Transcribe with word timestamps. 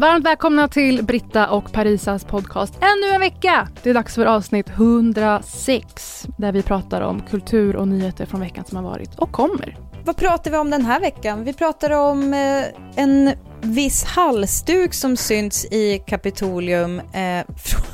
Varmt 0.00 0.26
välkomna 0.26 0.68
till 0.68 1.04
Britta 1.04 1.50
och 1.50 1.72
Parisas 1.72 2.24
podcast 2.24 2.74
ännu 2.74 3.14
en 3.14 3.20
vecka. 3.20 3.68
Det 3.82 3.90
är 3.90 3.94
dags 3.94 4.14
för 4.14 4.26
avsnitt 4.26 4.68
106 4.68 6.26
där 6.38 6.52
vi 6.52 6.62
pratar 6.62 7.00
om 7.00 7.22
kultur 7.22 7.76
och 7.76 7.88
nyheter 7.88 8.26
från 8.26 8.40
veckan 8.40 8.64
som 8.64 8.76
har 8.76 8.84
varit 8.84 9.18
och 9.18 9.32
kommer. 9.32 9.76
Vad 10.04 10.16
pratar 10.16 10.50
vi 10.50 10.56
om 10.56 10.70
den 10.70 10.84
här 10.84 11.00
veckan? 11.00 11.44
Vi 11.44 11.52
pratar 11.52 11.90
om 11.90 12.34
eh, 12.34 12.64
en 12.96 13.32
viss 13.60 14.04
halsduk 14.04 14.94
som 14.94 15.16
synts 15.16 15.64
i 15.64 16.02
Kapitolium 16.06 17.00
eh, 17.00 17.44
från, 17.56 17.84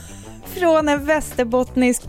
från 0.44 0.88
en 0.88 1.04
västerbottnisk 1.04 2.02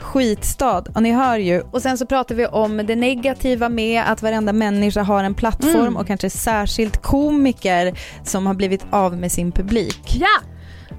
skitstad. 0.00 0.84
Och 0.94 1.02
ni 1.02 1.12
hör 1.12 1.38
ju. 1.38 1.60
Och 1.60 1.82
sen 1.82 1.98
så 1.98 2.06
pratar 2.06 2.34
vi 2.34 2.46
om 2.46 2.76
det 2.76 2.96
negativa 2.96 3.68
med 3.68 4.02
att 4.06 4.22
varenda 4.22 4.52
människa 4.52 5.02
har 5.02 5.24
en 5.24 5.34
plattform 5.34 5.76
Mm. 5.80 5.96
och 5.96 6.06
kanske 6.06 6.30
särskilt 6.30 7.02
komiker 7.02 7.98
som 8.24 8.46
har 8.46 8.54
blivit 8.54 8.86
av 8.90 9.16
med 9.16 9.32
sin 9.32 9.52
publik. 9.52 10.16
Ja! 10.20 10.40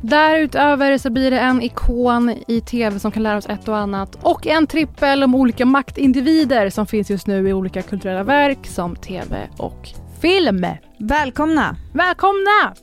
Därutöver 0.02 0.98
så 0.98 1.10
blir 1.10 1.32
det 1.32 1.40
en 1.40 1.62
ikon 1.62 2.30
i 2.48 2.62
tv 2.62 3.00
som 3.00 3.12
kan 3.12 3.24
lära 3.24 3.38
oss 3.38 3.50
ett 3.50 3.68
och 3.68 3.78
annat 3.78 4.18
och 4.22 4.48
en 4.48 4.68
trippel 4.68 5.24
om 5.24 5.36
olika 5.36 5.66
maktindivider 5.66 6.70
som 6.70 6.88
finns 6.88 7.10
just 7.10 7.28
nu 7.28 7.50
i 7.50 7.54
olika 7.54 7.82
kulturella 7.82 8.24
verk 8.24 8.68
som 8.68 8.96
tv 8.96 9.48
och 9.58 9.90
film. 10.22 10.66
Välkomna! 11.00 11.76
Välkomna! 11.94 12.74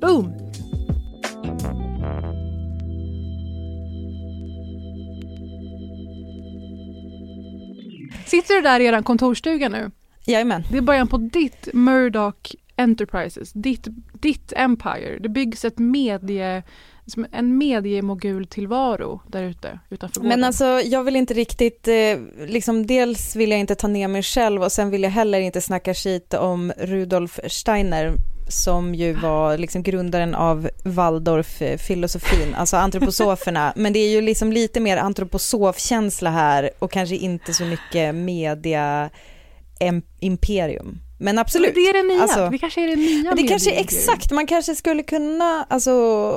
Boom! 0.00 0.45
Sitter 8.26 8.54
du 8.54 8.60
där 8.60 8.80
i 8.80 8.86
er 8.86 9.02
kontorsstuga 9.02 9.68
nu? 9.68 9.90
Jajamän. 10.24 10.64
Det 10.70 10.76
är 10.76 10.82
början 10.82 11.08
på 11.08 11.16
ditt 11.16 11.68
Murdoch 11.72 12.56
Enterprises, 12.76 13.52
ditt, 13.52 13.86
ditt 14.12 14.52
Empire. 14.56 15.18
Det 15.18 15.28
byggs 15.28 15.64
ett 15.64 15.78
medie, 15.78 16.62
en 17.32 17.58
mediemogul-tillvaro 17.58 19.20
där 19.28 19.42
ute 19.42 19.78
utanför 19.90 20.20
Men 20.20 20.44
alltså 20.44 20.64
jag 20.64 21.04
vill 21.04 21.16
inte 21.16 21.34
riktigt, 21.34 21.88
eh, 21.88 22.18
liksom 22.46 22.86
dels 22.86 23.36
vill 23.36 23.50
jag 23.50 23.60
inte 23.60 23.74
ta 23.74 23.88
ner 23.88 24.08
mig 24.08 24.22
själv 24.22 24.62
och 24.62 24.72
sen 24.72 24.90
vill 24.90 25.02
jag 25.02 25.10
heller 25.10 25.40
inte 25.40 25.60
snacka 25.60 25.94
skit 25.94 26.34
om 26.34 26.72
Rudolf 26.78 27.40
Steiner 27.46 28.14
som 28.48 28.94
ju 28.94 29.12
var 29.12 29.58
liksom 29.58 29.82
grundaren 29.82 30.34
av 30.34 30.70
Waldorf-filosofin, 30.84 32.54
alltså 32.56 32.76
antroposoferna. 32.76 33.72
Men 33.76 33.92
det 33.92 33.98
är 33.98 34.08
ju 34.08 34.20
liksom 34.20 34.52
lite 34.52 34.80
mer 34.80 34.96
antroposofkänsla 34.96 36.30
här 36.30 36.70
och 36.78 36.92
kanske 36.92 37.16
inte 37.16 37.54
så 37.54 37.64
mycket 37.64 38.14
media-imperium. 38.14 40.98
Men 41.18 41.38
absolut. 41.38 41.74
Det 41.74 41.80
är 41.80 41.92
det 41.92 42.02
nya, 42.02 42.22
Alltså, 42.22 42.48
det 42.50 42.58
kanske 42.58 42.84
är 42.84 42.88
det 42.88 42.96
nya 42.96 43.34
det 43.34 43.42
kanske 43.42 43.70
är 43.70 43.80
exakt, 43.80 44.30
man 44.30 44.46
kanske 44.46 44.74
skulle 44.74 45.02
kunna, 45.02 45.66
alltså 45.70 46.34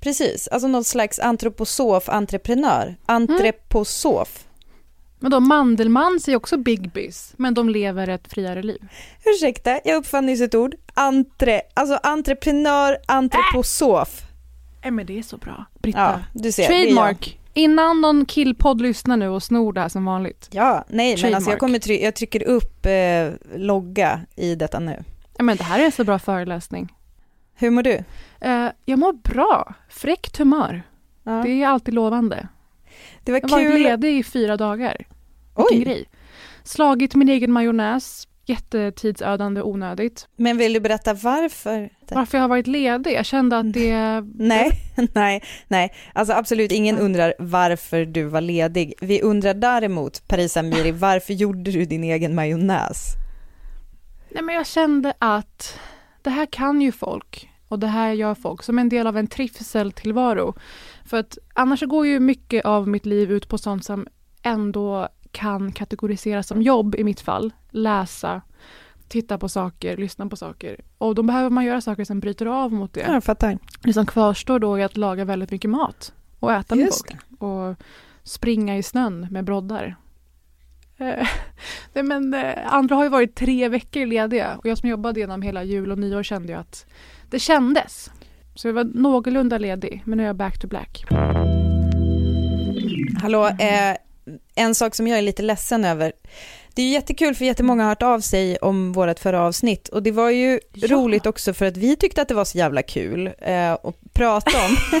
precis, 0.00 0.48
alltså 0.48 0.68
någon 0.68 0.84
slags 0.84 1.18
antroposof, 1.18 2.08
entreprenör, 2.08 2.96
antroposof. 3.06 4.44
Men 5.20 5.30
då 5.30 5.40
Mandelmann 5.40 6.20
säger 6.20 6.36
också 6.36 6.56
big 6.56 6.90
biz, 6.92 7.34
men 7.36 7.54
de 7.54 7.68
lever 7.68 8.08
ett 8.08 8.32
friare 8.32 8.62
liv. 8.62 8.88
Ursäkta, 9.24 9.80
jag 9.84 9.96
uppfann 9.96 10.26
nyss 10.26 10.40
ett 10.40 10.54
ord. 10.54 10.74
Entre, 10.94 11.60
alltså 11.74 11.98
entreprenör, 12.02 12.96
antroposof. 13.08 14.22
Nej 14.82 14.90
men 14.90 15.06
det 15.06 15.18
är 15.18 15.22
så 15.22 15.36
bra. 15.36 15.64
Britta. 15.78 15.98
Ja, 16.34 16.40
du 16.40 16.52
ser. 16.52 16.62
är. 16.62 16.66
Trademark. 16.66 17.36
Innan 17.54 18.00
någon 18.00 18.26
killpodd 18.26 18.80
lyssnar 18.82 19.16
nu 19.16 19.28
och 19.28 19.42
snor 19.42 19.72
det 19.72 19.80
här 19.80 19.88
som 19.88 20.04
vanligt. 20.04 20.48
Ja, 20.52 20.84
nej 20.88 21.06
men 21.06 21.10
alltså 21.12 21.22
Trademark. 21.26 21.52
jag, 21.52 21.58
kommer 21.58 21.78
try- 21.78 22.04
jag 22.04 22.14
trycker 22.14 22.42
upp 22.42 22.86
eh, 22.86 23.30
logga 23.58 24.20
i 24.36 24.54
detta 24.54 24.78
nu. 24.78 25.04
Ja, 25.36 25.42
men 25.44 25.56
det 25.56 25.64
här 25.64 25.80
är 25.80 25.84
en 25.84 25.92
så 25.92 26.04
bra 26.04 26.18
föreläsning. 26.18 26.92
Hur 27.54 27.70
mår 27.70 27.82
du? 27.82 28.04
Eh, 28.40 28.66
jag 28.84 28.98
mår 28.98 29.12
bra. 29.12 29.74
Fräckt 29.88 30.36
humör. 30.36 30.82
Ja. 31.24 31.32
Det 31.44 31.62
är 31.62 31.66
alltid 31.68 31.94
lovande. 31.94 32.48
Det 33.24 33.32
var 33.32 33.40
Jag 33.42 33.48
har 33.48 33.56
varit 33.56 33.72
kul. 33.72 33.82
ledig 33.82 34.18
i 34.18 34.22
fyra 34.22 34.56
dagar. 34.56 34.96
Vilken 35.56 35.78
Oj, 35.78 35.84
grej. 35.84 36.04
Slagit 36.64 37.14
min 37.14 37.28
egen 37.28 37.52
majonnäs. 37.52 38.26
Jättetidsödande 38.46 39.60
och 39.62 39.68
onödigt. 39.70 40.28
men 40.36 40.58
vill 40.58 40.72
du 40.72 40.80
berätta 40.80 41.14
varför? 41.14 41.90
Varför 42.10 42.38
jag 42.38 42.42
har 42.42 42.48
varit 42.48 42.66
ledig? 42.66 43.12
Jag 43.12 43.26
kände 43.26 43.58
att 43.58 43.72
det... 43.72 44.24
Nej, 44.34 44.70
nej, 45.14 45.42
nej. 45.68 45.94
Alltså 46.12 46.34
absolut 46.34 46.72
ingen 46.72 46.98
undrar 46.98 47.34
varför 47.38 48.04
du 48.04 48.24
var 48.24 48.40
ledig. 48.40 48.94
Vi 49.00 49.22
undrar 49.22 49.54
däremot, 49.54 50.28
Parisa 50.28 50.62
Miri, 50.62 50.90
varför 50.92 51.32
gjorde 51.34 51.70
du 51.70 51.84
din 51.84 52.04
egen 52.04 52.34
majonnäs? 52.34 53.04
Nej, 54.30 54.42
men 54.42 54.54
jag 54.54 54.66
kände 54.66 55.12
att 55.18 55.78
det 56.22 56.30
här 56.30 56.46
kan 56.46 56.80
ju 56.82 56.92
folk. 56.92 57.49
Och 57.70 57.78
det 57.78 57.86
här 57.86 58.12
gör 58.12 58.34
folk 58.34 58.62
som 58.62 58.78
en 58.78 58.88
del 58.88 59.06
av 59.06 59.16
en 59.16 59.26
trivseltillvaro. 59.26 60.54
För 61.04 61.16
att 61.16 61.38
annars 61.54 61.82
går 61.82 62.06
ju 62.06 62.20
mycket 62.20 62.64
av 62.64 62.88
mitt 62.88 63.06
liv 63.06 63.32
ut 63.32 63.48
på 63.48 63.58
sånt 63.58 63.84
som 63.84 64.06
ändå 64.42 65.08
kan 65.32 65.72
kategoriseras 65.72 66.46
som 66.46 66.62
jobb 66.62 66.94
i 66.94 67.04
mitt 67.04 67.20
fall. 67.20 67.52
Läsa, 67.70 68.42
titta 69.08 69.38
på 69.38 69.48
saker, 69.48 69.96
lyssna 69.96 70.26
på 70.26 70.36
saker. 70.36 70.80
Och 70.98 71.14
då 71.14 71.22
behöver 71.22 71.50
man 71.50 71.64
göra 71.64 71.80
saker 71.80 72.04
som 72.04 72.20
bryter 72.20 72.46
av 72.46 72.72
mot 72.72 72.94
det. 72.94 73.00
Ja, 73.00 73.12
jag 73.12 73.24
fattar. 73.24 73.58
Det 73.82 73.92
som 73.92 74.06
kvarstår 74.06 74.58
då 74.58 74.74
är 74.74 74.84
att 74.84 74.96
laga 74.96 75.24
väldigt 75.24 75.50
mycket 75.50 75.70
mat 75.70 76.12
och 76.40 76.52
äta 76.52 76.74
med 76.74 76.84
Just 76.84 77.10
folk. 77.10 77.42
Och 77.42 77.76
springa 78.22 78.76
i 78.76 78.82
snön 78.82 79.26
med 79.30 79.44
broddar. 79.44 79.96
Eh, 80.96 81.28
Nej, 81.92 82.04
men, 82.04 82.34
eh, 82.34 82.74
andra 82.74 82.96
har 82.96 83.02
ju 83.02 83.10
varit 83.10 83.34
tre 83.34 83.68
veckor 83.68 84.06
lediga 84.06 84.56
och 84.56 84.66
jag 84.66 84.78
som 84.78 84.88
jobbade 84.88 85.20
genom 85.20 85.42
hela 85.42 85.64
jul 85.64 85.92
och 85.92 85.98
nyår 85.98 86.22
kände 86.22 86.52
ju 86.52 86.58
att 86.58 86.86
det 87.30 87.38
kändes. 87.38 88.10
Så 88.54 88.68
jag 88.68 88.72
var 88.72 88.84
någorlunda 88.84 89.58
ledig, 89.58 90.02
men 90.06 90.16
nu 90.16 90.22
är 90.22 90.26
jag 90.26 90.36
back 90.36 90.58
to 90.58 90.66
black. 90.68 91.04
Hallå, 93.22 93.46
eh, 93.46 93.96
en 94.54 94.74
sak 94.74 94.94
som 94.94 95.06
jag 95.08 95.18
är 95.18 95.22
lite 95.22 95.42
ledsen 95.42 95.84
över. 95.84 96.12
Det 96.74 96.82
är 96.82 96.90
jättekul 96.92 97.34
för 97.34 97.44
jättemånga 97.44 97.82
har 97.82 97.88
hört 97.88 98.02
av 98.02 98.20
sig 98.20 98.56
om 98.56 98.92
vårt 98.92 99.18
förra 99.18 99.42
avsnitt 99.42 99.88
och 99.88 100.02
det 100.02 100.10
var 100.10 100.30
ju 100.30 100.60
Ja. 100.72 100.88
roligt 100.88 101.26
också 101.26 101.54
för 101.54 101.66
att 101.66 101.76
vi 101.76 101.96
tyckte 101.96 102.22
att 102.22 102.28
det 102.28 102.34
var 102.34 102.44
så 102.44 102.58
jävla 102.58 102.82
kul 102.82 103.26
eh, 103.38 103.72
att 103.72 103.96
prata 104.12 104.50
om. 104.66 104.76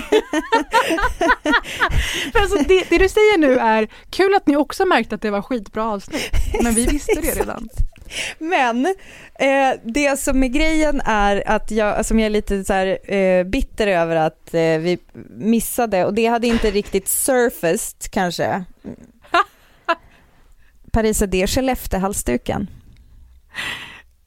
Alltså, 2.34 2.58
det, 2.68 2.84
det 2.90 2.98
du 2.98 3.08
säger 3.08 3.38
nu 3.38 3.58
är 3.58 3.88
kul 4.10 4.34
att 4.34 4.46
ni 4.46 4.56
också 4.56 4.86
märkte 4.86 5.14
att 5.14 5.22
det 5.22 5.30
var 5.30 5.42
skitbra 5.42 5.84
avsnitt. 5.84 6.30
Men 6.62 6.74
vi 6.74 6.86
visste 6.86 7.20
det 7.20 7.30
redan. 7.40 7.68
Men 8.38 8.86
eh, 9.34 9.80
det 9.84 10.20
som 10.20 10.42
är 10.42 10.48
grejen 10.48 11.00
är 11.04 11.42
att 11.46 11.70
jag, 11.70 12.06
som 12.06 12.18
jag 12.18 12.26
är 12.26 12.30
lite 12.30 12.64
så 12.64 12.72
här, 12.72 13.14
eh, 13.14 13.44
bitter 13.44 13.86
över 13.86 14.16
att 14.16 14.54
eh, 14.54 14.60
vi 14.60 14.98
missade 15.30 16.04
och 16.04 16.14
det 16.14 16.26
hade 16.26 16.46
inte 16.46 16.70
riktigt 16.70 17.08
surfaced 17.08 18.10
kanske. 18.10 18.64
Parisa, 20.92 21.26
det 21.26 21.42
är 21.42 21.46
Skelleftehalsduken. 21.46 22.70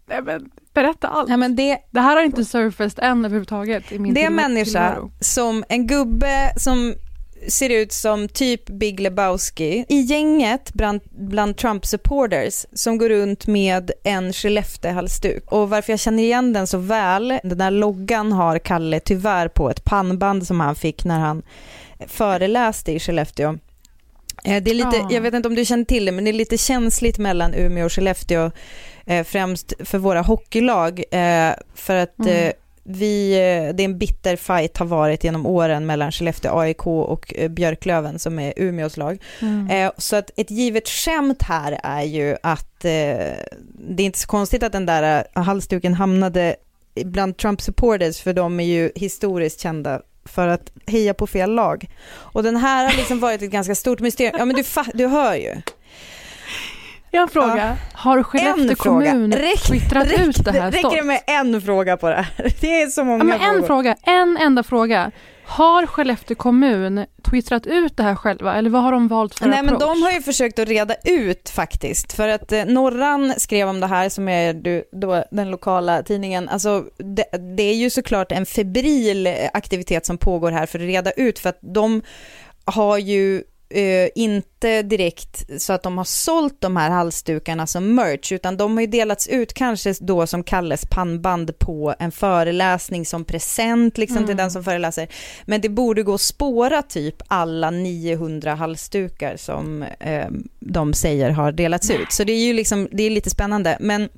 Nej, 0.06 0.22
men, 0.22 0.50
berätta 0.74 1.08
allt. 1.08 1.30
Ja, 1.30 1.38
men 1.38 1.56
det, 1.56 1.80
Det 1.92 2.00
här 2.00 2.16
har 2.16 2.24
inte 2.24 2.46
surfaced 2.46 3.04
än 3.04 3.26
överhuvudtaget 3.26 3.92
i 3.92 4.00
min 4.00 4.14
det 4.14 4.22
är 4.22 4.28
en 4.28 4.36
människa 4.36 5.10
som 5.20 5.64
en 5.70 5.88
gubbe 5.88 6.54
som 6.58 6.96
ser 7.48 7.70
ut 7.70 7.92
som 7.92 8.28
typ 8.28 8.66
Big 8.66 9.00
Lebowski 9.00 9.86
i 9.90 10.00
gänget 10.02 10.74
bland, 10.74 11.02
bland 11.12 11.56
Trump-supporters 11.58 12.66
som 12.74 12.98
går 12.98 13.10
runt 13.10 13.48
med 13.48 13.92
en 14.04 14.34
Skelleftehalsduk. 14.34 15.44
Och 15.52 15.70
varför 15.70 15.94
jag 15.94 16.00
känner 16.00 16.24
igen 16.24 16.54
den 16.54 16.68
så 16.68 16.78
väl, 16.78 17.40
den 17.44 17.58
där 17.58 17.72
loggan 17.72 18.32
har 18.32 18.60
Kalle 18.60 19.00
tyvärr 19.00 19.48
på 19.48 19.70
ett 19.70 19.84
pannband 19.84 20.48
som 20.48 20.60
han 20.60 20.76
fick 20.76 21.06
när 21.06 21.20
han 21.20 21.44
föreläste 22.08 22.92
i 22.92 23.00
Skellefteå. 23.00 23.58
Eh, 24.44 24.64
Det 24.64 24.72
är 24.72 24.76
lite, 24.76 24.88
Ah. 25.02 25.08
jag 25.12 25.22
vet 25.22 25.34
inte 25.34 25.48
om 25.48 25.56
du 25.56 25.66
känner 25.66 25.86
till 25.86 26.06
det, 26.06 26.12
men 26.12 26.24
det 26.24 26.32
är 26.32 26.34
lite 26.34 26.58
känsligt 26.58 27.18
mellan 27.18 27.54
Umeå 27.54 27.86
och 27.86 27.92
Skellefteå, 27.94 28.52
eh, 29.06 29.24
främst 29.24 29.74
för 29.80 29.98
våra 29.98 30.22
hockeylag, 30.22 31.00
eh, 31.12 31.54
för 31.76 31.96
att 31.96 32.20
Mm. 32.20 32.52
Vi, 32.84 33.34
eh, 33.34 33.76
det 33.76 33.84
är 33.84 33.86
en 33.86 33.98
bitter 33.98 34.36
fight 34.36 34.78
har 34.78 34.86
varit 34.86 35.24
genom 35.24 35.46
åren 35.46 35.86
mellan 35.86 36.12
Skellefteå 36.12 36.60
AIK 36.60 36.88
och 36.88 37.34
eh, 37.38 37.50
Björklöven 37.50 38.20
som 38.20 38.40
är 38.40 38.54
Umeås 38.56 38.98
lag. 38.98 39.22
Mm. 39.42 39.70
Eh, 39.70 39.92
Så 39.98 40.16
att 40.16 40.32
ett 40.36 40.52
givet 40.52 40.90
skämt 40.90 41.42
här 41.42 41.80
är 41.84 42.04
ju 42.04 42.38
att 42.44 42.86
eh, 42.86 42.92
det 43.74 44.04
är 44.04 44.06
inte 44.06 44.20
så 44.20 44.28
konstigt 44.28 44.64
att 44.64 44.72
den 44.72 44.86
där 44.86 45.24
halsduken 45.34 45.94
hamnade 45.94 46.56
bland 47.06 47.38
Trump 47.38 47.62
supporters 47.62 48.22
för 48.22 48.34
de 48.34 48.60
är 48.60 48.64
ju 48.64 48.92
historiskt 48.96 49.60
kända 49.60 50.02
för 50.26 50.48
att 50.48 50.72
heja 50.88 51.14
på 51.14 51.28
fel 51.28 51.52
lag. 51.52 51.90
Och 52.14 52.44
den 52.44 52.56
här 52.58 52.86
har 52.86 52.98
liksom 52.98 53.20
varit 53.20 53.42
ett 53.42 53.52
ganska 53.52 53.76
stort 53.76 54.00
mysterium. 54.00 54.36
Ja 54.40 54.46
men 54.46 54.56
du, 54.56 54.64
du 54.94 55.08
hör 55.08 55.36
ju. 55.36 55.62
Jag 57.14 57.20
har 57.20 57.24
en 57.28 57.30
fråga. 57.30 57.78
Har 57.94 58.24
Skellefteå 58.24 58.70
En 58.70 58.76
fråga. 58.76 59.12
kommun 59.12 59.34
Räck- 59.34 59.68
twittrat 59.68 60.08
ut 60.20 60.46
det 60.46 60.52
här 60.52 60.72
Räcker 60.72 60.80
stolt? 60.80 60.96
det 60.96 61.04
med 61.04 61.22
en 61.28 61.62
fråga 61.62 61.98
på 61.98 62.10
det 62.10 62.16
här? 62.16 62.54
Det 62.62 62.82
är 62.82 62.88
så 62.88 63.04
många 63.04 63.18
Ja, 63.20 63.24
men 63.24 63.42
en 63.42 63.50
frågor. 63.54 63.68
fråga, 63.68 63.96
en 64.04 64.38
enda 64.38 64.64
fråga. 64.64 65.12
Har 65.46 65.86
Skellefteå 65.86 66.36
kommun 66.38 67.06
twittrat 67.30 67.66
ut 67.68 67.98
det 67.98 68.04
här 68.04 68.16
själva 68.16 68.56
eller 68.56 68.70
vad 68.70 68.84
har 68.84 68.92
de 68.92 69.08
valt 69.08 69.40
för 69.40 69.48
Nej 69.48 69.60
approach? 69.60 69.72
men 69.72 69.80
de 69.80 70.02
har 70.04 70.12
ju 70.12 70.22
försökt 70.22 70.60
att 70.60 70.68
reda 70.68 70.96
ut 71.04 71.50
faktiskt. 71.50 72.14
För 72.14 72.28
att 72.28 72.52
eh, 72.52 72.66
Norran 72.66 73.34
skrev 73.38 73.68
om 73.70 73.80
det 73.80 73.88
här 73.88 74.10
som 74.10 74.30
är 74.30 74.54
du, 74.54 74.84
då, 74.92 75.24
den 75.32 75.52
lokala 75.52 76.04
tidningen. 76.04 76.50
Alltså 76.50 76.86
det, 76.98 77.26
det 77.58 77.64
är 77.64 77.76
ju 77.76 77.90
såklart 77.90 78.32
en 78.32 78.46
febril 78.46 79.30
aktivitet 79.54 80.06
som 80.06 80.18
pågår 80.18 80.52
här 80.52 80.66
för 80.66 80.80
att 80.80 80.86
reda 80.86 81.12
ut. 81.12 81.40
För 81.40 81.50
att 81.50 81.60
de 81.62 82.02
har 82.66 82.98
ju 82.98 83.44
eh, 83.74 84.10
inte 84.16 84.82
direkt 84.82 85.62
så 85.62 85.74
att 85.74 85.84
de 85.84 85.98
har 85.98 86.06
sålt 86.06 86.62
de 86.62 86.78
här 86.78 86.90
halsdukarna 86.90 87.68
som 87.68 87.96
merch, 87.96 88.32
utan 88.32 88.58
de 88.58 88.74
har 88.74 88.82
ju 88.82 88.88
delats 88.88 89.28
ut 89.28 89.54
kanske 89.54 89.94
då 90.00 90.28
som 90.28 90.44
Kalles 90.44 90.86
pannband 90.86 91.60
på 91.60 91.96
en 92.00 92.12
föreläsning 92.12 93.06
som 93.06 93.26
present 93.26 93.98
liksom 93.98 94.18
Mm. 94.18 94.28
till 94.28 94.38
den 94.38 94.52
som 94.52 94.64
föreläser. 94.64 95.08
Men 95.46 95.62
det 95.62 95.70
borde 95.70 96.04
gå 96.04 96.14
att 96.14 96.22
spåra 96.22 96.82
typ 96.82 97.16
alla 97.28 97.72
900 97.72 98.56
halsdukar 98.56 99.38
som 99.38 99.84
eh, 100.00 100.28
de 100.60 100.94
säger 100.94 101.30
har 101.30 101.52
delats 101.52 101.90
ut. 101.90 102.12
Så 102.12 102.24
det 102.24 102.34
är 102.34 102.46
ju 102.46 102.54
liksom, 102.54 102.88
det 102.92 103.04
är 103.04 103.10
lite 103.10 103.30
spännande. 103.30 103.78
Men 103.80 104.10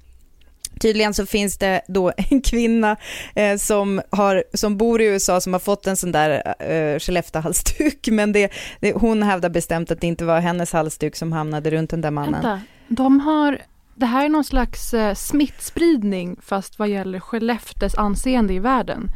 Tydligen 0.80 1.13
så 1.13 1.25
finns 1.25 1.57
det 1.57 1.81
då 1.88 2.12
en 2.18 2.42
kvinna 2.42 2.98
eh, 3.36 3.57
som, 3.57 4.01
har, 4.10 4.44
som 4.54 4.77
bor 4.77 5.01
i 5.01 5.06
USA 5.06 5.42
som 5.42 5.54
har 5.54 5.60
fått 5.60 5.88
en 5.88 5.98
sån 5.98 6.12
där 6.12 6.54
eh, 6.60 7.00
Skellefteå-halsduk, 7.00 8.07
men 8.12 8.31
det, 8.31 8.51
det, 8.80 8.94
hon 8.94 9.24
hävdar 9.24 9.50
bestämt 9.50 9.92
att 9.92 10.01
det 10.01 10.07
inte 10.07 10.25
var 10.25 10.39
hennes 10.39 10.74
halsduk 10.74 11.16
som 11.16 11.31
hamnade 11.31 11.69
runt 11.69 11.89
den 11.89 12.01
där 12.01 12.12
mannen. 12.12 12.33
Vänta, 12.33 12.62
de 12.88 13.19
har... 13.19 13.62
Det 13.98 14.06
här 14.06 14.25
är 14.25 14.30
någon 14.30 14.44
slags 14.44 14.94
eh, 14.94 15.13
smittspridning 15.13 16.38
fast 16.42 16.80
vad 16.80 16.89
gäller 16.89 17.19
Skellefteås 17.19 17.95
anseende 17.95 18.54
i 18.54 18.60
världen. 18.60 19.12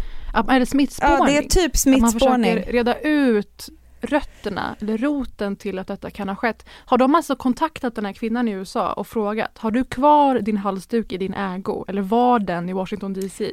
Det 0.47 0.65
smittspårning? 0.65 1.17
Ja, 1.19 1.25
det 1.25 1.37
är 1.37 1.41
typ 1.41 1.75
Att 1.75 1.85
man 1.85 2.11
smittspårning. 2.11 2.53
försöker 2.53 2.71
reda 2.71 2.99
ut 2.99 3.69
rötterna 4.01 4.75
eller 4.81 4.97
roten 4.97 5.55
till 5.55 5.79
att 5.79 5.87
detta 5.87 6.09
kan 6.09 6.29
ha 6.29 6.35
skett. 6.35 6.65
Har 6.85 6.97
de 6.97 7.15
alltså 7.15 7.35
kontaktat 7.35 7.95
den 7.95 8.05
här 8.05 8.13
kvinnan 8.13 8.47
i 8.47 8.51
USA 8.51 8.93
och 8.93 9.07
frågat, 9.07 9.57
har 9.57 9.71
du 9.71 9.83
kvar 9.83 10.39
din 10.39 10.57
halsduk 10.57 11.11
i 11.11 11.17
din 11.17 11.33
ägo 11.33 11.85
eller 11.87 12.01
var 12.01 12.39
den 12.39 12.69
i 12.69 12.73
Washington 12.73 13.13
DC 13.13 13.51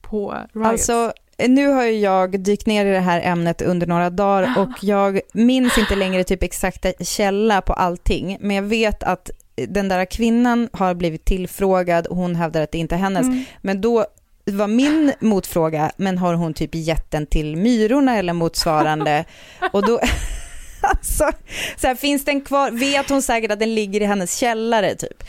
på 0.00 0.36
riots? 0.52 0.68
Alltså, 0.68 1.12
nu 1.48 1.66
har 1.66 1.84
ju 1.84 1.98
jag 1.98 2.40
dykt 2.40 2.66
ner 2.66 2.86
i 2.86 2.92
det 2.92 3.00
här 3.00 3.20
ämnet 3.24 3.62
under 3.62 3.86
några 3.86 4.10
dagar 4.10 4.54
och 4.58 4.84
jag 4.84 5.20
minns 5.32 5.78
inte 5.78 5.96
längre 5.96 6.24
typ 6.24 6.42
exakta 6.42 6.92
källa 7.00 7.60
på 7.60 7.72
allting, 7.72 8.38
men 8.40 8.56
jag 8.56 8.62
vet 8.62 9.02
att 9.02 9.30
den 9.68 9.88
där 9.88 10.04
kvinnan 10.04 10.68
har 10.72 10.94
blivit 10.94 11.24
tillfrågad 11.24 12.06
och 12.06 12.16
hon 12.16 12.36
hävdar 12.36 12.62
att 12.62 12.72
det 12.72 12.78
inte 12.78 12.94
är 12.94 12.98
hennes. 12.98 13.26
Mm. 13.26 13.44
Men 13.60 13.80
då 13.80 14.06
var 14.52 14.68
min 14.68 15.12
motfråga, 15.20 15.92
men 15.96 16.18
har 16.18 16.34
hon 16.34 16.54
typ 16.54 16.74
gett 16.74 17.10
den 17.10 17.26
till 17.26 17.56
myrorna 17.56 18.16
eller 18.18 18.32
motsvarande? 18.32 19.24
Och 19.72 19.86
då, 19.86 20.00
alltså, 20.80 21.30
så 21.76 21.86
här, 21.86 21.94
finns 21.94 22.24
den 22.24 22.40
kvar? 22.40 22.70
Vet 22.70 23.10
hon 23.10 23.22
säkert 23.22 23.50
att 23.50 23.58
den 23.58 23.74
ligger 23.74 24.00
i 24.00 24.04
hennes 24.04 24.36
källare 24.36 24.94
typ? 24.94 25.22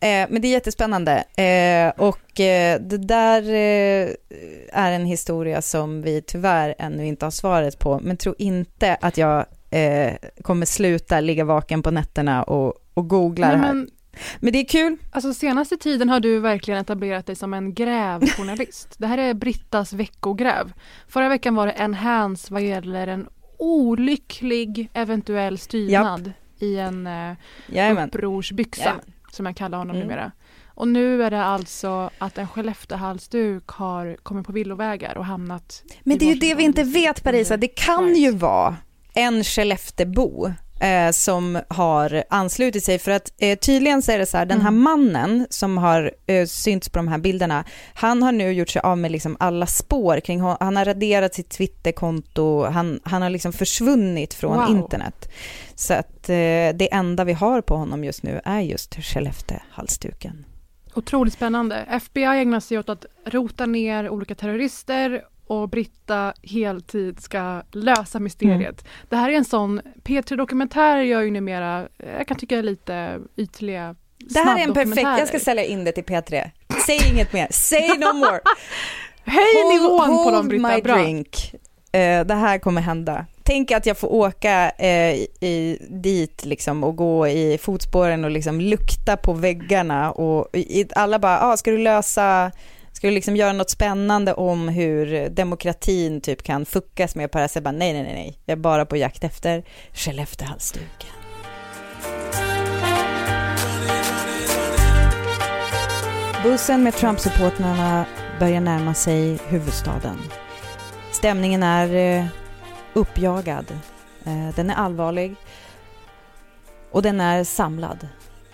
Eh, 0.00 0.26
men 0.30 0.42
det 0.42 0.48
är 0.48 0.52
jättespännande. 0.52 1.24
Eh, 1.36 2.06
och 2.06 2.40
eh, 2.40 2.80
det 2.80 2.98
där 2.98 3.42
eh, 3.42 4.08
är 4.72 4.92
en 4.92 5.06
historia 5.06 5.62
som 5.62 6.02
vi 6.02 6.22
tyvärr 6.22 6.74
ännu 6.78 7.06
inte 7.06 7.26
har 7.26 7.30
svaret 7.30 7.78
på, 7.78 8.00
men 8.02 8.16
tror 8.16 8.34
inte 8.38 8.96
att 9.00 9.16
jag 9.16 9.46
eh, 9.70 10.12
kommer 10.42 10.66
sluta 10.66 11.20
ligga 11.20 11.44
vaken 11.44 11.82
på 11.82 11.90
nätterna 11.90 12.42
och, 12.42 12.74
och 12.94 13.08
googla 13.08 13.46
Nej, 13.46 13.56
det 13.56 13.62
här. 13.62 13.74
men, 13.74 13.90
Men 14.40 14.52
det 14.52 14.58
är 14.58 14.64
kul. 14.64 14.96
alltså 15.10 15.34
senaste 15.34 15.76
tiden 15.76 16.08
har 16.08 16.20
du 16.20 16.38
verkligen 16.38 16.80
etablerat 16.80 17.26
dig 17.26 17.36
som 17.36 17.54
en 17.54 17.74
grävjournalist. 17.74 18.94
det 18.98 19.06
här 19.06 19.18
är 19.18 19.34
Brittas 19.34 19.92
veckogräv. 19.92 20.72
Förra 21.08 21.28
veckan 21.28 21.54
var 21.54 21.66
det 21.66 21.72
en 21.72 21.94
hands 21.94 22.50
vad 22.50 22.62
gäller 22.62 23.06
en 23.06 23.28
olycklig 23.58 24.90
eventuell 24.94 25.58
styrnad 25.58 26.32
i 26.58 26.76
en 26.78 27.06
eh, 27.06 27.36
Jajamän. 27.66 28.08
upprorsbyxa, 28.08 28.82
Jajamän. 28.82 29.04
som 29.30 29.46
jag 29.46 29.56
kallar 29.56 29.78
honom 29.78 29.96
Mm. 29.96 30.08
numera. 30.08 30.32
Och 30.66 30.88
nu 30.88 31.22
är 31.22 31.30
det 31.30 31.44
alltså 31.44 32.10
att 32.18 32.38
en 32.38 32.48
Skellefteåhalsduk 32.48 33.64
har 33.68 34.16
kommit 34.22 34.46
på 34.46 34.52
villovägar 34.52 35.18
och 35.18 35.24
hamnat 35.24 35.82
Men 36.02 36.18
det 36.18 36.24
är 36.24 36.34
ju 36.34 36.40
det 36.40 36.54
vi 36.54 36.62
inte 36.62 36.82
vet 36.82 37.22
Parisa, 37.24 37.56
det 37.56 37.68
kan 37.68 38.14
ju 38.16 38.30
vara 38.30 38.76
en 39.14 39.44
Skelleftebo 39.44 40.50
eh, 40.80 41.10
som 41.10 41.60
har 41.68 42.24
anslutit 42.30 42.84
sig 42.84 42.98
för 42.98 43.10
att 43.10 43.32
eh, 43.38 43.58
tydligen 43.58 44.02
så 44.02 44.12
är 44.12 44.18
det 44.18 44.26
så 44.26 44.36
här, 44.36 44.46
den 44.46 44.60
här 44.60 44.68
Mm. 44.68 44.82
mannen 44.82 45.46
som 45.50 45.78
har 45.78 46.12
eh, 46.26 46.46
synts 46.46 46.88
på 46.88 46.98
de 46.98 47.08
här 47.08 47.18
bilderna, 47.18 47.64
han 47.94 48.22
har 48.22 48.32
nu 48.32 48.52
gjort 48.52 48.68
sig 48.68 48.82
av 48.82 48.98
med 48.98 49.10
liksom 49.10 49.36
alla 49.40 49.66
spår 49.66 50.20
kring 50.20 50.40
honom, 50.40 50.56
han 50.60 50.76
har 50.76 50.84
raderat 50.84 51.34
sitt 51.34 51.50
Twitterkonto, 51.50 52.64
han, 52.64 53.00
han 53.04 53.22
har 53.22 53.30
liksom 53.30 53.52
försvunnit 53.52 54.34
från 54.34 54.56
Wow. 54.56 54.68
internet. 54.76 55.28
Så 55.74 55.94
att 55.94 56.28
eh, 56.28 56.34
det 56.74 56.88
enda 56.92 57.24
vi 57.24 57.32
har 57.32 57.60
på 57.60 57.76
honom 57.76 58.04
just 58.04 58.22
nu 58.22 58.40
är 58.44 58.60
just 58.60 58.94
Skellefteå-halsduken. 58.98 60.44
Otroligt 60.94 61.34
spännande. 61.34 61.76
FBI 61.88 62.24
ägnar 62.24 62.60
sig 62.60 62.78
åt 62.78 62.88
att 62.88 63.04
rota 63.24 63.66
ner 63.66 64.08
olika 64.10 64.34
terrorister 64.34 65.22
och 65.48 65.68
Britta 65.68 66.32
heltid 66.42 67.20
ska 67.20 67.62
lösa 67.72 68.18
mysteriet. 68.20 68.84
Det 69.08 69.16
här 69.16 69.30
är 69.30 69.36
en 69.36 69.44
sån, 69.44 69.80
P3 70.04 70.36
Dokumentär 70.36 70.98
gör 70.98 71.22
ju 71.22 71.30
numera, 71.30 71.88
jag 72.18 72.28
kan 72.28 72.36
tycka 72.36 72.56
lite 72.56 73.20
ytliga 73.36 73.94
Det 74.18 74.38
här 74.38 74.58
är 74.58 74.62
en 74.62 74.74
perfekt, 74.74 75.02
jag 75.02 75.28
ska 75.28 75.38
sälja 75.38 75.64
in 75.64 75.84
det 75.84 75.92
till 75.92 76.04
P3. 76.04 76.50
Säg 76.86 76.98
inget 77.12 77.32
mer, 77.32 77.46
say 77.50 77.88
no 77.98 78.12
more. 78.12 78.40
Höj 79.24 79.78
nivån 79.78 80.06
på 80.06 80.14
hold 80.14 80.34
dem 80.34 80.48
Britta, 80.48 80.68
my 80.68 80.82
bra. 80.82 80.94
drink. 80.96 81.54
Eh, 81.92 82.24
det 82.24 82.34
här 82.34 82.58
kommer 82.58 82.80
hända. 82.80 83.26
Tänk 83.42 83.70
att 83.70 83.86
jag 83.86 83.98
får 83.98 84.12
åka 84.12 84.70
eh, 84.70 85.14
i, 85.40 85.78
dit 85.90 86.44
liksom 86.44 86.84
och 86.84 86.96
gå 86.96 87.28
i 87.28 87.58
fotspåren 87.58 88.24
och 88.24 88.30
liksom 88.30 88.60
lukta 88.60 89.16
på 89.16 89.32
väggarna 89.32 90.10
och 90.12 90.56
i, 90.56 90.86
alla 90.96 91.18
bara, 91.18 91.40
ah, 91.40 91.56
ska 91.56 91.70
du 91.70 91.78
lösa, 91.78 92.52
ska 92.98 93.06
du 93.06 93.14
liksom 93.14 93.36
göra 93.36 93.52
något 93.52 93.70
spännande 93.70 94.34
om 94.34 94.68
hur 94.68 95.28
demokratin 95.28 96.20
typ 96.20 96.42
kan 96.42 96.66
fuckas 96.66 97.14
med 97.14 97.30
på? 97.30 97.38
Bara, 97.38 97.72
Nej, 97.72 97.92
nej, 97.92 98.02
nej, 98.02 98.14
nej, 98.14 98.38
jag 98.44 98.52
är 98.52 98.62
bara 98.62 98.86
på 98.86 98.96
jakt 98.96 99.24
efter 99.24 99.64
Skellefteåhalsduken. 99.92 101.10
Bussen 106.42 106.82
med 106.82 106.94
Trump-supportrarna 106.94 108.04
börjar 108.40 108.60
närma 108.60 108.94
sig 108.94 109.38
huvudstaden. 109.48 110.18
Stämningen 111.12 111.62
är 111.62 111.94
eh, 111.94 112.26
uppjagad. 112.92 113.70
Eh, 114.24 114.54
den 114.56 114.70
är 114.70 114.74
allvarlig. 114.74 115.36
Och 116.90 117.02
den 117.02 117.20
är 117.20 117.44
samlad. 117.44 118.08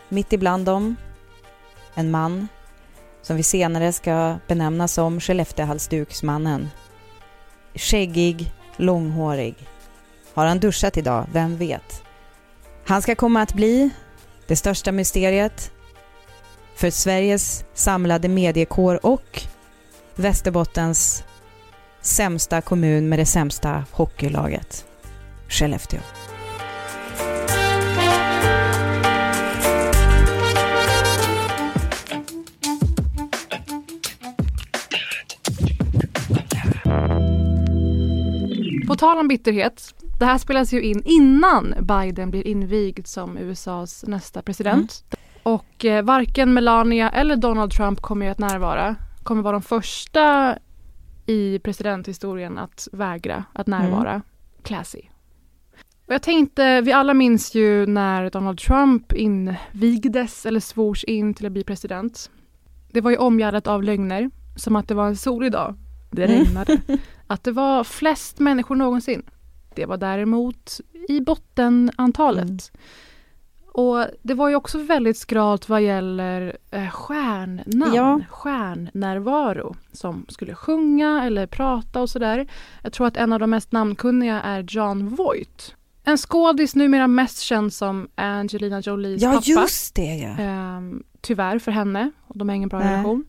Mitt 0.08 0.32
ibland 0.32 0.64
dem, 0.64 0.96
en 1.94 2.10
man 2.10 2.48
som 3.24 3.36
vi 3.36 3.42
senare 3.42 3.92
ska 3.92 4.38
benämna 4.46 4.88
som 4.88 5.20
Skellefteåhalsduksmannen. 5.20 6.68
Skäggig, 7.74 8.52
långhårig. 8.76 9.54
Har 10.34 10.46
han 10.46 10.60
duschat 10.60 10.96
idag? 10.96 11.26
Vem 11.32 11.56
vet? 11.56 12.02
Han 12.86 13.02
ska 13.02 13.14
komma 13.14 13.42
att 13.42 13.54
bli 13.54 13.90
det 14.46 14.56
största 14.56 14.92
mysteriet 14.92 15.72
för 16.76 16.90
Sveriges 16.90 17.64
samlade 17.74 18.28
mediekår 18.28 19.06
och 19.06 19.42
Västerbottens 20.14 21.24
sämsta 22.00 22.60
kommun 22.60 23.08
med 23.08 23.18
det 23.18 23.26
sämsta 23.26 23.84
hockeylaget, 23.90 24.86
Skellefteå. 25.48 26.00
Tal 39.04 39.18
om 39.18 39.28
bitterhet, 39.28 39.94
det 40.18 40.24
här 40.24 40.38
spelas 40.38 40.72
ju 40.72 40.82
in 40.82 41.02
innan 41.04 41.74
Biden 41.80 42.30
blir 42.30 42.46
invigd 42.46 43.06
som 43.06 43.38
USAs 43.38 44.04
nästa 44.06 44.42
president. 44.42 45.04
Och 45.42 45.84
eh, 45.84 46.04
varken 46.04 46.54
Melania 46.54 47.10
eller 47.10 47.36
Donald 47.36 47.72
Trump 47.72 48.00
kommer 48.00 48.26
ju 48.26 48.32
att 48.32 48.38
närvara. 48.38 48.96
Kommer 49.22 49.42
vara 49.42 49.52
de 49.52 49.62
första 49.62 50.58
i 51.26 51.58
presidenthistorien 51.58 52.58
att 52.58 52.88
vägra 52.92 53.44
att 53.52 53.66
närvara. 53.66 54.22
Classy. 54.62 55.00
Och 56.06 56.14
jag 56.14 56.22
tänkte, 56.22 56.80
vi 56.80 56.92
alla 56.92 57.14
minns 57.14 57.54
ju 57.54 57.86
när 57.86 58.30
Donald 58.30 58.58
Trump 58.58 59.12
invigdes 59.12 60.46
eller 60.46 60.60
svors 60.60 61.04
in 61.04 61.34
till 61.34 61.46
att 61.46 61.52
bli 61.52 61.64
president. 61.64 62.30
Det 62.92 63.00
var 63.00 63.10
ju 63.10 63.16
omgärdat 63.16 63.66
av 63.66 63.82
lögner, 63.82 64.30
som 64.56 64.76
att 64.76 64.88
det 64.88 64.94
var 64.94 65.06
en 65.06 65.16
solig 65.16 65.52
dag. 65.52 65.74
Det 66.10 66.24
Mm. 66.24 66.98
Att 67.26 67.44
det 67.44 67.52
var 67.52 67.84
flest 67.84 68.38
människor 68.38 68.76
någonsin. 68.76 69.22
Det 69.74 69.86
var 69.86 69.96
däremot 69.96 70.80
i 71.08 71.20
bottenantalet. 71.20 72.44
Mm. 72.44 72.58
Och 73.72 74.06
det 74.22 74.34
var 74.34 74.48
ju 74.48 74.54
också 74.54 74.78
väldigt 74.78 75.16
skralt 75.18 75.68
vad 75.68 75.82
gäller 75.82 76.56
eh, 76.70 76.88
stjärnnamn, 76.90 77.94
Ja. 77.94 78.20
stjärnnärvaro 78.30 79.76
som 79.92 80.26
skulle 80.28 80.54
sjunga 80.54 81.24
eller 81.24 81.46
prata 81.46 82.00
och 82.00 82.10
sådär. 82.10 82.46
Jag 82.82 82.92
tror 82.92 83.06
att 83.06 83.16
en 83.16 83.32
av 83.32 83.38
de 83.40 83.50
mest 83.50 83.72
namnkunniga 83.72 84.40
är 84.42 84.64
John 84.68 85.08
Voight. 85.08 85.74
En 86.04 86.16
skådis 86.18 86.74
numera 86.74 87.06
mest 87.06 87.40
känd 87.40 87.72
som 87.72 88.08
Angelina 88.14 88.80
Jolies 88.80 89.22
Ja, 89.22 89.32
pappa. 89.32 89.44
just 89.46 89.94
det 89.94 90.14
ja. 90.16 90.28
Ehm, 90.44 91.02
tyvärr 91.20 91.58
för 91.58 91.72
henne, 91.72 92.10
och 92.26 92.38
de 92.38 92.48
har 92.48 92.56
ingen 92.56 92.68
bra 92.68 92.78
Nej. 92.78 92.88
relation. 92.92 93.24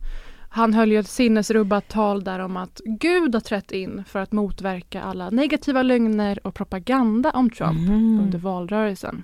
Han 0.55 0.73
höll 0.73 0.91
ju 0.91 0.99
ett 0.99 1.07
sinnesrubbat 1.09 1.87
tal 1.87 2.23
där 2.23 2.39
om 2.39 2.57
att 2.57 2.81
Gud 2.85 3.33
har 3.35 3.41
trätt 3.41 3.71
in 3.71 4.03
för 4.07 4.19
att 4.19 4.31
motverka 4.31 5.01
alla 5.03 5.29
negativa 5.29 5.83
lögner 5.83 6.47
och 6.47 6.53
propaganda 6.55 7.31
om 7.31 7.49
Trump 7.49 7.79
Mhm. 7.89 8.19
under 8.23 8.39
valrörelsen. 8.39 9.23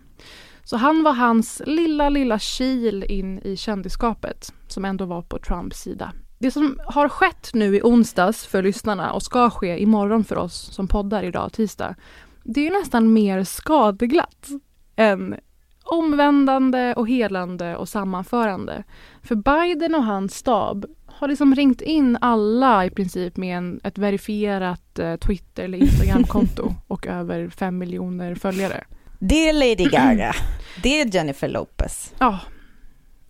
Så 0.64 0.78
han 0.78 1.04
var 1.04 1.14
hans 1.14 1.62
lilla, 1.66 2.10
lilla 2.10 2.40
kil 2.40 3.04
in 3.04 3.40
i 3.40 3.58
kändisskapet 3.58 4.54
som 4.68 4.86
ändå 4.86 5.06
var 5.06 5.22
på 5.22 5.38
Trumps 5.40 5.82
sida. 5.82 6.12
Det 6.40 6.52
som 6.52 6.80
har 6.86 7.10
skett 7.10 7.50
nu 7.54 7.76
i 7.76 7.82
onsdags 7.84 8.46
för 8.46 8.64
lyssnarna 8.64 9.12
och 9.14 9.24
ska 9.24 9.50
ske 9.50 9.82
imorgon 9.82 10.24
för 10.24 10.38
oss 10.38 10.70
som 10.74 10.88
poddar 10.88 11.24
idag, 11.24 11.54
tisdag, 11.54 11.96
det 12.44 12.68
är 12.68 12.72
nästan 12.72 13.14
mer 13.14 13.44
skadeglatt 13.44 14.48
än 14.96 15.36
omvändande 15.84 16.94
och 16.94 17.08
helande 17.10 17.76
och 17.76 17.90
sammanförande. 17.90 18.84
För 19.24 19.36
Biden 19.36 19.96
och 19.96 20.04
hans 20.04 20.36
stab 20.36 20.86
har 21.22 21.28
liksom 21.28 21.56
ringt 21.56 21.82
in 21.82 22.18
alla 22.22 22.86
i 22.86 22.90
princip 22.90 23.38
med 23.38 23.58
en, 23.58 23.80
ett 23.84 23.98
verifierat 23.98 25.00
eh, 25.00 25.16
Twitter 25.16 25.64
eller 25.64 25.78
Instagramkonto 25.78 26.74
och 26.88 27.08
över 27.08 27.50
fem 27.50 27.78
miljoner 27.78 28.36
följare. 28.36 28.84
Det 29.20 29.50
är 29.50 29.54
Lady 29.54 29.90
Gaga. 29.90 30.36
Det 30.84 31.02
är 31.02 31.16
Jennifer 31.16 31.48
Lopez. 31.50 32.14
Ja. 32.20 32.40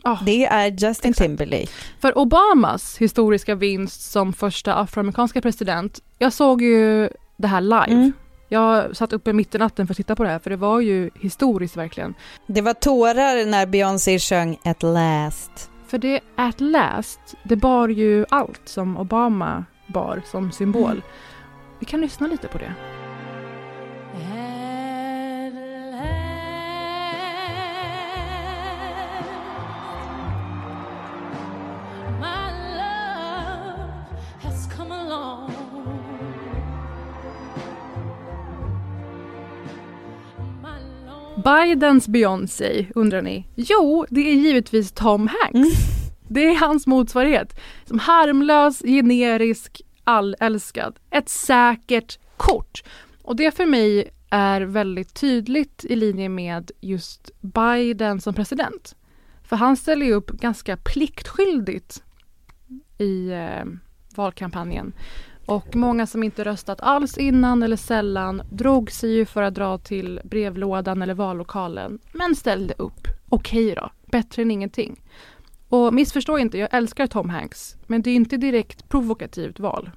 Ja, 0.03 0.19
Det 0.25 0.45
är 0.45 0.67
Justin 0.71 1.11
Exakt. 1.11 1.17
Timberlake. 1.17 1.67
För 1.99 2.17
Obamas 2.17 2.97
historiska 2.97 3.55
vinst 3.55 4.11
som 4.11 4.33
första 4.33 4.75
afroamerikanska 4.75 5.41
president, 5.41 5.99
jag 6.17 6.33
såg 6.33 6.61
ju 6.61 7.09
det 7.37 7.47
här 7.47 7.61
live. 7.61 7.85
Mm. 7.91 8.13
Jag 8.49 8.97
satt 8.97 9.13
uppe 9.13 9.33
mitt 9.33 9.55
i 9.55 9.57
natten 9.57 9.87
för 9.87 9.93
att 9.93 9.97
titta 9.97 10.15
på 10.15 10.23
det 10.23 10.29
här 10.29 10.39
för 10.39 10.49
det 10.49 10.55
var 10.55 10.79
ju 10.79 11.09
historiskt 11.15 11.77
verkligen. 11.77 12.13
Det 12.47 12.61
var 12.61 12.73
tårar 12.73 13.45
när 13.45 13.65
Beyoncé 13.65 14.19
sjöng 14.19 14.57
At 14.63 14.83
last. 14.83 15.70
För 15.91 15.97
det 15.97 16.19
at 16.35 16.61
last, 16.61 17.19
det 17.43 17.55
bar 17.55 17.87
ju 17.87 18.25
allt 18.29 18.61
som 18.65 18.97
Obama 18.97 19.65
bar 19.87 20.21
som 20.25 20.51
symbol. 20.51 20.91
Mm. 20.91 21.01
Vi 21.79 21.85
kan 21.85 22.01
lyssna 22.01 22.27
lite 22.27 22.47
på 22.47 22.57
det. 22.57 22.73
Bidens 41.43 42.07
Beyoncé, 42.07 42.87
undrar 42.95 43.21
ni? 43.21 43.47
Jo, 43.55 44.05
det 44.09 44.21
är 44.31 44.35
givetvis 44.35 44.91
Tom 44.91 45.27
Hanks. 45.27 45.55
Mm. 45.55 45.71
Det 46.27 46.45
är 46.45 46.55
hans 46.55 46.87
motsvarighet. 46.87 47.59
Som 47.85 47.99
harmlös, 47.99 48.79
generisk, 48.79 49.81
allälskad. 50.03 50.99
Ett 51.09 51.29
säkert 51.29 52.19
kort. 52.37 52.83
Och 53.23 53.35
det 53.35 53.55
för 53.55 53.65
mig 53.65 54.09
är 54.29 54.61
väldigt 54.61 55.13
tydligt 55.13 55.85
i 55.85 55.95
linje 55.95 56.29
med 56.29 56.71
just 56.81 57.31
Biden 57.41 58.21
som 58.21 58.33
president. 58.33 58.95
För 59.43 59.55
han 59.55 59.77
ställer 59.77 60.05
ju 60.05 60.13
upp 60.13 60.31
ganska 60.31 60.77
pliktskyldigt 60.77 62.03
i 62.97 63.31
eh, 63.31 63.65
valkampanjen. 64.15 64.93
Och 65.51 65.75
många 65.75 66.07
som 66.07 66.23
inte 66.23 66.43
röstat 66.43 66.81
alls 66.81 67.17
innan 67.17 67.63
eller 67.63 67.75
sällan 67.75 68.41
drog 68.49 68.91
sig 68.91 69.09
ju 69.09 69.25
för 69.25 69.41
att 69.43 69.53
dra 69.53 69.77
till 69.77 70.21
brevlådan 70.23 71.01
eller 71.01 71.13
vallokalen 71.13 71.99
men 72.11 72.35
ställde 72.35 72.73
upp. 72.77 73.07
Okej 73.29 73.75
då, 73.75 73.91
bättre 74.05 74.41
än 74.41 74.51
ingenting. 74.51 75.01
Och 75.69 75.93
missförstå 75.93 76.37
inte, 76.37 76.57
jag 76.57 76.69
älskar 76.71 77.07
Tom 77.07 77.29
Hanks 77.29 77.75
men 77.87 78.01
det 78.01 78.09
är 78.09 78.15
inte 78.15 78.37
direkt 78.37 78.89
provokativt 78.89 79.59
val. 79.59 79.91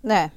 Nej. 0.00 0.30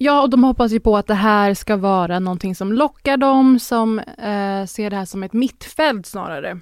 Ja, 0.00 0.22
och 0.22 0.30
de 0.30 0.44
hoppas 0.44 0.72
ju 0.72 0.80
på 0.80 0.96
att 0.96 1.06
det 1.06 1.14
här 1.14 1.54
ska 1.54 1.76
vara 1.76 2.18
någonting 2.18 2.54
som 2.54 2.72
lockar 2.72 3.16
dem 3.16 3.58
som 3.58 3.98
eh, 3.98 4.64
ser 4.66 4.90
det 4.90 4.96
här 4.96 5.04
som 5.04 5.22
ett 5.22 5.32
mittfält 5.32 6.06
snarare. 6.06 6.60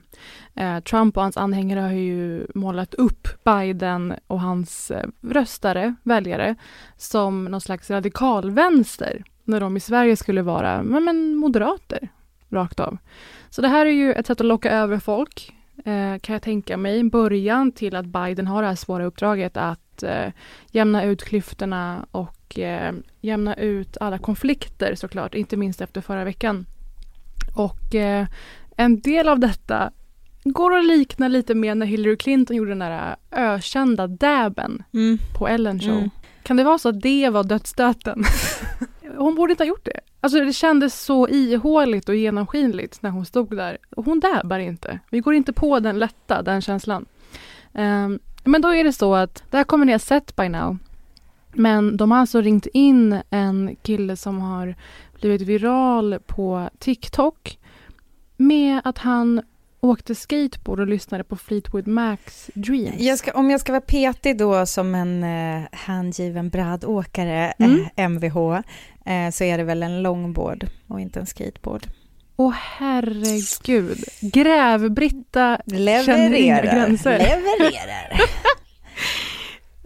Eh, 0.55 0.81
Trump 0.81 1.16
och 1.16 1.23
hans 1.23 1.37
anhängare 1.37 1.81
har 1.81 1.93
ju 1.93 2.47
målat 2.55 2.95
upp 2.95 3.28
Biden 3.45 4.14
och 4.26 4.40
hans 4.40 4.90
eh, 4.90 5.07
röstare, 5.23 5.95
väljare, 6.02 6.55
som 6.97 7.45
någon 7.45 7.61
slags 7.61 7.90
radikalvänster 7.90 9.25
när 9.45 9.61
de 9.61 9.76
i 9.76 9.81
Sverige 9.81 10.16
skulle 10.16 10.43
vara 10.43 10.83
men, 10.83 11.05
men, 11.05 11.35
moderater, 11.35 12.09
rakt 12.49 12.81
av. 12.81 12.99
Så 13.50 13.62
det 13.62 13.69
här 13.69 13.87
är 13.87 13.90
ju 13.90 14.12
ett 14.12 14.26
sätt 14.26 14.40
att 14.40 14.47
locka 14.47 14.71
över 14.71 14.99
folk, 14.99 15.55
kan 16.21 16.33
jag 16.33 16.42
tänka 16.42 16.76
mig. 16.76 17.04
Början 17.04 17.73
till 17.73 17.97
att 17.97 18.06
Biden 18.06 18.47
har 18.47 18.62
det 18.62 18.68
här 18.68 18.75
svåra 18.75 19.04
uppdraget 19.04 19.56
att 19.56 20.02
eh, 20.02 20.28
jämna 20.71 21.04
ut 21.04 21.25
klyftorna 21.25 22.06
och 22.11 22.59
eh, 22.59 22.92
jämna 23.21 23.54
ut 23.54 23.97
alla 24.00 24.18
konflikter 24.18 24.95
såklart, 24.95 25.35
inte 25.35 25.56
minst 25.56 25.80
efter 25.80 26.00
förra 26.00 26.25
veckan. 26.25 26.66
Och 27.56 27.95
eh, 27.95 28.26
en 28.76 29.00
del 29.00 29.28
av 29.28 29.38
detta 29.38 29.90
går 30.45 30.78
att 30.78 30.85
likna 30.87 31.28
lite 31.28 31.54
med 31.54 31.76
när 31.76 31.87
Hillary 31.87 32.16
Clinton 32.16 32.56
gjorde 32.56 32.71
den 32.71 32.78
där 32.78 33.16
ökända 33.30 34.06
dabben 34.06 34.83
Mm. 34.95 35.18
på 35.38 35.49
Ellen 35.49 35.80
show. 35.80 35.97
Mm. 35.99 36.11
Kan 36.42 36.56
det 36.56 36.64
vara 36.64 36.78
så 36.78 36.88
att 36.88 37.00
det 37.00 37.28
var 37.30 37.45
dödsstöten? 37.45 38.25
hon 39.16 39.35
borde 39.35 39.50
inte 39.50 39.64
ha 39.64 39.68
gjort 39.68 39.85
det. 39.85 40.00
Alltså 40.20 40.40
det 40.40 40.52
kändes 40.52 41.00
så 41.04 41.28
ihåligt 41.28 42.08
och 42.08 42.14
genomskinligt 42.14 43.02
när 43.02 43.11
hon 43.11 43.26
stod 43.26 43.56
där. 43.56 43.78
Hon 43.96 44.20
dabbar 44.20 44.58
inte. 44.58 45.00
Vi 45.11 45.20
går 45.20 45.35
inte 45.35 45.52
på 45.52 45.80
den 45.80 45.99
lätta, 45.99 46.42
den 46.42 46.62
känslan. 46.62 47.06
Um, 47.73 48.18
men 48.44 48.62
då 48.62 48.68
är 48.75 48.85
det 48.85 48.92
så 48.92 49.14
att, 49.14 49.44
det 49.50 49.56
här 49.56 49.64
kommer 49.64 49.85
ni 49.85 49.92
ha 49.92 49.99
sett 49.99 50.37
by 50.37 50.49
now. 50.49 50.78
Men 51.52 51.96
de 51.96 52.11
har 52.11 52.18
alltså 52.18 52.40
ringt 52.40 52.66
in 52.66 53.20
en 53.30 53.76
kille 53.82 54.16
som 54.16 54.40
har 54.40 54.75
blivit 55.20 55.42
viral 55.42 56.18
på 56.26 56.70
TikTok 56.78 57.58
med 58.37 58.80
att 58.85 58.99
han 58.99 59.42
åkte 59.90 60.14
skateboard 60.14 60.81
och 60.81 60.87
lyssnade 60.87 61.25
på 61.25 61.37
Fleetwood 61.37 61.87
Macs 61.87 62.50
Dreams. 62.55 62.95
Jag 63.00 63.19
ska, 63.19 63.33
om 63.33 63.50
jag 63.50 63.61
ska 63.61 63.73
vara 63.73 63.81
petig 63.81 64.38
då 64.38 64.66
som 64.66 64.95
en 64.95 65.25
eh, 65.25 65.62
hängiven 65.73 66.49
brädåkare, 66.49 67.52
Mm. 67.59 67.81
eh, 67.97 68.05
MVH, 68.05 68.37
eh, 69.07 69.31
så 69.33 69.45
är 69.45 69.59
det 69.59 69.64
väl 69.64 69.83
en 69.83 70.02
longboard 70.02 70.66
och 70.88 71.00
inte 71.00 71.21
en 71.21 71.26
skateboard. 71.26 71.87
Åh 72.37 72.55
herregud. 72.78 74.05
Gräv-Britta 74.21 75.59
känner 76.05 76.35
inga 76.35 76.62
gränser. 76.62 77.19
levererar. 77.19 78.21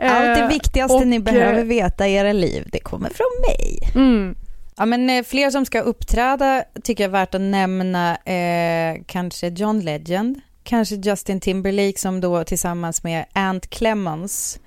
Allt 0.02 0.37
det 0.38 0.42
Eh, 0.42 0.49
viktigaste 0.49 0.95
och, 0.97 1.07
ni 1.07 1.21
behöver 1.21 1.59
eh, 1.59 1.64
veta 1.64 2.09
i 2.09 2.14
era 2.14 2.33
liv, 2.33 2.69
det 2.73 2.80
kommer 2.80 3.09
från 3.11 3.26
mig. 3.49 3.78
Mm. 3.95 4.35
Ja, 4.80 4.87
men 4.87 5.10
eh, 5.10 5.22
fler 5.22 5.50
som 5.50 5.66
ska 5.66 5.80
uppträda 5.80 6.64
tycker 6.84 7.04
jag 7.04 7.08
är 7.08 7.12
värt 7.12 7.34
att 7.34 7.40
nämna 7.40 8.16
eh, 8.16 9.02
kanske 9.06 9.49
John 9.49 9.80
Legend, 9.80 10.40
kanske 10.62 10.94
Justin 10.94 11.40
Timberlake 11.40 11.99
som 11.99 12.20
då 12.20 12.44
tillsammans 12.44 13.02
med 13.02 13.25
Ant 13.32 13.70
Clemons 13.70 14.60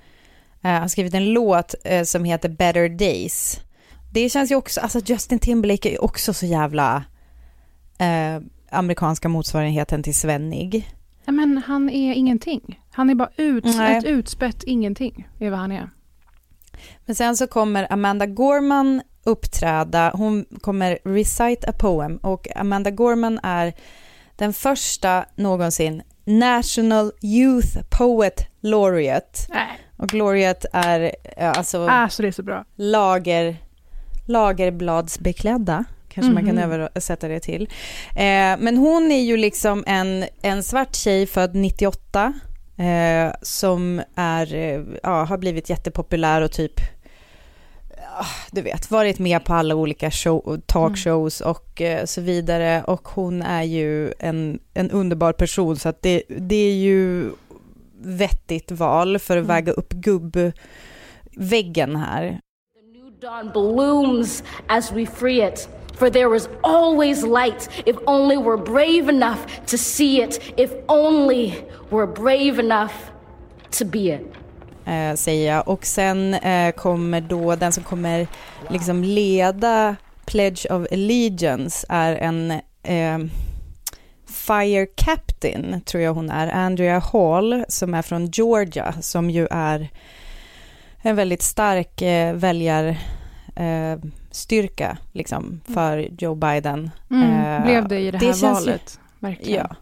eh, 0.62 0.70
har 0.70 0.88
skrivit 0.88 1.14
en 1.14 1.32
låt 1.32 1.74
eh, 1.84 2.02
som 2.02 2.24
heter 2.24 2.48
Better 2.48 2.88
Days. 2.88 3.60
Det 4.12 4.28
känns 4.28 4.50
ju 4.50 4.54
också, 4.54 4.80
alltså 4.80 5.00
Justin 5.04 5.38
Timberlake 5.38 5.88
är 5.88 5.92
ju 5.92 5.98
också 5.98 6.34
så 6.34 6.46
jävla 6.46 7.04
eh, 7.98 8.42
amerikanska 8.70 9.28
motsvarigheten 9.28 10.02
till 10.02 10.14
Svennig. 10.14 10.94
Ja, 11.24 11.32
men 11.32 11.62
han 11.66 11.90
är 11.90 12.14
ingenting. 12.14 12.80
Han 12.90 13.10
är 13.10 13.14
bara 13.14 13.30
ut, 13.36 13.64
Nej. 13.64 13.96
ett 13.96 14.04
utspätt 14.04 14.62
ingenting, 14.62 15.28
är 15.38 15.50
vad 15.50 15.58
han 15.58 15.72
är. 15.72 15.90
Men 17.06 17.16
sen 17.16 17.36
så 17.36 17.46
kommer 17.46 17.92
Amanda 17.92 18.26
Gorman 18.26 19.02
uppträda, 19.24 20.10
hon 20.14 20.44
kommer 20.60 20.98
recite 21.04 21.68
a 21.68 21.72
poem 21.78 22.16
och 22.16 22.46
Amanda 22.56 22.90
Gorman 22.90 23.40
är 23.42 23.72
den 24.36 24.52
första 24.52 25.24
någonsin 25.36 26.02
National 26.24 27.12
Youth 27.22 27.78
Poet 27.98 28.46
Laureate. 28.60 29.38
Nej. 29.48 29.80
Och 29.96 30.14
laureate 30.14 30.68
är 30.72 31.12
alltså 31.36 31.86
Alltså 31.88 32.22
det 32.22 32.28
är 32.28 32.32
så 32.32 32.42
bra. 32.42 32.64
lager, 32.76 33.56
lagerbladsbeklädda, 34.26 35.84
kanske 36.08 36.32
man 36.32 36.46
kan 36.46 36.54
Mhm. 36.56 36.72
översätta 36.72 37.28
det 37.28 37.40
till. 37.40 37.62
Eh, 38.16 38.56
men 38.58 38.76
hon 38.76 39.12
är 39.12 39.22
ju 39.22 39.36
liksom 39.36 39.84
en, 39.86 40.24
en 40.42 40.62
svart 40.62 40.94
tjej 40.94 41.26
född 41.26 41.54
98 41.54 42.32
eh, 42.76 43.32
som 43.42 44.02
är, 44.16 44.54
eh, 44.54 44.80
ja, 45.02 45.24
har 45.24 45.38
blivit 45.38 45.70
jättepopulär 45.70 46.40
och 46.42 46.52
typ 46.52 46.80
du 48.50 48.62
vet, 48.62 48.90
varit 48.90 49.18
med 49.18 49.44
på 49.44 49.54
alla 49.54 49.74
olika 49.74 50.10
show, 50.10 50.60
talkshows 50.66 51.40
och 51.40 51.80
eh, 51.80 52.04
så 52.04 52.20
vidare. 52.20 52.84
Och 52.86 53.08
hon 53.08 53.42
är 53.42 53.62
ju 53.62 54.12
en, 54.18 54.58
en 54.74 54.90
underbar 54.90 55.32
person, 55.32 55.76
så 55.76 55.88
att 55.88 56.02
det, 56.02 56.22
det 56.28 56.54
är 56.56 56.74
ju 56.74 57.30
vettigt 57.98 58.72
val 58.72 59.18
för 59.18 59.36
att 59.36 59.44
Mm. 59.44 59.56
väga 59.56 59.72
upp 59.72 59.92
gubbväggen 59.92 61.96
här. 61.96 62.40
The 62.74 62.98
new 62.98 63.12
dawn 63.20 63.50
blooms 63.52 64.42
as 64.66 64.92
we 64.92 65.06
free 65.06 65.48
it. 65.48 65.68
For 65.98 66.10
there 66.10 66.36
is 66.36 66.48
always 66.62 67.22
light 67.22 67.70
if 67.86 67.96
only 68.06 68.36
we're 68.36 68.64
brave 68.64 69.08
enough 69.08 69.38
to 69.66 69.78
see 69.78 70.22
it, 70.24 70.40
if 70.56 70.70
only 70.88 71.54
we're 71.90 72.12
brave 72.14 72.58
enough 72.62 72.92
to 73.78 73.84
be 73.84 74.14
it. 74.14 74.20
Eh, 74.86 75.14
säger 75.14 75.54
jag. 75.54 75.68
Och 75.68 75.86
sen 75.86 76.34
eh, 76.34 76.72
kommer 76.72 77.20
då 77.20 77.56
den 77.56 77.72
som 77.72 77.82
kommer 77.84 78.26
liksom 78.70 79.04
leda 79.04 79.96
Pledge 80.26 80.66
of 80.70 80.86
Allegiance 80.92 81.86
är 81.88 82.16
en 82.16 82.50
eh, 82.82 83.18
Fire 84.26 84.86
Captain, 84.86 85.80
tror 85.84 86.02
jag 86.02 86.14
hon 86.14 86.30
är, 86.30 86.48
Andrea 86.48 86.98
Hall, 87.12 87.64
som 87.68 87.94
är 87.94 88.02
från 88.02 88.26
Georgia, 88.26 88.94
som 89.00 89.30
ju 89.30 89.46
är 89.50 89.88
en 91.02 91.16
väldigt 91.16 91.42
stark 91.42 92.02
eh, 92.02 92.34
väljar 92.34 92.84
eh, 93.56 93.98
styrka 94.30 94.98
liksom, 95.12 95.60
för 95.74 96.08
Joe 96.18 96.34
Biden. 96.34 96.90
Mm, 97.10 97.44
Eh, 97.44 97.64
blev 97.64 97.88
det 97.88 97.98
i 98.00 98.10
det 98.10 98.18
det 98.18 98.26
här 98.26 98.34
ju- 98.34 98.40
valet. 98.52 98.98
Verkligen. 99.18 99.66
Ja. 99.70 99.76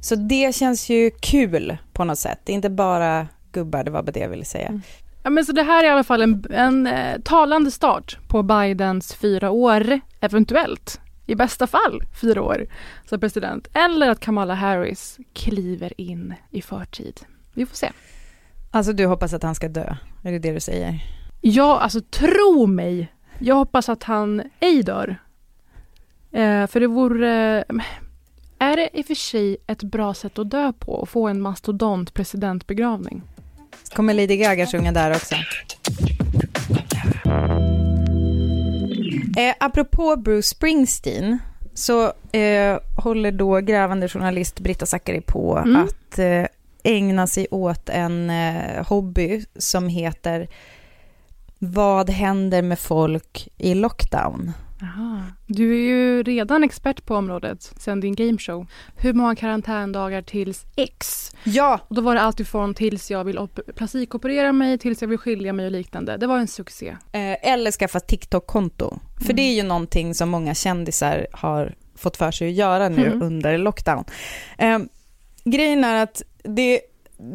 Så 0.00 0.14
det 0.14 0.54
känns 0.54 0.88
ju 0.88 1.10
kul 1.10 1.76
på 1.92 2.04
något 2.04 2.18
sätt. 2.18 2.38
Det 2.44 2.52
inte 2.52 2.70
bara 2.70 3.26
gubbar, 3.52 3.84
det 3.84 3.90
var 3.90 4.02
bara 4.02 4.12
det 4.12 4.20
jag 4.20 4.28
ville 4.28 4.44
säga. 4.44 4.68
Mm. 4.68 4.82
Ja, 5.22 5.30
men 5.30 5.44
så 5.44 5.52
det 5.52 5.62
här 5.62 5.84
är 5.84 5.88
i 5.88 5.90
alla 5.90 6.04
fall 6.04 6.22
en, 6.22 6.44
en 6.50 6.86
eh, 6.86 7.20
talande 7.20 7.70
start 7.70 8.18
på 8.28 8.42
Bidens 8.42 9.14
fyra 9.14 9.50
år, 9.50 10.00
eventuellt, 10.20 11.00
i 11.26 11.34
bästa 11.34 11.66
fall 11.66 12.02
fyra 12.20 12.42
år 12.42 12.66
som 13.08 13.20
president. 13.20 13.68
Eller 13.72 14.10
att 14.10 14.20
Kamala 14.20 14.54
Harris 14.54 15.18
kliver 15.32 16.00
in 16.00 16.34
i 16.50 16.62
förtid. 16.62 17.20
Vi 17.54 17.66
får 17.66 17.76
se. 17.76 17.92
Alltså 18.70 18.92
du 18.92 19.06
hoppas 19.06 19.32
att 19.32 19.42
han 19.42 19.54
ska 19.54 19.68
dö, 19.68 19.96
är 20.22 20.32
det 20.32 20.38
det 20.38 20.52
du 20.52 20.60
säger? 20.60 21.04
Ja, 21.40 21.80
alltså 21.80 22.00
tro 22.00 22.66
mig. 22.66 23.12
Jag 23.38 23.54
hoppas 23.54 23.88
att 23.88 24.02
han 24.02 24.42
ej 24.60 24.82
dör. 24.82 25.16
Eh, 26.32 26.66
för 26.66 26.80
det 26.80 26.86
vore... 26.86 27.64
eh, 27.68 27.84
är 28.58 28.76
det 28.76 28.98
i 28.98 29.02
och 29.02 29.06
för 29.06 29.14
sig 29.14 29.56
ett 29.66 29.82
bra 29.82 30.14
sätt 30.14 30.38
att 30.38 30.50
dö 30.50 30.72
på? 30.72 31.02
Att 31.02 31.08
få 31.08 31.28
en 31.28 31.40
mastodont 31.40 32.14
presidentbegravning? 32.14 33.22
Kommer 33.94 34.14
Lady 34.14 34.36
Gaga 34.36 34.66
sjunga 34.66 34.92
där 34.92 35.10
också? 35.10 35.34
Eh, 39.36 39.54
apropå 39.60 40.16
Bruce 40.16 40.48
Springsteen 40.48 41.38
så 41.74 42.04
eh, 42.32 42.78
håller 42.96 43.32
då 43.32 43.60
grävande 43.60 44.08
journalist 44.08 44.60
Britta 44.60 44.86
Zackari 44.86 45.20
på 45.20 45.58
Mm. 45.58 45.76
att 45.84 46.18
eh, 46.18 46.44
ägna 46.82 47.26
sig 47.26 47.46
åt 47.50 47.88
en 47.88 48.30
eh, 48.30 48.86
hobby 48.86 49.44
som 49.58 49.88
heter 49.88 50.48
Vad 51.58 52.10
händer 52.10 52.62
med 52.62 52.78
folk 52.78 53.48
i 53.58 53.74
lockdown? 53.74 54.52
Aha. 54.82 55.22
Du 55.46 55.72
är 55.72 55.88
ju 55.88 56.22
redan 56.22 56.64
expert 56.64 57.06
på 57.06 57.16
området 57.16 57.72
sen 57.76 58.00
din 58.00 58.14
gameshow. 58.14 58.66
Hur 58.96 59.12
många 59.12 59.36
karantändagar 59.36 60.22
tills 60.22 60.66
X? 60.76 61.30
Ja, 61.44 61.80
Och 61.88 61.94
då 61.94 62.00
var 62.02 62.14
det 62.14 62.20
allt 62.20 62.40
ifrån 62.40 62.74
tills 62.74 63.10
jag 63.10 63.24
vill 63.24 63.38
op- 63.38 63.60
plastikoperera 63.76 64.52
mig, 64.52 64.78
tills 64.78 65.00
jag 65.02 65.08
vill 65.08 65.18
skilja 65.18 65.52
mig 65.52 65.66
och 65.66 65.72
liknande. 65.72 66.16
Det 66.16 66.26
var 66.26 66.38
en 66.38 66.48
succé. 66.48 66.88
Eh, 67.12 67.50
eller 67.52 67.70
skaffa 67.72 68.00
TikTok-konto. 68.00 68.98
För 69.16 69.24
Mm. 69.24 69.36
det 69.36 69.42
är 69.42 69.54
ju 69.54 69.62
någonting 69.62 70.14
som 70.14 70.28
många 70.28 70.54
kändisar 70.54 71.26
har 71.32 71.74
fått 71.96 72.16
för 72.16 72.30
sig 72.30 72.48
att 72.48 72.54
göra 72.54 72.88
nu 72.88 73.06
Mm. 73.06 73.22
under 73.22 73.58
lockdown. 73.58 74.04
Eh, 74.58 74.78
grejen 75.44 75.84
är 75.84 76.02
att 76.02 76.22
det, 76.44 76.80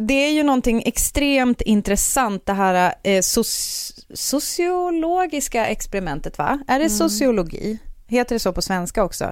det 0.07 0.13
är 0.13 0.31
ju 0.31 0.43
någonting 0.43 0.83
extremt 0.85 1.61
intressant 1.61 2.45
det 2.45 2.53
här 2.53 2.93
eh, 3.03 3.19
soc- 3.21 4.05
sociologiska 4.13 5.65
experimentet, 5.65 6.37
va? 6.37 6.59
Är 6.67 6.79
det 6.79 6.85
Mm. 6.85 6.89
sociologi? 6.89 7.79
Heter 8.07 8.35
det 8.35 8.39
så 8.39 8.53
på 8.53 8.61
svenska 8.61 9.03
också? 9.03 9.23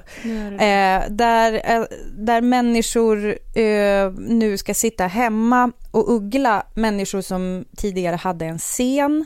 Eh, 0.60 1.02
där, 1.10 1.52
eh, 1.64 1.84
där 2.18 2.40
människor 2.40 3.26
eh, 3.58 4.10
nu 4.18 4.56
ska 4.58 4.74
sitta 4.74 5.06
hemma 5.06 5.72
och 5.90 6.12
uggla 6.14 6.66
människor 6.74 7.20
som 7.20 7.64
tidigare 7.76 8.16
hade 8.16 8.44
en 8.46 8.58
scen, 8.58 9.24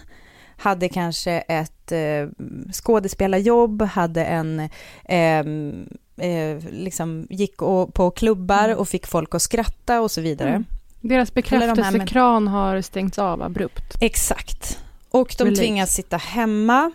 hade 0.56 0.88
kanske 0.88 1.32
ett 1.32 1.92
eh, 1.92 2.28
skådespelarjobb, 2.72 3.82
hade 3.82 4.24
en, 4.24 4.68
ehm, 5.04 5.88
eh, 6.16 6.58
liksom 6.70 7.26
gick 7.30 7.62
och, 7.62 7.94
på 7.94 8.10
klubbar 8.10 8.64
Mm. 8.64 8.78
och 8.78 8.88
fick 8.88 9.06
folk 9.06 9.34
att 9.34 9.42
skratta 9.42 10.00
och 10.00 10.10
så 10.10 10.20
vidare. 10.20 10.48
Mm. 10.50 10.64
Deras 11.00 11.32
Eller 11.34 11.60
de 11.60 11.74
bekräftelsekran 11.74 12.48
har 12.48 12.80
stängts 12.80 13.18
av 13.18 13.42
abrupt. 13.42 13.96
Exakt. 14.00 14.78
Och 15.10 15.34
de 15.38 15.44
Relate. 15.44 15.60
tvingas 15.60 15.94
sitta 15.94 16.16
hemma. 16.16 16.90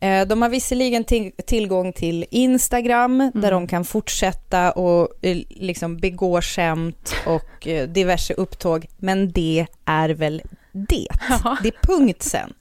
Eh, 0.00 0.26
De 0.26 0.42
har 0.42 0.48
visserligen 0.48 1.04
till, 1.04 1.32
tillgång 1.46 1.92
till 1.92 2.24
Instagram 2.30 3.18
där 3.18 3.28
Mm. 3.48 3.50
de 3.50 3.66
kan 3.66 3.84
fortsätta 3.84 4.72
och 4.72 5.08
eh, 5.24 5.36
liksom 5.48 5.96
begå 5.96 6.42
skämt 6.42 7.14
och 7.26 7.66
eh, 7.68 7.88
diverse 7.88 8.34
upptåg. 8.34 8.86
Men 8.96 9.32
det 9.32 9.66
är 9.84 10.08
väl 10.08 10.42
det. 10.72 11.06
Det 11.62 11.68
är 11.68 11.86
punkt 11.86 12.22
sen. 12.22 12.52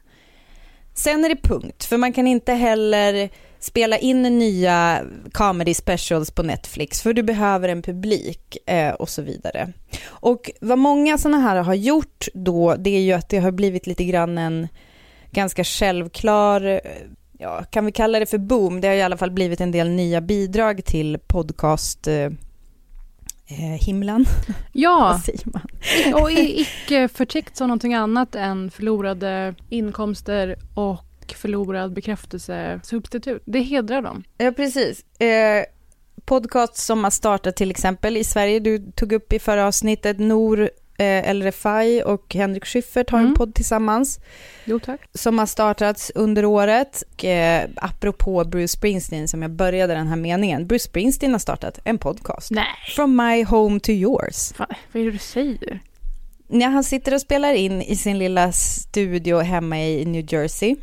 Sen 0.93 1.25
är 1.25 1.29
det 1.29 1.35
punkt, 1.43 1.83
för 1.85 1.97
man 1.97 2.13
kan 2.13 2.27
inte 2.27 2.53
heller 2.53 3.29
spela 3.63 3.97
in 3.97 4.21
nya 4.21 5.03
comedy 5.31 5.73
specials 5.73 6.31
på 6.31 6.43
Netflix, 6.43 7.01
för 7.01 7.13
du 7.13 7.23
behöver 7.23 7.69
en 7.69 7.81
publik 7.81 8.57
eh, 8.65 8.93
och 8.93 9.09
så 9.09 9.21
vidare. 9.21 9.73
Och 10.05 10.51
vad 10.61 10.77
många 10.77 11.17
sådana 11.17 11.39
här 11.39 11.63
har 11.63 11.73
gjort 11.73 12.27
då, 12.33 12.75
det 12.75 12.89
är 12.89 13.01
ju 13.01 13.13
att 13.13 13.29
det 13.29 13.39
har 13.39 13.51
blivit 13.51 13.87
lite 13.87 14.03
grann 14.03 14.37
en 14.37 14.67
ganska 15.31 15.63
självklar, 15.63 16.61
eh, 16.65 16.79
ja, 17.39 17.63
kan 17.69 17.85
vi 17.85 17.91
kalla 17.91 18.19
det 18.19 18.25
för 18.25 18.37
boom? 18.37 18.81
Det 18.81 18.87
har 18.87 18.95
i 18.95 19.01
alla 19.01 19.17
fall 19.17 19.31
blivit 19.31 19.61
en 19.61 19.71
del 19.71 19.89
nya 19.89 20.21
bidrag 20.21 20.85
till 20.85 21.17
podcast 21.27 22.07
eh, 22.07 22.25
eh, 23.47 23.79
himlen, 23.85 24.25
Ja, 24.71 25.21
och 26.13 26.31
icke 26.31 27.07
förtäckt 27.07 27.57
som 27.57 27.67
någonting 27.67 27.93
annat 27.93 28.35
än 28.35 28.71
förlorade 28.71 29.55
inkomster 29.69 30.55
och 30.73 31.05
förlorad 31.31 31.93
bekräftelsesubstitut. 31.93 33.41
Det 33.45 33.59
hedrar 33.61 34.01
dem. 34.01 34.23
Ja, 34.37 34.51
precis. 34.51 35.19
Eh, 35.19 35.63
podcast 36.25 36.75
som 36.77 37.03
har 37.03 37.11
startat 37.11 37.55
till 37.55 37.71
exempel 37.71 38.17
i 38.17 38.23
Sverige, 38.23 38.59
du 38.59 38.91
tog 38.95 39.11
upp 39.13 39.33
i 39.33 39.39
förra 39.39 39.67
avsnittet, 39.67 40.19
Nor 40.19 40.61
eh, 40.97 41.29
El 41.29 41.43
Refai 41.43 42.01
och 42.03 42.33
Henrik 42.35 42.65
Schyffert 42.65 43.09
har 43.09 43.19
en 43.19 43.25
Mm. 43.25 43.35
podd 43.35 43.55
tillsammans 43.55 44.19
Jo 44.65 44.79
tack. 44.79 45.01
som 45.13 45.39
har 45.39 45.45
startats 45.45 46.11
under 46.15 46.45
året. 46.45 47.03
Och, 47.13 47.25
eh, 47.25 47.69
apropå 47.75 48.43
Bruce 48.45 48.67
Springsteen 48.67 49.27
som 49.27 49.41
jag 49.41 49.51
började 49.51 49.93
den 49.93 50.07
här 50.07 50.15
meningen, 50.15 50.67
Bruce 50.67 50.83
Springsteen 50.85 51.31
har 51.31 51.39
startat 51.39 51.79
en 51.83 51.97
podcast. 51.97 52.51
Nej, 52.51 52.65
From 52.95 53.15
my 53.15 53.43
home 53.43 53.79
to 53.79 53.91
yours. 53.91 54.53
fan, 54.55 54.67
vad 54.91 55.01
är 55.01 55.05
det 55.05 55.11
du 55.11 55.17
säger? 55.17 55.79
När 56.47 56.67
han 56.69 56.83
sitter 56.83 57.13
och 57.13 57.21
spelar 57.21 57.53
in 57.53 57.81
i 57.81 57.95
sin 57.95 58.17
lilla 58.19 58.51
studio 58.51 59.39
hemma 59.39 59.79
i 59.81 60.05
New 60.05 60.33
Jersey. 60.33 60.75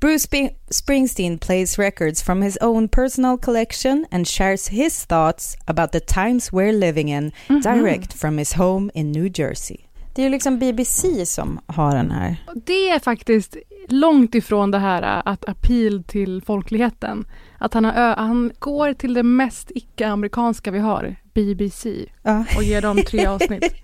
Bruce 0.00 0.22
Spring- 0.22 0.50
Springsteen 0.70 1.38
plays 1.38 1.78
records 1.78 2.22
from 2.22 2.42
his 2.42 2.56
own 2.60 2.88
personal 2.88 3.38
collection 3.38 4.06
and 4.10 4.28
shares 4.28 4.68
his 4.68 5.06
thoughts 5.06 5.56
about 5.66 5.92
the 5.92 6.00
times 6.00 6.50
we're 6.52 6.72
living 6.78 7.10
in 7.10 7.32
Mhm. 7.48 7.62
direct 7.62 8.12
from 8.12 8.38
his 8.38 8.52
home 8.54 8.90
in 8.94 9.12
New 9.12 9.30
Jersey. 9.34 9.76
Det 10.14 10.22
är 10.22 10.24
ju 10.24 10.30
liksom 10.30 10.58
BBC 10.58 11.26
som 11.26 11.60
har 11.66 11.94
den 11.96 12.10
här. 12.10 12.36
Det 12.66 12.88
är 12.90 12.98
faktiskt 12.98 13.56
långt 13.88 14.34
ifrån 14.34 14.70
det 14.70 14.78
här 14.78 15.02
äh, 15.02 15.22
att 15.24 15.48
appeal 15.48 16.04
till 16.06 16.42
folkligheten. 16.46 17.24
Att 17.58 17.74
han, 17.74 17.84
har, 17.84 17.92
han 18.16 18.52
går 18.58 18.92
till 18.92 19.14
det 19.14 19.22
mest 19.22 19.70
icke-amerikanska 19.74 20.70
vi 20.70 20.78
har, 20.78 21.16
BBC, 21.34 22.06
Ja. 22.22 22.44
och 22.56 22.62
ger 22.62 22.82
dem 22.82 22.96
tre 23.06 23.26
avsnitt. 23.36 23.74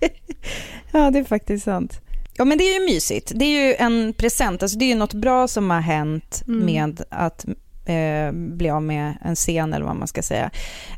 ja, 0.91 1.11
det 1.11 1.19
är 1.19 1.23
faktiskt 1.23 1.63
sant. 1.65 2.01
Ja, 2.37 2.45
men 2.45 2.57
det 2.57 2.63
är 2.63 2.79
ju 2.79 2.85
mysigt. 2.85 3.31
Det 3.35 3.45
är 3.45 3.67
ju 3.67 3.75
en 3.75 4.13
present. 4.13 4.61
Alltså, 4.63 4.77
det 4.77 4.85
är 4.85 4.89
ju 4.89 4.95
något 4.95 5.13
bra 5.13 5.47
som 5.47 5.69
har 5.69 5.79
hänt 5.81 6.43
Mm. 6.47 6.65
med 6.65 7.01
att 7.09 7.45
eh, 7.85 8.31
bli 8.31 8.69
av 8.69 8.83
med 8.83 9.17
en 9.21 9.35
scen 9.35 9.73
eller 9.73 9.85
vad 9.85 9.95
man 9.95 10.07
ska 10.07 10.21
säga. 10.21 10.49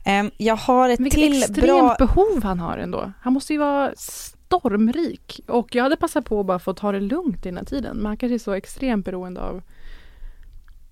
Eh, 0.05 0.23
jag 0.37 0.55
har 0.55 0.89
ett 0.89 0.99
Vilket 0.99 1.19
till 1.21 1.37
extremt 1.43 1.61
bra... 1.67 1.95
behov 1.99 2.43
han 2.43 2.59
har 2.59 2.77
ändå. 2.77 3.11
Han 3.21 3.33
måste 3.33 3.53
ju 3.53 3.59
vara 3.59 3.91
stormrik. 3.95 5.41
Och 5.47 5.75
jag 5.75 5.83
hade 5.83 5.95
passat 5.97 6.25
på 6.25 6.39
att 6.39 6.45
bara 6.45 6.59
få 6.59 6.73
ta 6.73 6.91
det 6.91 6.99
lugnt 6.99 7.45
i 7.45 7.49
den 7.49 7.57
här 7.57 7.65
tiden. 7.65 7.97
Men 7.97 8.05
han 8.05 8.17
kanske 8.17 8.35
är 8.35 8.39
så 8.39 8.51
extremt 8.53 9.05
beroende 9.05 9.41
av 9.41 9.61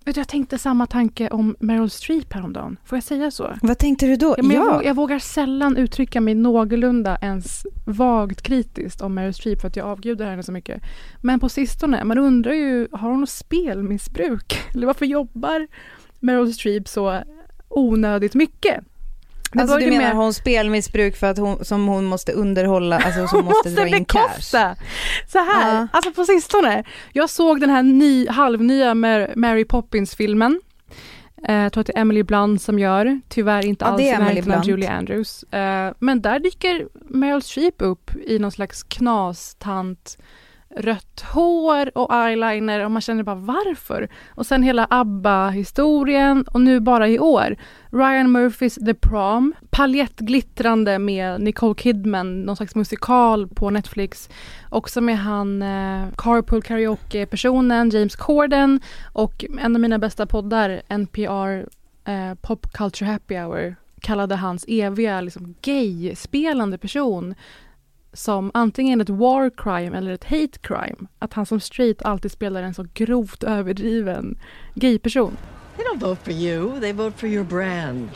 Vet 0.06 0.16
du, 0.16 0.22
jag 0.22 0.28
tänkte 0.28 0.58
samma 0.58 0.88
tanke 0.88 1.30
om 1.30 1.56
Meryl 1.60 1.90
Streep 1.90 2.34
häromdagen. 2.34 2.78
Får 2.86 2.96
jag 2.96 3.04
säga 3.04 3.32
så? 3.32 3.54
Vad 3.62 3.78
tänkte 3.78 4.06
du 4.06 4.16
då? 4.16 4.36
Ja, 4.38 4.44
men 4.44 4.56
jag, 4.58 4.66
vå- 4.66 4.84
jag 4.86 4.94
vågar 4.96 5.20
sällan 5.20 5.78
uttrycka 5.78 6.22
mig 6.22 6.36
någorlunda 6.36 7.18
ens 7.22 7.66
vagt 7.86 8.42
kritiskt 8.42 9.02
om 9.02 9.14
Meryl 9.14 9.34
Streep 9.34 9.62
för 9.62 9.68
att 9.68 9.76
jag 9.76 9.88
avgudar 9.88 10.26
henne 10.30 10.44
så 10.44 10.52
mycket. 10.52 10.82
Men 11.22 11.40
på 11.40 11.50
sistone, 11.50 12.04
man 12.04 12.18
undrar 12.18 12.54
ju, 12.54 12.88
har 12.92 13.10
hon 13.10 13.20
något 13.20 13.30
spelmissbruk? 13.30 14.60
Eller 14.76 14.88
varför 14.88 15.06
jobbar 15.06 15.68
Meryl 16.20 16.54
Streep 16.54 16.88
så 16.88 17.20
onödigt 17.70 18.36
mycket? 18.36 18.84
Alltså 19.62 19.78
du 19.78 19.86
menar 19.86 19.98
med- 20.04 20.16
hon 20.16 20.34
spelmissbruk 20.34 21.16
för 21.18 21.28
att 21.28 21.38
hon, 21.38 21.66
som 21.66 21.88
hon 21.88 22.06
måste 22.06 22.32
underhålla, 22.32 22.96
alltså 23.00 23.28
som 23.28 23.38
Hon 23.38 23.46
måste, 23.46 23.70
dra 23.70 23.88
in 23.88 24.06
cash? 24.06 24.20
bekosta. 24.28 24.76
Så 25.28 25.38
här, 25.40 25.76
Ja. 25.76 25.88
alltså 25.92 26.12
på 26.12 26.26
sistone. 26.26 26.84
Jag 27.14 27.30
såg 27.30 27.60
den 27.62 27.70
här 27.70 27.84
ny, 27.84 28.28
halvnya 28.28 28.94
Mar- 28.94 29.36
Mary 29.36 29.66
Poppins-filmen. 29.66 30.62
Eh, 31.48 31.56
jag 31.56 31.74
tror 31.74 31.82
att 31.82 31.88
det 31.88 31.98
är 31.98 32.02
Emily 32.02 32.24
Blunt 32.24 32.62
som 32.62 32.80
gör. 32.80 33.22
Tyvärr 33.30 33.66
inte 33.66 33.86
Ja, 33.86 33.90
alls 33.92 34.02
i 34.02 34.12
närheten 34.12 34.38
av 34.38 34.44
Blunt. 34.44 34.66
Julie 34.68 34.90
Andrews. 34.92 35.44
Eh, 35.44 35.94
men 36.00 36.22
där 36.22 36.40
dyker 36.40 36.88
Meryl 37.10 37.42
Streep 37.42 37.76
upp 37.78 38.12
i 38.28 38.40
någon 38.40 38.52
slags 38.52 38.84
knastant 38.84 40.18
rött 40.76 41.26
hår 41.34 41.98
och 41.98 42.14
eyeliner 42.14 42.86
och 42.86 42.92
man 42.92 43.02
känner 43.02 43.24
bara 43.24 43.36
varför? 43.36 44.10
Och 44.30 44.46
sen 44.46 44.64
hela 44.64 44.88
ABBA-historien 44.90 46.46
och 46.52 46.62
nu 46.62 46.80
bara 46.80 47.08
i 47.08 47.20
år 47.20 47.56
Ryan 47.90 48.32
Murphys 48.32 48.76
The 48.76 48.94
Prom, 48.94 49.54
paljettglittrande 49.70 51.00
med 51.00 51.42
Nicole 51.42 51.76
Kidman, 51.76 52.42
någon 52.42 52.56
slags 52.56 52.76
musikal 52.76 53.48
på 53.48 53.70
Netflix. 53.70 54.30
Också 54.70 55.02
med 55.02 55.18
han 55.18 55.62
eh, 55.62 56.06
Carpool 56.18 56.62
Karaoke-personen 56.62 57.90
James 57.90 58.16
Corden 58.16 58.80
och 59.14 59.46
en 59.60 59.76
av 59.76 59.82
mina 59.82 60.00
bästa 60.00 60.26
poddar, 60.26 60.82
NPR 60.88 61.70
eh, 62.06 62.34
Pop 62.42 62.74
Culture 62.74 63.12
Happy 63.12 63.36
Hour, 63.36 63.76
kallade 64.02 64.36
hans 64.36 64.66
eviga 64.68 65.22
liksom, 65.22 65.56
gay-spelande 65.62 66.78
person 66.78 67.36
som 68.14 68.52
antingen 68.54 69.02
ett 69.02 69.10
war 69.10 69.50
crime 69.58 69.98
eller 69.98 70.12
ett 70.12 70.24
hate 70.24 70.60
crime. 70.62 71.08
Att 71.20 71.34
han 71.34 71.46
som 71.46 71.60
straight 71.60 72.02
alltid 72.02 72.32
spelar 72.32 72.64
en 72.64 72.74
så 72.74 72.86
grovt 72.94 73.44
överdriven 73.44 74.38
gay-person. 74.76 75.38
They 75.78 75.86
don't 75.86 76.00
vote 76.00 76.22
for 76.24 76.34
you, 76.34 76.80
they 76.80 76.92
vote 76.94 77.18
for 77.18 77.28
your 77.30 77.44
brand. 77.44 78.10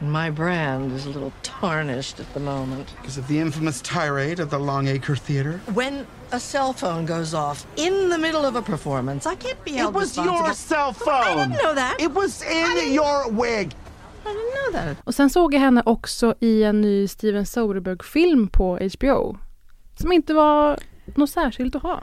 And 0.00 0.12
my 0.12 0.30
brand 0.30 0.92
is 0.92 1.06
a 1.06 1.08
little 1.08 1.32
tarnished 1.42 2.20
at 2.20 2.26
the 2.34 2.40
moment. 2.40 2.94
Because 3.00 3.20
of 3.20 3.26
the 3.28 3.38
infamous 3.40 3.80
tirade 3.82 4.40
at 4.42 4.50
the 4.50 4.58
Longacre 4.58 5.16
Theatre. 5.16 5.60
When 5.74 6.06
a 6.32 6.40
cell 6.40 6.72
phone 6.72 7.06
goes 7.06 7.34
off 7.34 7.66
in 7.76 8.08
the 8.08 8.18
middle 8.18 8.44
of 8.44 8.56
a 8.56 8.62
performance, 8.62 9.26
I 9.26 9.34
can't 9.36 9.64
be 9.64 9.70
It 9.70 9.76
held 9.78 9.94
was 9.94 10.08
responsible. 10.18 10.44
your 10.46 10.54
cell 10.54 10.88
I 10.88 10.92
phone. 10.92 11.48
didn't 11.50 11.62
know 11.62 11.74
that. 11.74 11.96
It 12.00 12.12
was 12.14 12.42
in 12.42 12.92
your 12.92 13.30
wig. 13.30 13.72
I 14.24 14.28
didn't 14.28 14.72
know 14.72 14.82
that. 14.82 14.96
Och 15.04 15.14
sen 15.14 15.30
såg 15.30 15.54
jag 15.54 15.60
henne 15.60 15.82
också 15.86 16.34
i 16.40 16.62
en 16.62 16.80
ny 16.80 17.08
Steven 17.08 17.46
Soderbergh-film 17.46 18.48
på 18.48 18.78
HBO. 18.98 19.36
Som 20.00 20.12
inte 20.12 20.34
var 20.34 20.78
något 21.14 21.30
särskilt 21.30 21.74
att 21.76 21.82
ha. 21.82 22.02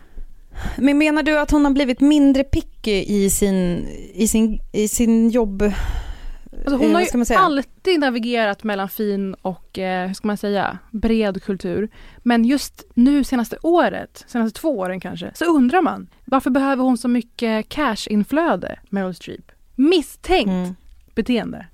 Men 0.78 0.98
menar 0.98 1.24
du 1.24 1.40
att 1.40 1.52
hon 1.52 1.66
har 1.66 1.72
blivit 1.72 2.00
mindre 2.02 2.44
picky 2.44 3.04
i 3.08 3.30
sin, 3.30 3.88
i 4.14 4.28
sin, 4.28 4.60
i 4.74 4.88
sin 4.88 5.30
jobb? 5.30 5.62
Alltså 5.62 6.76
hon 6.76 6.88
Eh, 6.88 6.94
har 6.94 7.02
ju 7.02 7.36
alltid 7.36 8.00
navigerat 8.00 8.64
mellan 8.64 8.90
fin 8.90 9.34
och, 9.34 9.80
eh, 9.80 10.08
hur 10.08 10.14
ska 10.14 10.28
man 10.28 10.38
säga, 10.38 10.78
bred 10.92 11.44
kultur. 11.44 11.90
Men 12.18 12.46
just 12.46 12.84
nu 12.94 13.24
senaste 13.24 13.58
året, 13.64 14.26
senaste 14.28 14.60
två 14.60 14.78
åren 14.80 15.00
kanske, 15.00 15.32
så 15.36 15.46
undrar 15.46 15.82
man 15.82 16.08
varför 16.26 16.50
behöver 16.50 16.84
hon 16.84 16.98
så 16.98 17.08
mycket 17.08 17.70
cash-inflöde, 17.70 18.80
Meryl 18.90 19.16
Streep? 19.16 19.52
Misstänkt 19.76 20.48
Mm. 20.50 20.76
beteende. 21.16 21.66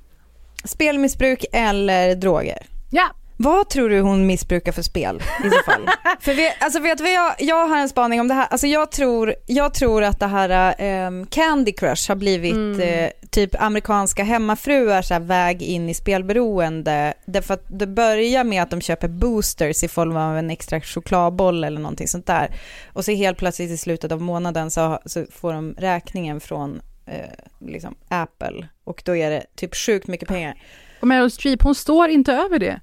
Spelmissbruk 0.65 1.45
eller 1.53 2.15
droger? 2.15 2.65
Ja, 2.89 3.09
Vad 3.37 3.69
tror 3.69 3.89
du 3.89 4.01
hon 4.01 4.25
missbrukar 4.27 4.71
för 4.71 4.81
spel 4.81 5.21
i 5.45 5.49
så 5.49 5.71
fall? 5.71 5.89
för 6.19 6.33
vi, 6.33 6.51
alltså 6.59 6.79
vet 6.79 6.99
vi, 7.01 7.13
jag, 7.13 7.35
jag 7.39 7.67
har 7.67 7.77
en 7.77 7.89
spaning 7.89 8.19
om 8.19 8.27
det 8.27 8.33
här. 8.33 8.47
Alltså 8.49 8.67
jag 8.67 8.91
tror, 8.91 9.35
jag 9.45 9.73
tror 9.73 10.03
att 10.03 10.19
det 10.19 10.27
här 10.27 10.75
ehm, 10.77 11.25
Candy 11.25 11.71
Crush 11.71 12.09
har 12.09 12.15
blivit 12.15 12.79
eh, 12.79 13.09
typ 13.29 13.61
amerikanska 13.61 14.23
hemmafruar 14.23 15.01
så 15.01 15.13
här, 15.13 15.21
väg 15.21 15.61
in 15.61 15.89
i 15.89 15.93
spelberoende. 15.93 17.13
Därför 17.25 17.53
att 17.53 17.65
det 17.67 17.87
börjar 17.87 18.43
med 18.43 18.63
att 18.63 18.69
de 18.71 18.81
köper 18.81 19.07
boosters 19.07 19.83
i 19.83 19.87
form 19.87 20.17
av 20.17 20.37
en 20.37 20.49
extra 20.51 20.81
chokladboll 20.81 21.63
eller 21.63 21.81
någonting 21.81 22.07
sånt 22.07 22.25
där. 22.27 22.55
Och 22.93 23.05
så 23.05 23.11
helt 23.11 23.37
plötsligt 23.37 23.71
i 23.71 23.77
slutet 23.77 24.11
av 24.11 24.21
månaden 24.21 24.71
så, 24.71 24.99
så 25.05 25.25
får 25.31 25.53
de 25.53 25.75
räkningen 25.77 26.39
från 26.39 26.81
eh, 27.05 27.67
liksom 27.67 27.95
Apple. 28.07 28.67
Och 28.85 29.01
då 29.05 29.15
är 29.15 29.29
det 29.29 29.43
typ 29.55 29.75
sjukt 29.75 30.07
mycket 30.07 30.27
pengar. 30.27 30.55
och 31.01 31.07
Meryl 31.07 31.31
Streep, 31.31 31.61
hon 31.61 31.75
står 31.75 32.09
inte 32.09 32.33
över 32.33 32.59
det. 32.59 32.79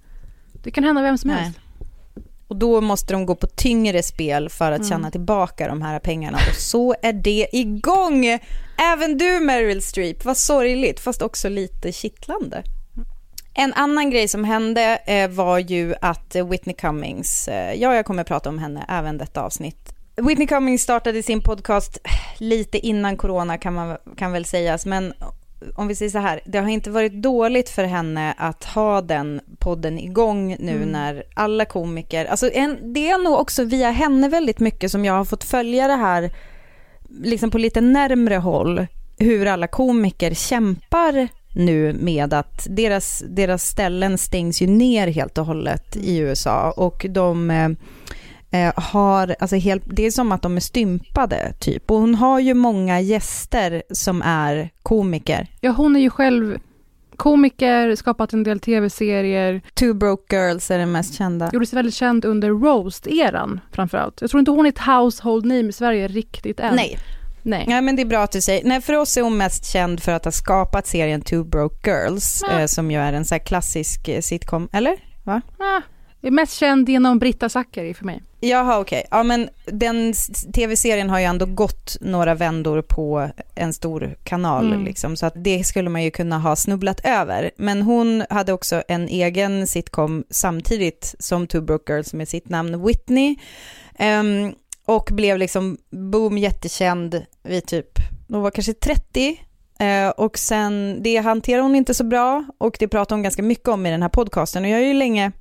Det 0.62 0.70
kan 0.70 0.84
hända 0.84 1.02
vem 1.02 1.18
som 1.18 1.30
Nej. 1.30 1.42
helst. 1.42 1.58
Och 2.48 2.56
då 2.56 2.80
måste 2.80 3.12
de 3.12 3.26
gå 3.26 3.34
på 3.34 3.46
tyngre 3.46 4.02
spel 4.02 4.48
för 4.48 4.72
att 4.72 4.88
tjäna 4.88 5.10
tillbaka 5.10 5.68
de 5.68 5.82
här 5.82 5.98
pengarna. 5.98 6.38
Och 6.48 6.54
så 6.56 6.94
är 7.02 7.12
det 7.12 7.46
igång! 7.52 8.26
Även 8.92 9.18
du 9.18 9.40
Meryl 9.40 9.82
Streep, 9.82 10.24
vad 10.24 10.36
sorgligt, 10.36 11.00
fast 11.00 11.22
också 11.22 11.48
lite 11.48 11.92
kittlande. 11.92 12.62
En 13.54 13.72
annan 13.72 14.10
grej 14.10 14.28
som 14.28 14.44
hände 14.44 14.96
eh, 15.06 15.28
var 15.28 15.58
ju 15.58 15.94
att 16.00 16.36
Whitney 16.50 16.74
Cummings, 16.74 17.48
eh, 17.48 17.74
ja 17.74 17.94
jag 17.94 18.06
kommer 18.06 18.24
prata 18.24 18.48
om 18.48 18.58
henne 18.58 18.84
även 18.88 19.18
detta 19.18 19.42
avsnitt. 19.42 19.94
Whitney 20.16 20.46
Cummings 20.46 20.82
startade 20.82 21.22
sin 21.22 21.40
podcast 21.40 21.98
lite 22.38 22.78
innan 22.78 23.16
corona 23.16 23.58
kan 23.58 23.74
man 23.74 23.96
kan 24.16 24.32
väl 24.32 24.44
sägas, 24.44 24.86
men 24.86 25.14
om 25.74 25.88
vi 25.88 25.94
säger 25.94 26.10
så 26.10 26.18
här, 26.18 26.40
det 26.44 26.58
har 26.58 26.68
inte 26.68 26.90
varit 26.90 27.12
dåligt 27.12 27.68
för 27.68 27.84
henne 27.84 28.34
att 28.38 28.64
ha 28.64 29.00
den 29.00 29.40
podden 29.58 29.98
igång 29.98 30.56
nu 30.58 30.84
när 30.86 31.24
alla 31.34 31.64
komiker, 31.64 32.24
alltså 32.24 32.50
en, 32.50 32.92
det 32.92 33.10
är 33.10 33.18
nog 33.18 33.40
också 33.40 33.64
via 33.64 33.90
henne 33.90 34.28
väldigt 34.28 34.60
mycket 34.60 34.90
som 34.90 35.04
jag 35.04 35.14
har 35.14 35.24
fått 35.24 35.44
följa 35.44 35.86
det 35.86 35.96
här 35.96 36.30
liksom 37.22 37.50
på 37.50 37.58
lite 37.58 37.80
närmre 37.80 38.36
håll, 38.36 38.86
hur 39.18 39.46
alla 39.46 39.66
komiker 39.66 40.34
kämpar 40.34 41.28
nu 41.54 41.92
med 41.92 42.34
att 42.34 42.66
deras, 42.70 43.24
deras 43.28 43.64
ställen 43.64 44.18
stängs 44.18 44.62
ju 44.62 44.66
ner 44.66 45.06
helt 45.06 45.38
och 45.38 45.46
hållet 45.46 45.96
i 45.96 46.18
USA 46.18 46.70
och 46.70 47.06
de 47.10 47.50
eh, 48.52 48.72
har, 48.76 49.36
alltså 49.40 49.56
helt, 49.56 49.82
det 49.86 50.06
är 50.06 50.10
som 50.10 50.32
att 50.32 50.42
de 50.42 50.56
är 50.56 50.60
stympade 50.60 51.52
typ. 51.60 51.90
Och 51.90 51.96
hon 51.98 52.14
har 52.14 52.40
ju 52.40 52.54
många 52.54 53.00
gäster 53.00 53.82
som 53.90 54.22
är 54.22 54.70
komiker. 54.82 55.46
Ja, 55.60 55.70
hon 55.70 55.96
är 55.96 56.00
ju 56.00 56.10
själv 56.10 56.58
komiker, 57.16 57.94
skapat 57.96 58.32
en 58.32 58.42
del 58.42 58.60
tv-serier, 58.60 59.60
Two 59.74 59.92
Broke 59.94 60.36
Girls 60.36 60.70
är 60.70 60.78
den 60.78 60.92
mest 60.92 61.14
kända. 61.14 61.50
gjorde 61.52 61.66
sig 61.66 61.76
väldigt 61.76 61.94
känd 61.94 62.24
under 62.24 62.48
roast-eran 62.50 63.60
framförallt. 63.72 64.20
Jag 64.20 64.30
tror 64.30 64.38
inte 64.38 64.50
hon 64.50 64.66
är 64.66 64.70
ett 64.70 64.78
household 64.78 65.44
name 65.46 65.68
i 65.68 65.72
Sverige 65.72 66.08
riktigt 66.08 66.60
än. 66.60 66.76
Nej, 66.76 66.98
Nej. 67.42 67.66
ja, 67.68 67.80
men 67.80 67.96
det 67.96 68.02
är 68.02 68.06
bra 68.06 68.22
att 68.22 68.32
du 68.32 68.40
säger. 68.40 68.64
Nej, 68.64 68.80
för 68.80 68.96
oss 68.96 69.16
är 69.16 69.22
hon 69.22 69.36
mest 69.36 69.66
känd 69.72 70.02
för 70.02 70.12
att 70.12 70.24
ha 70.24 70.32
skapat 70.32 70.86
serien 70.86 71.20
Two 71.22 71.44
Broke 71.44 71.90
Girls, 71.90 72.42
Ja. 72.50 72.60
eh, 72.60 72.66
som 72.66 72.90
ju 72.90 72.98
är 72.98 73.12
en 73.12 73.24
så 73.24 73.38
klassisk 73.38 74.08
eh, 74.08 74.20
sitcom, 74.20 74.68
eller? 74.72 74.96
Va? 75.24 75.40
Ah, 75.58 75.64
jag 75.64 75.82
är 76.26 76.30
mest 76.30 76.52
känd 76.58 76.88
genom 76.88 77.18
Britta 77.18 77.48
Zackari 77.48 77.94
för 77.94 78.04
mig. 78.04 78.22
Jaha, 78.40 78.78
okej. 78.80 79.06
Ja, 79.10 79.22
men 79.22 79.48
den 79.66 80.12
tv-serien 80.54 81.10
har 81.10 81.18
ju 81.18 81.24
ändå 81.24 81.46
gått 81.46 81.96
några 82.00 82.34
vändor 82.34 82.82
på 82.82 83.30
en 83.54 83.72
stor 83.72 84.16
kanal, 84.24 84.66
Mm. 84.72 84.84
liksom, 84.84 85.16
så 85.16 85.26
att 85.26 85.32
det 85.36 85.64
skulle 85.64 85.90
man 85.90 86.02
ju 86.02 86.10
kunna 86.10 86.38
ha 86.38 86.56
snubblat 86.56 87.00
över. 87.04 87.50
Men 87.56 87.82
hon 87.82 88.24
hade 88.30 88.52
också 88.52 88.82
en 88.88 89.08
egen 89.08 89.66
sitcom 89.66 90.24
samtidigt 90.30 91.14
som 91.18 91.46
Two 91.46 91.60
Broke 91.60 91.92
Girls 91.92 92.12
med 92.12 92.28
sitt 92.28 92.48
namn 92.48 92.86
Whitney. 92.86 93.36
Ehm, 93.98 94.52
och 94.86 95.08
blev 95.12 95.38
liksom 95.38 95.78
boom 95.90 96.38
jättekänd 96.38 97.22
vid 97.42 97.66
typ, 97.66 97.88
hon 98.28 98.42
var 98.42 98.50
kanske 98.50 98.72
30. 98.72 99.40
Eh, 99.78 100.08
och 100.08 100.38
sen, 100.38 100.98
det 101.02 101.16
hanterar 101.16 101.62
hon 101.62 101.74
inte 101.74 101.94
så 101.94 102.04
bra 102.04 102.44
och 102.58 102.76
det 102.78 102.88
pratar 102.88 103.16
hon 103.16 103.22
ganska 103.22 103.42
mycket 103.42 103.68
om 103.68 103.86
i 103.86 103.90
den 103.90 104.02
här 104.02 104.08
podcasten. 104.08 104.64
Och 104.64 104.70
jag 104.70 104.76
har 104.76 104.82
ju 104.84 104.94
länge 104.94 105.32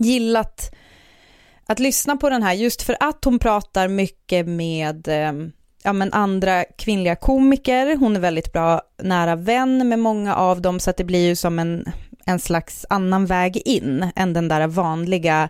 gillat 0.00 0.74
att 1.66 1.78
lyssna 1.78 2.16
på 2.16 2.30
den 2.30 2.42
här 2.42 2.52
just 2.52 2.82
för 2.82 2.96
att 3.00 3.24
hon 3.24 3.38
pratar 3.38 3.88
mycket 3.88 4.46
med 4.46 5.08
eh, 5.08 5.32
ja, 5.82 5.92
men 5.92 6.12
andra 6.12 6.64
kvinnliga 6.64 7.16
komiker. 7.16 7.96
Hon 7.96 8.16
är 8.16 8.20
väldigt 8.20 8.52
bra 8.52 8.82
nära 9.02 9.36
vän 9.36 9.88
med 9.88 9.98
många 9.98 10.34
av 10.34 10.60
dem 10.62 10.80
så 10.80 10.90
att 10.90 10.96
det 10.96 11.04
blir 11.04 11.26
ju 11.26 11.36
som 11.36 11.58
en, 11.58 11.84
en 12.26 12.38
slags 12.38 12.86
annan 12.88 13.26
väg 13.26 13.62
in 13.64 14.10
än 14.16 14.32
den 14.32 14.48
där 14.48 14.66
vanliga 14.66 15.48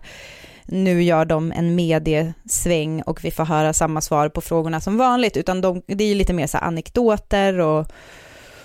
nu 0.70 1.02
gör 1.02 1.24
de 1.24 1.52
en 1.52 1.74
mediesväng 1.74 3.02
och 3.02 3.24
vi 3.24 3.30
får 3.30 3.44
höra 3.44 3.72
samma 3.72 4.00
svar 4.00 4.28
på 4.28 4.40
frågorna 4.40 4.80
som 4.80 4.96
vanligt, 4.96 5.36
utan 5.36 5.60
de, 5.60 5.82
det 5.86 6.04
är 6.04 6.08
ju 6.08 6.14
lite 6.14 6.32
mer 6.32 6.46
så 6.46 6.58
anekdoter 6.58 7.58
och, 7.58 7.86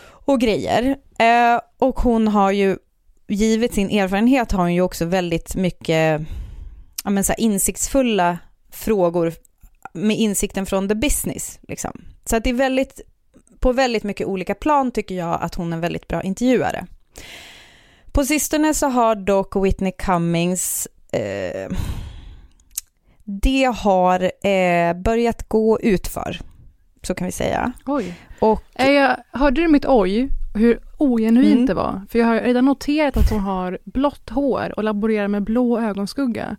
och 0.08 0.40
grejer. 0.40 0.96
Eh, 1.20 1.60
och 1.80 2.00
hon 2.00 2.28
har 2.28 2.52
ju, 2.52 2.78
givet 3.28 3.74
sin 3.74 3.90
erfarenhet, 3.90 4.52
har 4.52 4.60
hon 4.60 4.74
ju 4.74 4.82
också 4.82 5.06
väldigt 5.06 5.56
mycket 5.56 6.22
ja, 7.04 7.10
men 7.10 7.24
så 7.24 7.34
insiktsfulla 7.38 8.38
frågor 8.72 9.34
med 9.94 10.18
insikten 10.18 10.66
från 10.66 10.90
the 10.90 10.96
business. 10.96 11.60
Liksom. 11.68 12.02
Så 12.26 12.36
att 12.36 12.44
det 12.44 12.50
är 12.50 12.54
väldigt 12.54 13.02
på 13.60 13.74
väldigt 13.74 14.04
mycket 14.04 14.28
olika 14.28 14.56
plan 14.56 14.92
tycker 14.92 15.16
jag 15.16 15.42
att 15.42 15.56
hon 15.56 15.74
är 15.74 15.78
en 15.78 15.82
väldigt 15.82 16.08
bra 16.08 16.24
intervjuare. 16.24 16.88
På 18.12 18.26
sistone 18.26 18.74
så 18.74 18.88
har 18.88 19.16
dock 19.16 19.56
Whitney 19.56 19.92
Cummings 19.92 20.88
eh, 21.12 21.70
det 23.24 23.64
har 23.76 24.48
eh, 24.48 24.94
börjat 24.94 25.50
gå 25.50 25.80
utför, 25.80 26.40
så 27.04 27.16
kan 27.16 27.26
vi 27.26 27.32
säga. 27.32 27.74
Oj. 27.86 28.14
Och 28.40 28.62
Är 28.74 28.92
jag, 28.92 29.18
hörde 29.32 29.62
du 29.62 29.68
mitt 29.68 29.86
oj? 29.86 30.30
Hur 30.56 30.80
ogenuint 30.98 31.54
Mm. 31.54 31.66
det 31.66 31.74
var? 31.74 32.02
För 32.10 32.20
jag 32.20 32.26
har 32.26 32.36
redan 32.40 32.66
noterat 32.66 33.18
att 33.18 33.30
hon 33.30 33.40
har 33.40 33.80
blått 33.84 34.30
hår 34.30 34.74
och 34.78 34.84
laborerar 34.84 35.28
med 35.28 35.44
blå 35.44 35.80
ögonskugga. 35.80 36.56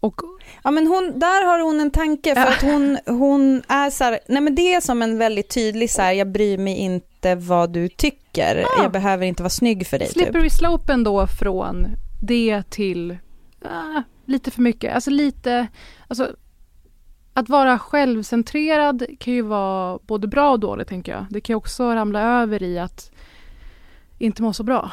Och 0.00 0.20
Ja 0.64 0.70
men 0.70 0.86
hon, 0.86 1.12
där 1.18 1.46
har 1.46 1.58
hon 1.60 1.80
en 1.80 1.90
tanke 1.90 2.34
för 2.34 2.40
Ja. 2.40 2.48
att 2.48 2.62
hon, 2.62 2.98
hon 3.06 3.62
är 3.68 3.90
så 3.90 4.04
här, 4.04 4.18
nej 4.28 4.42
men 4.42 4.54
det 4.54 4.74
är 4.74 4.80
som 4.80 5.02
en 5.02 5.18
väldigt 5.18 5.54
tydlig 5.54 5.90
så 5.90 6.02
här, 6.02 6.12
jag 6.12 6.32
bryr 6.32 6.58
mig 6.58 6.76
inte 6.76 7.34
vad 7.34 7.70
du 7.72 7.88
tycker, 7.88 8.64
Ah. 8.78 8.82
jag 8.82 8.92
behöver 8.92 9.26
inte 9.26 9.42
vara 9.42 9.50
snygg 9.50 9.86
för 9.86 9.98
dig 9.98 10.08
typ. 10.08 10.22
slippery 10.22 10.50
slopen 10.50 11.04
då 11.04 11.26
från 11.26 11.86
det 12.22 12.62
till 12.70 13.18
ah, 13.64 14.02
lite 14.26 14.50
för 14.50 14.62
mycket. 14.62 14.94
Alltså 14.94 15.10
lite, 15.10 15.66
alltså 16.08 16.28
att 17.38 17.48
vara 17.48 17.78
självcentrerad 17.78 19.06
kan 19.18 19.34
ju 19.34 19.42
vara 19.42 19.98
både 20.06 20.28
bra 20.28 20.50
och 20.50 20.60
dåligt 20.60 20.88
tänker 20.88 21.12
jag. 21.12 21.26
Det 21.30 21.40
kan 21.40 21.52
ju 21.52 21.56
också 21.56 21.94
ramla 21.94 22.20
över 22.20 22.62
i 22.62 22.78
att 22.78 23.10
inte 24.18 24.42
må 24.42 24.52
så 24.52 24.62
bra, 24.62 24.92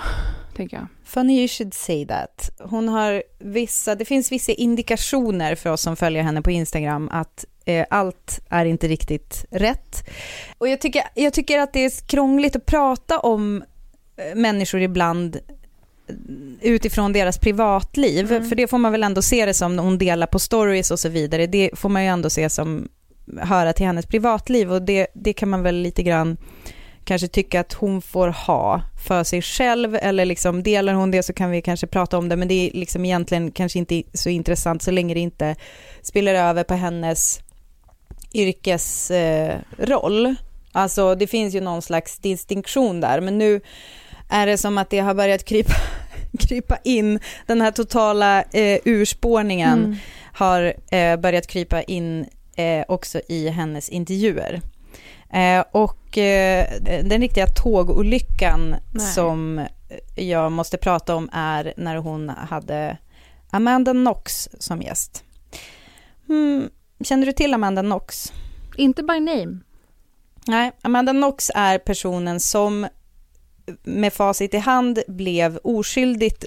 tänker 0.56 0.78
jag. 0.78 0.88
Funny 1.04 1.40
you 1.40 1.48
should 1.48 1.74
say 1.74 2.08
that. 2.08 2.52
Hon 2.60 2.90
har 2.90 3.24
vissa, 3.40 3.96
det 3.96 4.06
finns 4.06 4.32
vissa 4.32 4.52
indikationer 4.52 5.56
för 5.56 5.70
oss 5.70 5.82
som 5.82 5.96
följer 5.96 6.24
henne 6.24 6.42
på 6.42 6.52
Instagram 6.52 7.10
att 7.12 7.46
eh, 7.66 7.86
allt 7.90 8.40
är 8.50 8.66
inte 8.66 8.88
riktigt 8.88 9.46
rätt. 9.52 10.10
Och 10.58 10.68
jag 10.68 10.82
tycker, 10.82 11.04
jag 11.16 11.34
tycker 11.34 11.60
att 11.60 11.74
det 11.74 11.86
är 11.86 12.08
krångligt 12.08 12.56
att 12.56 12.66
prata 12.66 13.20
om 13.20 13.64
eh, 14.18 14.36
människor 14.36 14.82
ibland 14.82 15.40
utifrån 16.62 17.14
deras 17.14 17.38
privatliv, 17.38 18.32
Mm. 18.32 18.50
för 18.50 18.56
det 18.56 18.68
får 18.68 18.78
man 18.78 18.92
väl 18.92 19.04
ändå 19.04 19.22
se 19.22 19.46
det 19.46 19.54
som 19.54 19.76
när 19.76 19.84
hon 19.84 19.98
delar 19.98 20.28
på 20.28 20.40
stories 20.40 20.92
och 20.92 21.00
så 21.00 21.10
vidare, 21.10 21.48
det 21.48 21.70
får 21.74 21.90
man 21.90 22.04
ju 22.04 22.10
ändå 22.10 22.30
se 22.30 22.50
som 22.50 22.88
höra 23.42 23.74
till 23.74 23.86
hennes 23.86 24.06
privatliv 24.06 24.74
och 24.74 24.82
det, 24.82 25.08
det 25.14 25.34
kan 25.34 25.50
man 25.50 25.64
väl 25.64 25.76
lite 25.76 26.04
grann 26.04 26.38
kanske 27.04 27.28
tycka 27.28 27.60
att 27.60 27.74
hon 27.74 28.02
får 28.02 28.28
ha 28.28 28.82
för 29.08 29.24
sig 29.24 29.42
själv 29.42 29.96
eller 29.96 30.26
liksom 30.26 30.64
delar 30.64 30.94
hon 30.94 31.12
det 31.12 31.24
så 31.24 31.34
kan 31.34 31.52
vi 31.52 31.62
kanske 31.62 31.88
prata 31.88 32.18
om 32.18 32.30
det 32.30 32.36
men 32.36 32.48
det 32.48 32.54
är 32.54 32.72
liksom 32.74 33.06
egentligen 33.06 33.52
kanske 33.52 33.80
inte 33.80 34.04
så 34.14 34.30
intressant 34.30 34.82
så 34.82 34.92
länge 34.92 35.14
det 35.14 35.20
inte 35.20 35.56
spiller 36.02 36.36
över 36.36 36.64
på 36.64 36.74
hennes 36.74 37.40
yrkesroll. 38.34 40.26
Eh, 40.26 40.34
alltså 40.72 41.16
det 41.16 41.28
finns 41.28 41.56
ju 41.56 41.62
någon 41.62 41.82
slags 41.82 42.18
distinktion 42.18 43.02
där 43.02 43.22
men 43.22 43.38
nu 43.38 43.62
är 44.30 44.48
det 44.48 44.58
som 44.58 44.78
att 44.78 44.90
det 44.90 45.00
har 45.00 45.14
börjat 45.14 45.46
krypa, 45.46 45.74
krypa 46.40 46.78
in, 46.84 47.20
den 47.48 47.62
här 47.62 47.72
totala 47.72 48.42
eh, 48.42 48.80
urspårningen 48.86 49.80
Mm. 49.86 49.96
har 50.34 50.74
eh, 50.92 51.18
börjat 51.18 51.48
krypa 51.48 51.82
in 51.82 52.26
eh, 52.56 52.86
också 52.88 53.22
i 53.30 53.50
hennes 53.50 53.90
intervjuer. 53.90 54.62
Eh, 55.34 55.64
och 55.72 56.18
eh, 56.18 56.66
den 56.82 57.22
riktiga 57.22 57.48
tågolyckan 57.48 58.76
Nej. 58.94 59.06
som 59.14 59.66
jag 60.16 60.52
måste 60.52 60.78
prata 60.78 61.16
om 61.16 61.30
är 61.34 61.74
när 61.78 61.96
hon 61.96 62.30
hade 62.30 62.98
Amanda 63.52 63.92
Knox 63.92 64.50
som 64.60 64.82
gäst. 64.82 65.24
Hmm, 66.28 66.70
känner 67.04 67.26
du 67.26 67.32
till 67.32 67.54
Amanda 67.54 67.82
Knox? 67.82 68.34
Inte 68.78 69.04
by 69.04 69.20
name. 69.20 69.60
Nej, 70.48 70.72
Amanda 70.82 71.12
Knox 71.12 71.52
är 71.56 71.78
personen 71.78 72.40
som 72.40 72.88
med 73.84 74.14
facit 74.14 74.54
i 74.54 74.58
hand 74.58 75.00
blev 75.08 75.60
oskyldigt 75.64 76.46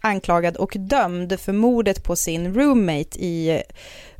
anklagad 0.00 0.56
och 0.56 0.76
dömd 0.78 1.40
för 1.40 1.52
mordet 1.52 2.04
på 2.04 2.16
sin 2.16 2.54
roommate 2.54 3.18
i 3.18 3.62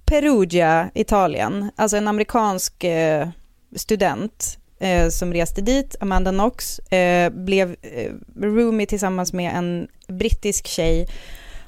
Perugia, 0.05 0.91
Italien. 0.95 1.71
Alltså 1.77 1.97
en 1.97 2.09
amerikansk 2.09 2.85
eh, 2.85 3.29
student 3.77 4.59
eh, 4.79 5.09
som 5.09 5.33
reste 5.33 5.61
dit, 5.61 5.97
Amanda 6.01 6.31
Knox, 6.31 6.79
eh, 6.79 7.31
blev 7.31 7.77
eh, 7.83 8.13
roomie 8.43 8.87
tillsammans 8.87 9.33
med 9.33 9.57
en 9.57 9.89
brittisk 10.09 10.67
tjej 10.67 11.07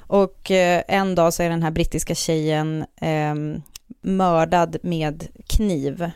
och 0.07 0.51
eh, 0.51 0.83
en 0.87 1.15
dag 1.15 1.33
så 1.33 1.43
är 1.43 1.49
den 1.49 1.63
här 1.63 1.71
brittiska 1.71 2.15
tjejen 2.15 2.85
eh, 3.01 3.35
mördad 4.01 4.77
med 4.81 5.27
kniv 5.47 6.11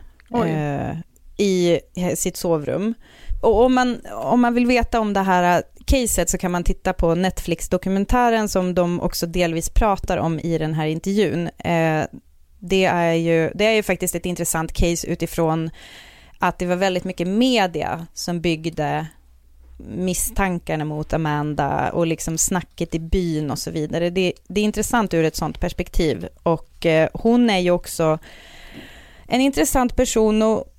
eh, 0.45 0.97
i 1.37 1.79
sitt 2.15 2.37
sovrum. 2.37 2.93
Och 3.41 3.65
om 3.65 3.73
man, 3.75 4.01
om 4.13 4.41
man 4.41 4.53
vill 4.53 4.65
veta 4.65 4.99
om 4.99 5.13
det 5.13 5.21
här 5.21 5.63
caset 5.85 6.29
så 6.29 6.37
kan 6.37 6.51
man 6.51 6.63
titta 6.63 6.93
på 6.93 7.15
Netflix-dokumentären 7.15 8.49
som 8.49 8.73
de 8.73 9.01
också 9.01 9.25
delvis 9.27 9.69
pratar 9.69 10.17
om 10.17 10.39
i 10.39 10.57
den 10.57 10.73
här 10.73 10.87
intervjun. 10.87 11.47
Eh, 11.47 12.03
det, 12.59 12.85
är 12.85 13.13
ju, 13.13 13.51
det 13.55 13.65
är 13.65 13.71
ju 13.73 13.83
faktiskt 13.83 14.15
ett 14.15 14.25
intressant 14.25 14.73
case 14.73 15.07
utifrån 15.07 15.69
att 16.39 16.59
det 16.59 16.65
var 16.65 16.75
väldigt 16.75 17.03
mycket 17.03 17.27
media 17.27 18.07
som 18.13 18.41
byggde 18.41 19.07
misstankarna 19.77 20.85
mot 20.85 21.13
Amanda 21.13 21.91
och 21.91 22.07
liksom 22.07 22.37
snacket 22.37 22.95
i 22.95 22.99
byn 22.99 23.51
och 23.51 23.59
så 23.59 23.71
vidare. 23.71 24.09
Det, 24.09 24.33
det 24.47 24.61
är 24.61 24.65
intressant 24.65 25.13
ur 25.13 25.23
ett 25.23 25.35
sånt 25.35 25.59
perspektiv 25.59 26.27
och 26.43 26.85
eh, 26.85 27.09
hon 27.13 27.49
är 27.49 27.59
ju 27.59 27.71
också 27.71 28.19
en 29.27 29.41
intressant 29.41 29.95
person 29.95 30.41
och 30.41 30.73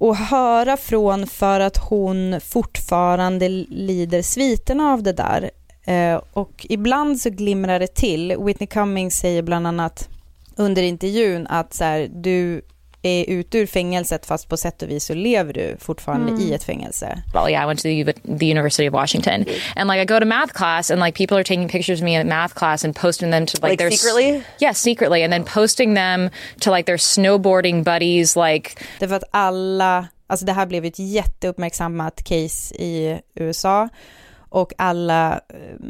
att, 0.00 0.18
höra 0.18 0.76
från 0.76 1.26
för 1.26 1.60
att 1.60 1.76
hon 1.76 2.40
fortfarande 2.40 3.48
lider 3.68 4.22
sviterna 4.22 4.92
av 4.92 5.02
det 5.02 5.12
där. 5.12 5.50
Eh, 5.84 6.20
och 6.32 6.66
ibland 6.68 7.20
så 7.20 7.30
glimrar 7.30 7.78
det 7.78 7.94
till. 7.94 8.36
Whitney 8.38 8.66
Cummings 8.66 9.18
säger 9.18 9.42
bland 9.42 9.66
annat 9.66 10.08
under 10.56 10.82
intervjun 10.82 11.46
att 11.46 11.74
så 11.74 11.84
här, 11.84 12.10
du 12.14 12.62
är 13.08 13.24
ute 13.30 13.58
ur 13.58 13.66
fängelset 13.66 14.26
fast 14.26 14.48
på 14.48 14.56
sätt 14.56 14.82
och 14.82 14.90
vis 14.90 15.04
så 15.04 15.14
lever 15.14 15.52
du 15.52 15.76
fortfarande 15.80 16.32
Mm. 16.32 16.40
i 16.42 16.52
ett 16.54 16.64
fängelse. 16.64 17.22
well, 17.34 17.48
yeah, 17.50 17.62
I 17.64 17.66
went 17.66 17.78
to 17.80 17.82
the, 17.82 18.12
the 18.38 18.50
University 18.50 18.88
of 18.88 18.94
Washington, 18.94 19.44
and 19.76 19.88
like 19.90 20.02
I 20.02 20.04
go 20.04 20.20
to 20.20 20.26
math 20.26 20.52
class, 20.54 20.90
and 20.90 21.00
like 21.00 21.16
people 21.18 21.36
are 21.36 21.44
taking 21.44 21.68
pictures 21.68 22.00
of 22.00 22.04
me 22.04 22.20
in 22.20 22.28
math 22.28 22.54
class 22.54 22.84
and 22.84 22.96
posting 22.96 23.30
them 23.30 23.46
to 23.46 23.56
like, 23.62 23.70
Like 23.72 23.78
their 23.78 23.90
secretly? 23.90 24.42
yes, 24.60 24.78
secretly, 24.78 25.22
and 25.24 25.32
then 25.32 25.44
posting 25.44 25.94
them 25.94 26.30
to 26.60 26.70
like 26.70 26.86
their 26.86 26.96
snowboarding 26.98 27.84
buddies, 27.84 28.36
like 28.36 28.70
Därför 29.00 29.14
att 29.16 29.24
alla, 29.30 30.08
alltså 30.26 30.46
det 30.46 30.52
här 30.52 30.66
blev 30.66 30.84
ett 30.84 30.98
jätteuppmärksammat 30.98 32.22
case 32.24 32.74
i 32.74 33.20
USA 33.34 33.88
och 34.48 34.72
alla 34.78 35.32
eh, 35.34 35.86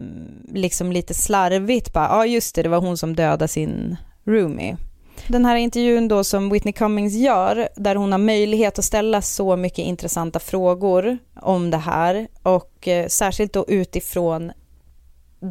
liksom 0.55 0.93
lite 0.93 1.15
slarvigt 1.15 1.93
bara, 1.93 2.07
ja 2.09 2.27
just 2.27 2.55
det, 2.55 2.63
det 2.63 2.69
var 2.69 2.81
hon 2.81 2.97
som 2.99 3.17
dödade 3.17 3.49
sin 3.49 3.97
roomie. 4.27 4.77
Den 5.29 5.45
här 5.45 5.57
intervjun 5.57 6.09
då 6.09 6.25
som 6.25 6.51
Whitney 6.51 6.73
Cummings 6.73 7.15
gör, 7.15 7.69
där 7.77 7.95
hon 7.95 8.13
har 8.13 8.19
möjlighet 8.19 8.79
att 8.79 8.85
ställa 8.85 9.23
så 9.23 9.57
mycket 9.57 9.79
intressanta 9.79 10.39
frågor 10.39 11.19
om 11.41 11.71
det 11.71 11.77
här 11.77 12.29
och 12.43 12.89
eh, 12.89 13.07
särskilt 13.07 13.53
då 13.53 13.65
utifrån 13.69 14.53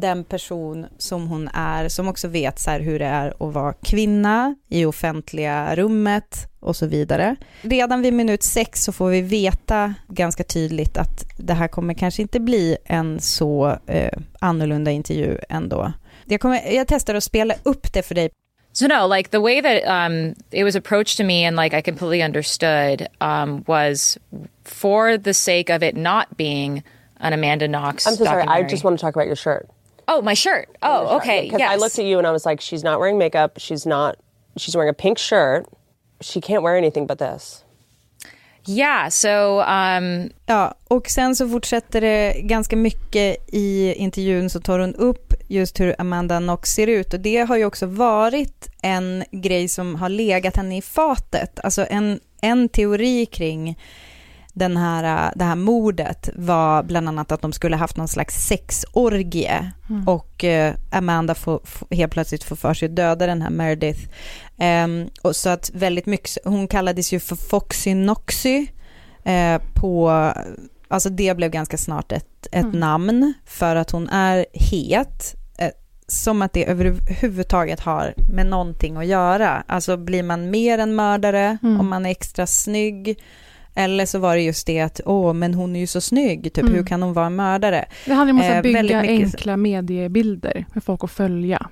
den 0.00 0.24
person 0.24 0.86
som 0.98 1.28
hon 1.28 1.48
är, 1.54 1.88
som 1.88 2.08
också 2.08 2.28
vet 2.28 2.58
så 2.58 2.70
här 2.70 2.80
hur 2.80 2.98
det 2.98 3.06
är 3.06 3.28
att 3.28 3.54
vara 3.54 3.72
kvinna 3.72 4.54
i 4.68 4.84
offentliga 4.84 5.76
rummet 5.76 6.36
och 6.60 6.76
så 6.76 6.86
vidare. 6.86 7.36
Redan 7.62 8.02
vid 8.02 8.12
minut 8.12 8.42
sex 8.42 8.84
så 8.84 8.92
får 8.92 9.08
vi 9.08 9.20
veta 9.20 9.94
ganska 10.08 10.44
tydligt 10.44 10.96
att 10.96 11.24
det 11.36 11.54
här 11.54 11.68
kommer 11.68 11.94
kanske 11.94 12.22
inte 12.22 12.40
bli 12.40 12.76
en 12.84 13.20
så 13.20 13.78
eh, 13.86 14.18
annorlunda 14.38 14.90
intervju 14.90 15.38
ändå. 15.48 15.92
Jag, 16.24 16.40
kommer, 16.40 16.72
jag 16.72 16.88
testar 16.88 17.14
att 17.14 17.24
spela 17.24 17.54
upp 17.62 17.92
det 17.92 18.02
för 18.02 18.14
dig. 18.14 18.30
So 18.74 18.86
no, 18.88 19.06
like 19.06 19.30
the 19.30 19.40
way 19.40 19.60
that 19.60 19.84
um, 19.86 20.34
it 20.50 20.64
was 20.64 20.74
approached 20.76 21.16
to 21.16 21.24
me 21.24 21.44
and 21.44 21.56
like 21.56 21.72
I 21.72 21.80
completely 21.80 22.22
understood 22.22 23.08
um, 23.20 23.64
was 23.66 24.18
for 24.64 25.16
the 25.16 25.32
sake 25.32 25.70
of 25.70 25.82
it 25.82 25.96
not 25.96 26.36
being 26.36 26.82
an 27.18 27.32
Amanda 27.32 27.68
Knox. 27.68 28.06
I'm 28.06 28.16
so 28.16 28.24
sorry. 28.24 28.42
I 28.42 28.64
just 28.64 28.84
want 28.84 28.98
to 28.98 29.00
talk 29.00 29.14
about 29.14 29.26
your 29.26 29.36
shirt. 29.36 29.68
Oh, 30.06 30.20
my 30.20 30.34
shirt. 30.34 30.68
Oh, 30.82 31.16
okay. 31.16 31.42
Because 31.46 31.60
Yes. 31.60 31.72
I 31.72 31.76
looked 31.76 31.98
at 31.98 32.04
you 32.04 32.18
and 32.18 32.26
I 32.26 32.30
was 32.32 32.44
like, 32.44 32.60
she's 32.60 32.84
not 32.84 33.00
wearing 33.00 33.16
makeup. 33.16 33.54
She's 33.58 33.86
not. 33.86 34.18
She's 34.58 34.76
wearing 34.76 34.90
a 34.90 34.94
pink 34.94 35.16
shirt. 35.18 35.66
She 36.20 36.40
can't 36.40 36.62
wear 36.62 36.76
anything 36.76 37.06
but 37.06 37.18
this. 37.18 37.63
Yeah. 38.68 39.08
So 39.08 39.60
um, 39.62 40.30
Ja, 40.46 40.74
och 40.88 41.08
sen 41.08 41.36
så 41.36 41.48
fortsätter 41.48 42.00
det 42.00 42.40
ganska 42.40 42.76
mycket 42.76 43.36
i 43.52 43.94
intervjun 43.94 44.50
så 44.50 44.60
tar 44.60 44.78
hon 44.78 44.94
upp 44.94 45.34
just 45.48 45.80
hur 45.80 45.94
Amanda 45.98 46.38
Knox 46.38 46.70
ser 46.70 46.86
ut 46.86 47.14
och 47.14 47.20
det 47.20 47.36
har 47.48 47.56
ju 47.56 47.64
också 47.64 47.86
varit 47.86 48.68
en 48.82 49.24
grej 49.30 49.68
som 49.68 49.94
har 49.94 50.08
legat 50.08 50.56
henne 50.56 50.76
i 50.76 50.82
fatet. 50.82 51.60
Alltså 51.62 51.86
en, 51.90 52.20
en 52.40 52.68
teori 52.68 53.26
kring 53.26 53.76
den 54.54 54.76
här, 54.76 55.32
det 55.36 55.44
här 55.44 55.56
mordet 55.56 56.28
var 56.34 56.82
bland 56.82 57.08
annat 57.08 57.32
att 57.32 57.42
de 57.42 57.52
skulle 57.52 57.76
haft 57.76 57.96
någon 57.96 58.08
slags 58.08 58.46
sexorgie 58.46 59.72
och 60.06 60.44
eh, 60.44 60.74
Amanda 60.90 61.34
får, 61.34 61.60
får 61.64 61.96
helt 61.96 62.12
plötsligt 62.12 62.44
får 62.44 62.56
för 62.56 62.74
sig 62.74 62.86
att 62.86 62.96
döda 62.96 63.26
den 63.26 63.42
här 63.42 63.50
Meredith. 63.50 64.00
Ehm, 64.58 65.08
och 65.22 65.36
så 65.36 65.48
att 65.48 65.70
väldigt 65.74 66.06
mycket, 66.06 66.36
hon 66.44 66.68
kallades 66.68 67.12
ju 67.12 67.20
för 67.20 67.36
Foxy 67.36 67.94
Noxy 67.94 68.66
eh, 69.24 69.62
på, 69.74 70.10
alltså 70.88 71.08
det 71.10 71.36
blev 71.36 71.50
ganska 71.50 71.76
snart 71.78 72.12
ett, 72.12 72.46
ett 72.52 72.64
Mm. 72.64 72.80
namn 72.80 73.34
för 73.46 73.76
att 73.76 73.90
hon 73.90 74.08
är 74.08 74.46
het. 74.52 75.34
Eh, 75.58 75.68
som 76.06 76.42
att 76.42 76.52
det 76.52 76.64
överhuvudtaget 76.70 77.80
har 77.80 78.14
med 78.34 78.46
någonting 78.46 78.96
att 78.96 79.06
göra. 79.06 79.64
Alltså 79.66 79.96
blir 79.96 80.22
man 80.22 80.50
mer 80.50 80.78
en 80.78 80.94
mördare 80.94 81.58
Mm. 81.62 81.80
om 81.80 81.88
man 81.88 82.06
är 82.06 82.10
extra 82.10 82.46
snygg? 82.46 83.18
Eller 83.76 84.06
så 84.06 84.18
var 84.18 84.34
det 84.36 84.42
just 84.42 84.66
det 84.66 84.80
att, 84.80 85.00
åh, 85.06 85.32
men 85.32 85.54
hon 85.54 85.76
är 85.76 85.80
ju 85.80 85.86
så 85.86 86.00
snygg, 86.00 86.42
typ 86.42 86.58
Mm. 86.58 86.74
hur 86.74 86.86
kan 86.86 87.02
hon 87.02 87.12
vara 87.12 87.26
en 87.26 87.36
mördare? 87.36 87.84
Det 88.06 88.12
handlar 88.12 88.32
om 88.34 88.40
att 88.50 88.56
Eh, 88.56 88.62
bygga 88.62 89.00
enkla 89.00 89.56
mediebilder 89.56 90.64
för 90.72 90.80
folk 90.80 91.04
att 91.04 91.10
följa. 91.10 91.66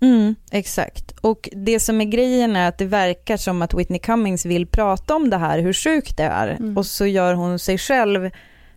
Mm, 0.00 0.34
exakt. 0.50 1.14
Och 1.20 1.48
det 1.52 1.80
som 1.80 2.00
är 2.00 2.04
grejen 2.04 2.56
är 2.56 2.68
att 2.68 2.78
det 2.78 2.84
verkar 2.84 3.36
som 3.36 3.62
att 3.62 3.74
Whitney 3.74 3.98
Cummings 3.98 4.46
vill 4.46 4.66
prata 4.66 5.16
om 5.16 5.30
det 5.30 5.36
här, 5.36 5.58
hur 5.58 5.72
sjukt 5.72 6.16
det 6.16 6.24
är. 6.24 6.48
Mm. 6.48 6.76
Och 6.76 6.86
så 6.86 7.06
gör 7.06 7.34
hon 7.34 7.58
sig 7.58 7.78
själv 7.78 8.30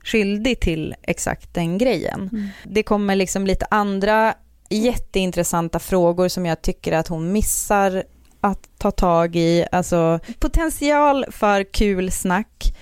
skyldig 0.04 0.60
till 0.60 0.96
exakt 1.02 1.54
den 1.54 1.78
grejen. 1.78 2.30
Mm. 2.32 2.48
Det 2.64 2.84
kommer 2.84 3.16
liksom 3.16 3.48
lite 3.48 3.66
andra 3.70 4.34
jätteintressanta 4.70 5.80
frågor 5.80 6.28
som 6.28 6.46
jag 6.46 6.62
tycker 6.62 6.92
att 6.92 7.08
hon 7.08 7.32
missar 7.32 8.04
att 8.42 8.70
ta 8.78 8.92
tag 8.92 9.36
i. 9.36 9.66
Alltså 9.72 10.20
potential 10.40 11.26
för 11.32 11.64
kul 11.64 12.12
snack 12.12 12.76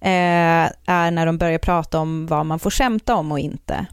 eh, 0.00 0.70
är 0.86 1.10
när 1.10 1.26
de 1.26 1.38
börjar 1.38 1.58
prata 1.58 1.98
om 1.98 2.26
vad 2.26 2.46
man 2.46 2.58
får 2.58 2.70
skämta 2.70 3.14
om 3.14 3.32
och 3.32 3.38
inte. 3.38 3.86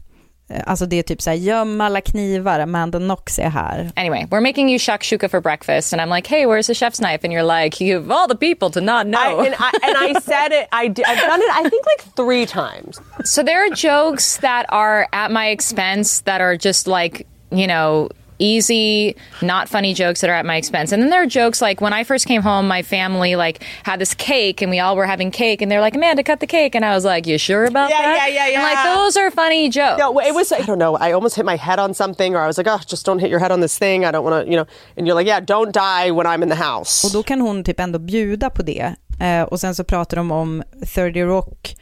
Eh, 0.54 0.62
Alltså 0.66 0.86
det 0.86 0.96
är 0.98 1.02
typ 1.02 1.22
så 1.22 1.30
här, 1.30 1.36
göm 1.36 1.80
alla 1.80 2.00
knivar, 2.00 2.60
Amanda 2.60 2.98
Knox 2.98 3.38
är 3.38 3.50
här. 3.50 3.90
Anyway, 3.96 4.24
we're 4.30 4.40
making 4.40 4.70
you 4.70 4.78
shakshuka 4.78 5.28
for 5.28 5.40
breakfast, 5.40 5.92
and 5.92 6.00
I'm 6.02 6.16
like, 6.16 6.28
"Hey, 6.36 6.46
where's 6.46 6.66
the 6.66 6.72
chef's 6.74 6.98
knife?" 6.98 7.20
And 7.24 7.32
you're 7.32 7.62
like, 7.64 7.84
"You 7.84 7.98
of 7.98 8.10
all 8.10 8.28
the 8.28 8.36
people 8.36 8.70
to 8.70 8.80
not 8.80 9.06
know." 9.06 9.40
I, 9.42 9.46
and, 9.46 9.54
I, 9.58 9.70
and 9.82 10.16
I 10.16 10.20
said 10.20 10.52
it. 10.52 10.68
I 10.72 10.88
d- 10.88 11.04
I've 11.06 11.18
done 11.30 11.40
it. 11.42 11.50
I 11.66 11.68
think 11.70 11.84
like 11.86 12.14
three 12.16 12.46
times. 12.46 13.00
So 13.24 13.42
there 13.42 13.66
are 13.66 13.70
jokes 13.74 14.36
that 14.38 14.66
are 14.68 15.08
at 15.12 15.30
my 15.30 15.48
expense 15.48 16.20
that 16.22 16.40
are 16.40 16.56
just 16.56 16.86
like, 16.86 17.26
you 17.50 17.66
know, 17.66 18.08
easy, 18.42 19.14
not 19.40 19.68
funny 19.68 19.94
jokes 19.94 20.20
that 20.20 20.30
are 20.30 20.38
at 20.38 20.46
my 20.46 20.56
expense. 20.56 20.92
And 20.92 21.02
then 21.02 21.10
there 21.10 21.22
are 21.22 21.26
jokes 21.40 21.62
like 21.62 21.80
when 21.80 21.92
I 22.00 22.04
first 22.04 22.26
came 22.26 22.42
home, 22.42 22.68
my 22.68 22.82
family 22.82 23.36
like 23.36 23.62
had 23.84 23.98
this 24.00 24.14
cake 24.14 24.62
and 24.62 24.70
we 24.70 24.80
all 24.80 24.96
were 24.96 25.06
having 25.06 25.30
cake 25.30 25.62
and 25.62 25.70
they're 25.70 25.80
like, 25.86 25.96
Amanda, 25.96 26.22
cut 26.22 26.40
the 26.40 26.46
cake. 26.46 26.74
And 26.76 26.84
I 26.84 26.94
was 26.94 27.04
like, 27.04 27.26
you 27.30 27.38
sure 27.38 27.64
about 27.64 27.90
Yeah, 27.90 28.02
that? 28.02 28.16
yeah, 28.16 28.26
yeah, 28.28 28.46
yeah. 28.48 28.54
And 28.58 28.62
like, 28.62 28.84
yeah. 28.84 28.94
those 28.94 29.16
are 29.20 29.30
funny 29.30 29.68
jokes. 29.70 29.98
No, 29.98 30.18
it 30.20 30.34
was. 30.34 30.52
I 30.52 30.62
don't 30.66 30.78
know. 30.78 30.96
I 30.96 31.12
almost 31.12 31.36
hit 31.36 31.44
my 31.44 31.56
head 31.56 31.78
on 31.78 31.94
something, 31.94 32.34
or 32.36 32.40
I 32.44 32.46
was 32.46 32.58
like, 32.58 32.70
"Oh, 32.70 32.80
just 32.90 33.06
don't 33.06 33.20
hit 33.20 33.30
your 33.30 33.40
head 33.40 33.52
on 33.52 33.60
this 33.60 33.78
thing." 33.78 34.04
I 34.04 34.10
don't 34.12 34.24
want 34.24 34.44
to, 34.44 34.50
you 34.50 34.56
know. 34.56 34.66
And 34.96 35.06
you're 35.06 35.18
like, 35.20 35.28
"Yeah, 35.28 35.40
don't 35.40 35.72
die 35.74 36.10
when 36.10 36.26
I'm 36.26 36.42
in 36.42 36.48
the 36.48 36.62
house." 36.64 37.06
Och 37.06 37.12
då 37.12 37.22
kan 37.22 37.40
hon 37.40 37.64
typ 37.64 37.80
ändå 37.80 37.98
bjuda 37.98 38.50
på 38.50 38.62
det. 38.62 38.94
Eh, 39.20 39.42
och 39.42 39.60
sen 39.60 39.74
så 39.74 39.84
pratar 39.84 40.16
de 40.16 40.30
om 40.30 40.62
30 40.94 41.22
Rock, 41.24 41.76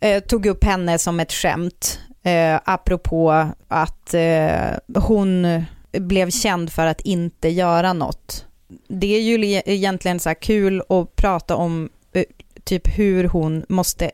eh, 0.00 0.20
tog 0.20 0.46
upp 0.46 0.64
henne 0.64 0.98
som 0.98 1.20
ett 1.20 1.32
skämt, 1.32 1.98
eh, 2.24 2.60
apropå 2.64 3.46
att 3.68 4.14
eh, 4.14 5.00
hon 5.02 5.46
blev 5.92 6.30
känd 6.30 6.72
för 6.72 6.86
att 6.86 7.00
inte 7.00 7.48
göra 7.48 7.92
något. 7.92 8.46
Det 8.88 9.16
är 9.16 9.20
ju 9.20 9.62
egentligen 9.66 10.20
så 10.20 10.34
kul 10.34 10.82
att 10.88 11.16
prata 11.16 11.56
om 11.56 11.88
eh, 12.12 12.24
typ 12.64 12.98
hur 12.98 13.24
hon 13.24 13.64
måste 13.68 14.10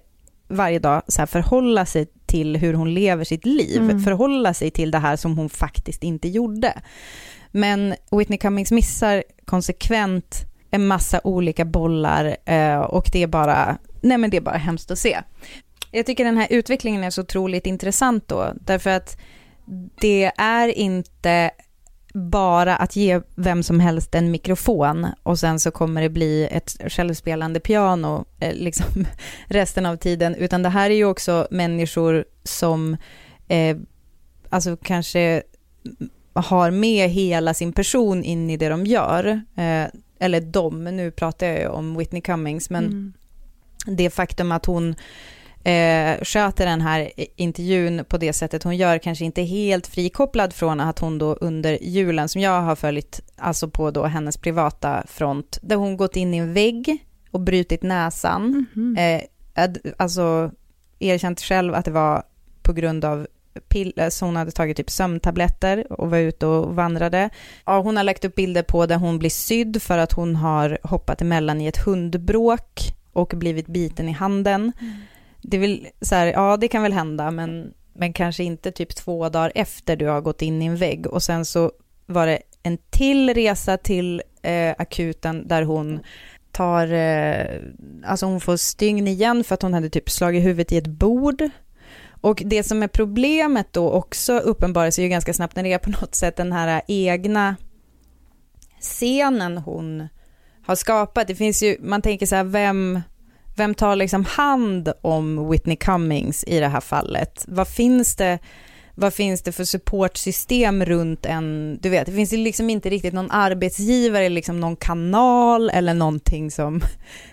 varje 0.48 0.78
dag 0.78 1.02
så 1.08 1.26
förhålla 1.26 1.86
sig 1.86 2.06
till 2.26 2.56
hur 2.56 2.74
hon 2.74 2.94
lever 2.94 3.24
sitt 3.24 3.46
liv, 3.46 3.82
Mm. 3.82 4.00
förhålla 4.02 4.54
sig 4.54 4.70
till 4.70 4.90
det 4.90 4.98
här 4.98 5.16
som 5.16 5.38
hon 5.38 5.48
faktiskt 5.50 6.02
inte 6.02 6.28
gjorde. 6.28 6.72
Men 7.50 7.94
Whitney 8.10 8.38
Cummings 8.38 8.72
missar 8.72 9.24
konsekvent 9.44 10.46
en 10.70 10.86
massa 10.86 11.20
olika 11.24 11.64
bollar 11.64 12.36
eh, 12.44 12.80
och 12.80 13.08
det 13.12 13.22
är 13.22 13.26
bara, 13.26 13.78
nej 14.00 14.18
men 14.18 14.30
det 14.30 14.36
är 14.36 14.40
bara 14.40 14.56
hemskt 14.56 14.90
att 14.90 14.98
se. 14.98 15.18
Jag 15.90 16.06
tycker 16.06 16.24
den 16.24 16.36
här 16.36 16.46
utvecklingen 16.50 17.04
är 17.04 17.10
så 17.10 17.20
otroligt 17.20 17.66
intressant 17.66 18.28
då, 18.28 18.52
därför 18.60 18.90
att 18.90 19.16
det 20.00 20.32
är 20.36 20.68
inte 20.68 21.50
bara 22.14 22.76
att 22.76 22.96
ge 22.96 23.20
vem 23.34 23.62
som 23.62 23.80
helst 23.80 24.14
en 24.14 24.30
mikrofon 24.30 25.06
och 25.22 25.38
sen 25.38 25.60
så 25.60 25.70
kommer 25.70 26.02
det 26.02 26.08
bli 26.08 26.48
ett 26.50 26.76
självspelande 26.92 27.60
piano 27.60 28.24
eh, 28.40 28.54
liksom 28.54 29.06
resten 29.46 29.86
av 29.86 29.96
tiden, 29.96 30.34
utan 30.34 30.62
det 30.62 30.68
här 30.68 30.90
är 30.90 30.94
ju 30.94 31.04
också 31.04 31.48
människor 31.50 32.24
som 32.44 32.96
eh, 33.48 33.76
alltså 34.48 34.76
kanske 34.76 35.42
har 36.32 36.70
med 36.70 37.10
hela 37.10 37.54
sin 37.54 37.72
person 37.72 38.24
in 38.24 38.50
i 38.50 38.56
det 38.56 38.68
de 38.68 38.86
gör. 38.86 39.26
Eh, 39.56 39.86
eller 40.18 40.40
de, 40.40 40.84
nu 40.84 41.10
pratar 41.10 41.46
jag 41.46 41.58
ju 41.58 41.66
om 41.68 41.96
Whitney 41.96 42.20
Cummings, 42.20 42.70
men 42.70 42.84
Mm. 42.84 43.12
det 43.86 44.10
faktum 44.10 44.52
att 44.52 44.66
hon 44.66 44.94
eh, 45.70 46.24
sköter 46.24 46.66
den 46.66 46.80
här 46.80 47.10
intervjun 47.36 48.04
på 48.08 48.18
det 48.18 48.32
sättet 48.32 48.62
hon 48.62 48.76
gör 48.76 48.98
kanske 48.98 49.24
inte 49.24 49.42
helt 49.42 49.86
frikopplad 49.86 50.52
från 50.52 50.80
att 50.80 50.98
hon 50.98 51.18
då 51.18 51.34
under 51.34 51.78
julen 51.82 52.28
som 52.28 52.40
jag 52.40 52.62
har 52.62 52.76
följt, 52.76 53.20
alltså 53.36 53.68
på 53.70 53.90
då 53.90 54.04
hennes 54.04 54.36
privata 54.36 55.02
front, 55.06 55.58
där 55.62 55.76
hon 55.76 55.96
gått 55.96 56.16
in 56.16 56.34
i 56.34 56.36
en 56.36 56.52
vägg 56.54 57.04
och 57.30 57.40
brutit 57.40 57.82
näsan. 57.82 58.66
Mhm. 58.74 58.96
Eh, 58.98 59.20
ad- 59.64 59.78
alltså 59.96 60.50
erkänt 60.98 61.40
själv 61.40 61.74
att 61.74 61.84
det 61.84 61.90
var 61.90 62.22
på 62.62 62.72
grund 62.72 63.04
av 63.04 63.26
piller, 63.68 64.10
så 64.10 64.24
hon 64.24 64.36
hade 64.36 64.50
tagit 64.50 64.76
typ 64.76 64.90
sömntabletter 64.90 65.92
och 65.92 66.10
var 66.10 66.18
ute 66.18 66.46
och 66.46 66.74
vandrade. 66.74 67.30
Ja, 67.66 67.80
hon 67.80 67.96
har 67.96 68.04
lagt 68.04 68.24
upp 68.24 68.34
bilder 68.34 68.62
på 68.62 68.86
där 68.86 68.96
hon 68.96 69.18
blir 69.18 69.30
sydd 69.30 69.82
för 69.82 69.98
att 69.98 70.12
hon 70.12 70.36
har 70.36 70.78
hoppat 70.82 71.22
emellan 71.22 71.60
i 71.60 71.66
ett 71.66 71.76
hundbråk 71.84 72.80
och 73.12 73.28
blivit 73.36 73.66
biten 73.66 74.08
i 74.08 74.12
handen. 74.12 74.72
Det 75.42 75.56
är 75.56 75.60
väl 75.60 75.86
så 76.00 76.14
här, 76.14 76.26
ja 76.26 76.56
det 76.56 76.68
kan 76.68 76.82
väl 76.82 76.92
hända, 76.92 77.30
men, 77.30 77.72
men 77.92 78.12
kanske 78.12 78.44
inte 78.44 78.72
typ 78.72 78.96
två 78.96 79.28
dagar 79.28 79.52
efter 79.54 79.96
du 79.96 80.06
har 80.06 80.20
gått 80.20 80.42
in 80.42 80.62
i 80.62 80.66
en 80.66 80.76
vägg. 80.76 81.06
Och 81.06 81.22
sen 81.22 81.44
så 81.44 81.72
var 82.06 82.26
det 82.26 82.38
en 82.62 82.78
till 82.90 83.34
resa 83.34 83.76
till 83.76 84.22
eh, 84.42 84.74
akuten 84.78 85.48
där 85.48 85.62
hon 85.62 86.00
tar, 86.52 86.92
eh, 86.92 87.60
alltså 88.04 88.26
hon 88.26 88.40
får 88.40 88.56
stygn 88.56 89.08
igen 89.08 89.44
för 89.44 89.54
att 89.54 89.62
hon 89.62 89.74
hade 89.74 89.90
typ 89.90 90.10
slagit 90.10 90.44
huvudet 90.44 90.72
i 90.72 90.76
ett 90.76 90.86
bord. 90.86 91.50
Och 92.20 92.42
det 92.46 92.62
som 92.62 92.82
är 92.82 92.88
problemet 92.88 93.72
då 93.72 93.90
också 93.90 94.38
uppenbarar 94.38 94.90
sig 94.90 95.04
ju 95.04 95.10
ganska 95.10 95.34
snabbt 95.34 95.56
när 95.56 95.62
det 95.62 95.72
är 95.72 95.78
på 95.78 95.90
något 96.00 96.14
sätt 96.14 96.36
den 96.36 96.52
här 96.52 96.82
egna 96.88 97.56
scenen 98.80 99.58
hon 99.58 100.08
har 100.66 100.74
skapat. 100.74 101.28
Det 101.28 101.34
finns 101.34 101.62
ju, 101.62 101.76
man 101.80 102.02
tänker 102.02 102.26
så 102.26 102.36
här, 102.36 102.44
vem, 102.44 103.00
vem 103.60 103.74
tar 103.74 103.96
liksom 103.96 104.24
hand 104.24 104.92
om 105.02 105.50
Whitney 105.50 105.76
Cummings 105.76 106.44
i 106.44 106.60
det 106.60 106.68
här 106.68 106.80
fallet? 106.80 107.44
Vad 107.48 107.68
finns 107.68 108.16
det, 108.16 108.38
vad 108.94 109.14
finns 109.14 109.42
det 109.42 109.52
för 109.52 109.64
supportsystem 109.64 110.84
runt 110.84 111.26
en, 111.26 111.78
du 111.82 111.88
vet, 111.88 112.06
det 112.06 112.12
finns 112.12 112.32
ju 112.32 112.36
liksom 112.36 112.70
inte 112.70 112.90
riktigt 112.90 113.14
någon 113.14 113.30
arbetsgivare, 113.30 114.28
liksom 114.28 114.60
någon 114.60 114.76
kanal 114.76 115.70
eller 115.70 115.94
någonting 115.94 116.50
som, 116.50 116.80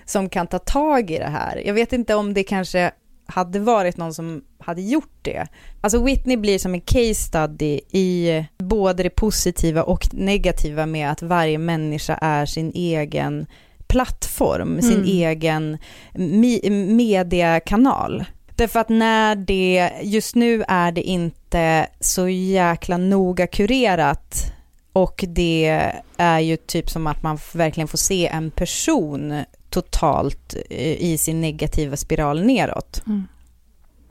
som 0.06 0.30
kan 0.30 0.48
ta 0.48 0.60
tag 0.60 1.12
i 1.12 1.18
det 1.18 1.30
här. 1.30 1.62
Jag 1.66 1.74
vet 1.74 1.94
inte 1.94 2.16
om 2.16 2.34
det 2.34 2.44
kanske 2.44 2.92
hade 3.26 3.60
varit 3.60 3.98
någon 3.98 4.14
som 4.14 4.44
hade 4.60 4.82
gjort 4.82 5.20
det. 5.22 5.48
Alltså 5.82 6.04
Whitney 6.04 6.38
blir 6.38 6.60
som 6.60 6.74
en 6.74 6.82
case 6.82 7.14
study 7.14 7.80
i 7.92 8.46
både 8.58 9.04
det 9.04 9.10
positiva 9.10 9.84
och 9.84 10.08
negativa 10.14 10.86
med 10.86 11.12
att 11.12 11.22
varje 11.22 11.58
människa 11.58 12.18
är 12.22 12.46
sin 12.46 12.72
egen 12.76 13.48
plattform, 13.88 14.82
sin 14.82 14.92
Mm. 14.94 15.06
egen 15.08 15.78
mi- 16.14 16.70
mediakanal. 16.96 18.26
Därför 18.56 18.80
att 18.80 18.90
när 18.90 19.36
det, 19.36 19.92
just 20.04 20.36
nu 20.36 20.64
är 20.68 20.92
det 20.92 21.02
inte 21.02 21.88
så 22.00 22.28
jäkla 22.30 22.98
noga 22.98 23.48
kurerat 23.48 24.54
och 24.94 25.24
det 25.28 25.82
är 26.18 26.40
ju 26.40 26.58
typ 26.58 26.90
som 26.90 27.08
att 27.08 27.24
man 27.24 27.38
verkligen 27.54 27.88
får 27.88 27.98
se 27.98 28.28
en 28.28 28.52
person 28.52 29.44
totalt 29.70 30.56
eh, 30.70 30.94
i 31.04 31.18
sin 31.18 31.42
negativa 31.42 31.98
spiral 31.98 32.44
neråt. 32.46 33.02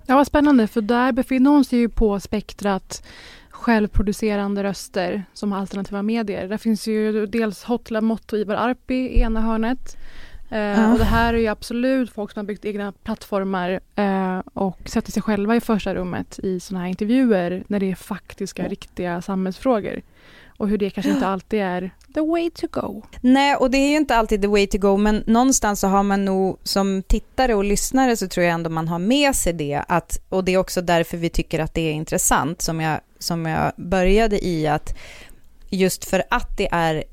Ja, 0.06 0.14
vad 0.16 0.26
spännande, 0.26 0.66
för 0.66 0.80
där 0.80 1.12
befinner 1.12 1.50
hon 1.50 1.64
sig 1.64 1.78
ju 1.78 1.88
på 1.88 2.20
spektrat 2.20 3.02
självproducerande 3.66 4.62
röster 4.62 5.24
som 5.32 5.52
har 5.52 5.60
alternativa 5.60 6.02
medier. 6.02 6.48
Där 6.48 6.58
finns 6.58 6.86
ju 6.86 7.26
dels 7.26 7.64
Hotla 7.64 8.00
Motto 8.00 8.36
och 8.36 8.40
Ivar 8.40 8.54
Arpi 8.54 8.94
i 8.94 9.20
ena 9.20 9.40
hörnet. 9.40 9.96
Eh, 10.50 10.58
Ja. 10.58 10.92
Och 10.92 10.98
det 10.98 11.04
här 11.04 11.34
är 11.34 11.38
ju 11.38 11.46
absolut 11.46 12.10
folk 12.12 12.32
som 12.32 12.40
har 12.40 12.46
byggt 12.46 12.64
egna 12.64 12.92
plattformar 12.92 13.80
eh, 13.94 14.38
och 14.54 14.78
sätter 14.84 15.12
sig 15.12 15.22
själva 15.22 15.56
i 15.56 15.60
första 15.60 15.94
rummet 15.94 16.38
i 16.42 16.60
sådana 16.60 16.82
här 16.84 16.88
intervjuer 16.88 17.64
när 17.66 17.80
det 17.80 17.90
är 17.90 17.94
faktiska, 17.94 18.68
riktiga 18.68 19.22
samhällsfrågor. 19.22 20.02
Och 20.58 20.68
hur 20.68 20.78
det 20.78 20.90
kanske 20.90 21.12
inte 21.12 21.26
alltid 21.26 21.60
är 21.60 21.90
the 22.16 22.22
way 22.22 22.50
to 22.50 22.66
go. 22.70 23.02
Nej, 23.20 23.56
och 23.56 23.70
det 23.70 23.78
är 23.78 23.88
ju 23.90 23.96
inte 23.96 24.16
alltid 24.16 24.42
the 24.42 24.48
way 24.48 24.66
to 24.66 24.78
go, 24.78 24.96
men 24.96 25.24
någonstans 25.26 25.80
så 25.80 25.88
har 25.88 26.02
man 26.02 26.24
nog 26.24 26.58
som 26.62 27.02
tittare 27.02 27.54
och 27.54 27.64
lyssnare 27.64 28.16
så 28.16 28.28
tror 28.28 28.46
jag 28.46 28.54
ändå 28.54 28.70
man 28.70 28.88
har 28.88 28.98
med 28.98 29.34
sig 29.34 29.52
det, 29.52 29.82
att, 29.88 30.20
och 30.28 30.44
det 30.44 30.52
är 30.52 30.58
också 30.58 30.82
därför 30.82 31.16
vi 31.16 31.28
tycker 31.28 31.58
att 31.58 31.74
det 31.74 31.80
är 31.80 31.92
intressant, 31.92 32.62
som 32.62 32.80
jag, 32.80 33.00
som 33.18 33.46
jag 33.46 33.72
började 33.76 34.46
i, 34.46 34.66
att 34.66 34.98
just 35.70 36.04
för 36.04 36.22
att 36.30 36.56
det 36.56 36.68
är 36.72 37.04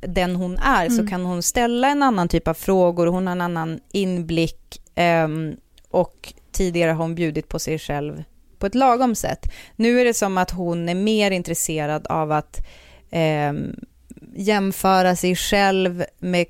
den 0.00 0.36
hon 0.36 0.56
är 0.56 0.88
så 0.88 0.94
Mm. 0.94 1.08
kan 1.08 1.24
hon 1.24 1.42
ställa 1.42 1.88
en 1.88 2.02
annan 2.02 2.28
typ 2.28 2.48
av 2.48 2.54
frågor, 2.54 3.06
hon 3.06 3.26
har 3.26 3.32
en 3.32 3.40
annan 3.40 3.80
inblick 3.92 4.82
ehm, 4.94 5.56
och 5.90 6.32
tidigare 6.52 6.90
har 6.90 7.02
hon 7.02 7.14
bjudit 7.14 7.48
på 7.48 7.58
sig 7.58 7.78
själv 7.78 8.24
på 8.58 8.66
ett 8.66 8.74
lagom 8.74 9.14
sätt. 9.14 9.52
Nu 9.76 10.00
är 10.00 10.04
det 10.04 10.14
som 10.14 10.38
att 10.38 10.50
hon 10.50 10.88
är 10.88 10.94
mer 10.94 11.30
intresserad 11.30 12.06
av 12.06 12.32
att 12.32 12.66
ehm, 13.10 13.74
jämföra 14.34 15.16
sig 15.16 15.36
själv 15.36 16.04
med 16.18 16.46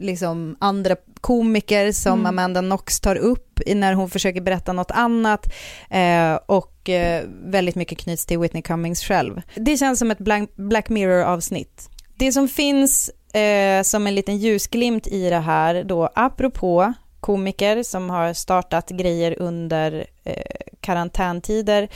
liksom 0.00 0.56
andra 0.58 0.96
komiker 1.20 1.92
som 1.92 2.12
Mm. 2.12 2.26
Amanda 2.26 2.60
Knox 2.60 3.00
tar 3.00 3.16
upp 3.16 3.60
när 3.66 3.92
hon 3.92 4.10
försöker 4.10 4.40
berätta 4.40 4.72
något 4.72 4.90
annat 4.90 5.52
eh, 5.90 6.34
och 6.46 6.88
eh, 6.88 7.24
väldigt 7.44 7.74
mycket 7.74 7.98
knyts 7.98 8.26
till 8.26 8.38
Whitney 8.38 8.62
Cummings 8.62 9.04
själv. 9.04 9.42
Det 9.54 9.76
känns 9.76 9.98
som 9.98 10.10
ett 10.10 10.18
Black, 10.18 10.56
Black 10.56 10.88
Mirror-avsnitt. 10.88 11.90
Det 12.16 12.32
som 12.32 12.48
finns 12.48 13.10
eh, 13.34 13.82
som 13.82 14.06
en 14.06 14.14
liten 14.14 14.36
ljusglimt 14.38 15.06
i 15.06 15.30
det 15.30 15.38
här 15.38 15.84
då, 15.84 16.08
apropå 16.14 16.92
komiker 17.20 17.82
som 17.82 18.10
har 18.10 18.32
startat 18.32 18.90
grejer 18.90 19.36
under 19.38 20.06
eh, 20.24 20.42
karantäntider, 20.80 21.88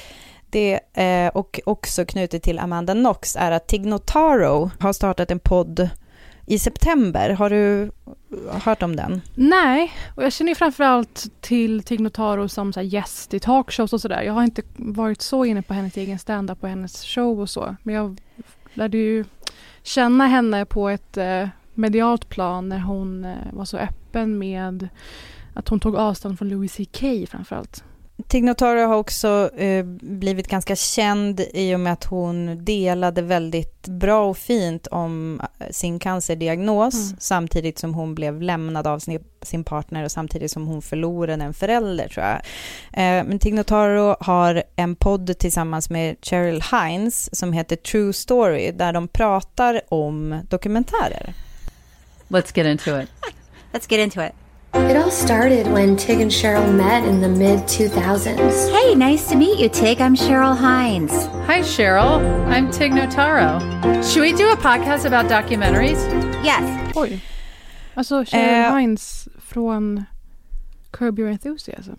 det, 0.51 0.81
eh, 0.93 1.29
och 1.29 1.61
också 1.67 2.05
knutet 2.05 2.43
till 2.43 2.59
Amanda 2.59 2.93
Knox 2.95 3.37
är 3.37 3.51
att 3.51 3.67
Tignotaro 3.67 4.71
har 4.81 4.93
startat 4.93 5.31
en 5.31 5.41
podd 5.41 5.89
i 6.47 6.59
september. 6.59 7.31
Har 7.31 7.51
du 7.51 7.91
hört 8.63 8.83
om 8.83 8.97
den? 8.97 9.21
Nej, 9.35 9.93
och 10.17 10.25
jag 10.25 10.33
känner 10.33 10.51
ju 10.51 10.55
framförallt 10.55 11.27
till 11.41 11.83
Tignotaro 11.83 12.49
som 12.49 12.73
så 12.73 12.81
här 12.81 12.87
gäst 12.87 13.35
i 13.35 13.41
talkshows 13.41 13.93
och 13.93 14.01
sådär. 14.01 14.23
Jag 14.23 14.33
har 14.33 14.45
inte 14.45 14.63
varit 14.77 15.23
så 15.23 15.45
inne 15.45 15.63
på 15.63 15.75
hennes 15.75 15.97
egen 15.97 16.19
standup 16.19 16.63
och 16.63 16.69
hennes 16.69 17.05
show 17.05 17.41
och 17.41 17.51
så. 17.51 17.77
Men 17.83 17.95
jag 17.95 18.21
lärde 18.75 18.99
ju 18.99 19.25
känna 19.83 20.27
henne 20.27 20.65
på 20.65 20.89
ett 20.89 21.17
eh, 21.17 21.49
medialt 21.75 22.29
plan 22.29 22.69
när 22.69 22.79
hon 22.79 23.25
eh, 23.25 23.37
var 23.53 23.65
så 23.65 23.79
öppen 23.79 24.39
med 24.39 24.89
att 25.55 25.69
hon 25.69 25.81
tog 25.81 25.97
avstånd 25.97 26.39
från 26.39 26.49
Louis 26.49 26.77
CK 26.77 27.31
framförallt. 27.31 27.85
Tig 28.27 28.45
Notaro 28.45 28.87
har 28.87 28.97
också 28.97 29.51
eh, 29.57 29.85
blivit 30.01 30.49
ganska 30.49 30.77
känd 30.77 31.41
i 31.55 31.75
och 31.75 31.81
med 31.81 31.93
att 31.93 32.05
hon 32.05 32.65
delade 32.65 33.23
väldigt 33.23 33.89
bra 33.89 34.25
och 34.27 34.39
fint 34.39 34.87
om 34.87 35.41
eh, 35.59 35.67
sin 35.71 35.99
cancerdiagnos 35.99 36.95
Mm. 36.95 37.17
samtidigt 37.21 37.79
som 37.79 37.95
hon 37.95 38.15
blev 38.15 38.43
lämnad 38.43 38.87
av 38.87 38.99
sin, 38.99 39.25
sin 39.43 39.65
partner 39.65 40.05
och 40.05 40.11
samtidigt 40.13 40.51
som 40.51 40.67
hon 40.67 40.83
förlorade 40.83 41.45
en 41.45 41.55
förälder 41.55 42.09
tror 42.09 42.27
jag. 42.27 42.37
Eh, 42.93 43.25
men 43.25 43.39
Tig 43.39 43.55
Notaro 43.55 44.17
har 44.21 44.63
en 44.77 44.97
podd 44.97 45.39
tillsammans 45.39 45.91
med 45.91 46.17
Cheryl 46.23 46.63
Hines 46.73 47.39
som 47.39 47.53
heter 47.53 47.77
True 47.77 48.13
Story 48.13 48.71
där 48.73 48.93
de 48.93 49.09
pratar 49.09 49.81
om 49.89 50.41
dokumentärer. 50.49 51.35
Let's 52.29 52.53
get 52.55 52.67
into 52.67 53.01
it. 53.01 53.09
Let's 53.73 53.87
get 53.93 54.01
into 54.01 54.23
it. 54.23 54.33
It 54.75 54.97
all 54.97 55.11
started 55.11 55.67
when 55.67 55.97
Tig 55.97 56.21
and 56.21 56.31
Cheryl 56.31 56.75
met 56.77 57.05
in 57.05 57.21
the 57.21 57.29
mid 57.29 57.61
2000s. 57.61 58.71
Hey, 58.73 58.95
nice 58.95 59.29
to 59.29 59.37
meet 59.37 59.59
you, 59.59 59.69
Tig. 59.69 60.01
I'm 60.01 60.15
Cheryl 60.17 60.57
Hines. 60.57 61.13
Hi, 61.47 61.61
Cheryl. 61.63 62.21
I'm 62.49 62.71
Tig 62.71 62.93
Notaro. 62.93 63.61
Should 64.05 64.23
we 64.23 64.33
do 64.33 64.51
a 64.53 64.57
podcast 64.57 65.05
about 65.07 65.29
documentaries? 65.29 65.99
Yes. 66.45 66.95
Oj. 66.97 67.21
Alltså 67.95 68.25
Cheryl 68.25 68.65
Eh. 68.65 68.77
Hines 68.79 69.29
från 69.39 70.05
Curb 70.91 71.19
Your 71.19 71.31
Enthusiasm. 71.31 71.95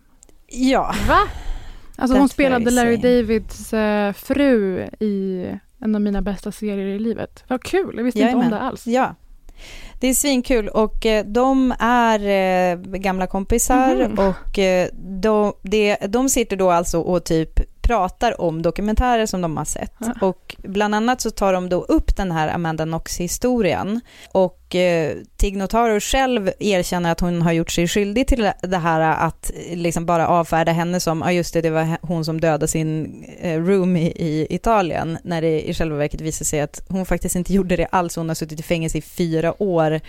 Ja. 0.47 0.93
Va? 1.07 1.19
Alltså 1.97 2.17
hon 2.17 2.27
That's 2.27 2.31
spelade 2.31 2.65
very 2.65 2.75
Larry. 2.75 2.97
Davids 2.97 3.73
eh, 3.73 4.13
fru 4.13 4.79
i 4.99 5.45
en 5.79 5.95
av 5.95 6.01
mina 6.01 6.21
bästa 6.21 6.51
serier 6.51 6.87
i 6.87 6.99
livet. 6.99 7.43
Vad 7.47 7.63
kul, 7.63 7.93
jag 7.97 8.03
visste 8.03 8.19
inte 8.19 8.33
om 8.33 8.39
Jajamän. 8.41 8.59
det 8.59 8.65
alls. 8.65 8.87
Ja. 8.87 9.15
Det 9.99 10.07
är 10.07 10.13
svinkul 10.13 10.67
och 10.67 11.05
eh, 11.05 11.25
de 11.25 11.73
är 11.79 12.19
eh, 12.19 12.77
gamla 12.79 13.27
kompisar 13.27 13.95
Mhm. 13.95 14.19
och 14.19 14.59
eh, 14.59 14.87
de, 15.21 15.53
det, 15.61 15.97
de 16.09 16.29
sitter 16.29 16.55
då 16.57 16.71
alltså 16.71 16.99
och 17.01 17.23
typ 17.23 17.59
pratar 17.89 18.41
om 18.41 18.61
dokumentärer 18.61 19.25
som 19.25 19.41
de 19.41 19.57
har 19.57 19.65
sett. 19.65 19.93
Ja. 19.99 20.13
Och 20.21 20.55
bland 20.57 20.95
annat 20.95 21.21
så 21.21 21.31
tar 21.31 21.53
de 21.53 21.69
då 21.69 21.81
upp 21.81 22.15
den 22.15 22.31
här 22.31 22.47
Amanda 22.47 22.83
Knox-historien. 22.83 24.01
Och 24.31 24.75
eh, 24.75 25.17
Tig 25.37 25.57
Notaro 25.57 25.99
själv 25.99 26.51
erkänner 26.59 27.11
att 27.11 27.19
hon 27.19 27.41
har 27.41 27.51
gjort 27.51 27.71
sig 27.71 27.87
skyldig 27.87 28.27
till 28.27 28.51
det 28.61 28.77
här 28.77 28.99
att 29.27 29.51
eh, 29.69 29.77
liksom 29.77 30.05
bara 30.05 30.27
avfärda 30.27 30.71
henne 30.71 30.99
som, 30.99 31.21
ja 31.21 31.31
just 31.31 31.53
det, 31.53 31.61
det 31.61 31.69
var 31.69 31.97
hon 32.01 32.25
som 32.25 32.41
dödade 32.41 32.67
sin 32.67 33.23
eh, 33.41 33.59
roomie 33.59 34.11
i 34.15 34.47
Italien, 34.49 35.17
när 35.23 35.41
det 35.41 35.69
i 35.69 35.73
själva 35.73 35.97
verket 35.97 36.21
visar 36.21 36.45
sig 36.45 36.61
att 36.61 36.81
hon 36.89 37.05
faktiskt 37.05 37.35
inte 37.35 37.53
gjorde 37.53 37.75
det 37.75 37.85
alls. 37.85 38.15
Hon 38.15 38.27
har 38.27 38.35
suttit 38.35 38.59
i 38.59 38.63
fängelse 38.63 38.97
i 38.97 39.01
fyra 39.01 39.63
år 39.63 39.99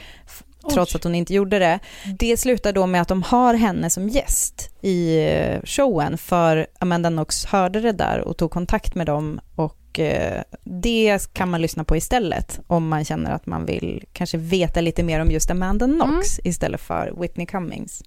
trots 0.73 0.95
Oj. 0.95 0.99
att 0.99 1.05
hon 1.05 1.15
inte 1.15 1.35
gjorde 1.35 1.59
det. 1.59 1.79
Det 2.19 2.37
slutar 2.37 2.73
då 2.73 2.87
med 2.87 3.03
att 3.03 3.09
de 3.09 3.23
har 3.23 3.55
henne 3.55 3.91
som 3.91 4.09
gäst 4.09 4.71
i 4.81 5.27
eh, 5.29 5.61
showen 5.65 6.19
för 6.19 6.67
Amanda 6.79 7.09
Knox 7.09 7.45
hörde 7.45 7.81
det 7.81 7.93
där 7.93 8.21
och 8.21 8.37
tog 8.37 8.51
kontakt 8.51 8.95
med 8.95 9.07
dem 9.07 9.41
och 9.55 9.99
eh, 9.99 10.43
det 10.65 11.33
kan 11.33 11.51
man 11.51 11.63
lyssna 11.63 11.85
på 11.85 11.97
istället 11.97 12.61
om 12.67 12.89
man 12.89 13.05
känner 13.05 13.31
att 13.31 13.47
man 13.47 13.67
vill 13.67 14.05
kanske 14.13 14.39
veta 14.39 14.81
lite 14.81 15.03
mer 15.03 15.21
om 15.21 15.31
just 15.31 15.51
Amanda 15.51 15.87
Knox 15.87 16.41
istället 16.45 16.81
för 16.81 17.15
Whitney 17.21 17.47
Cummings. 17.47 18.03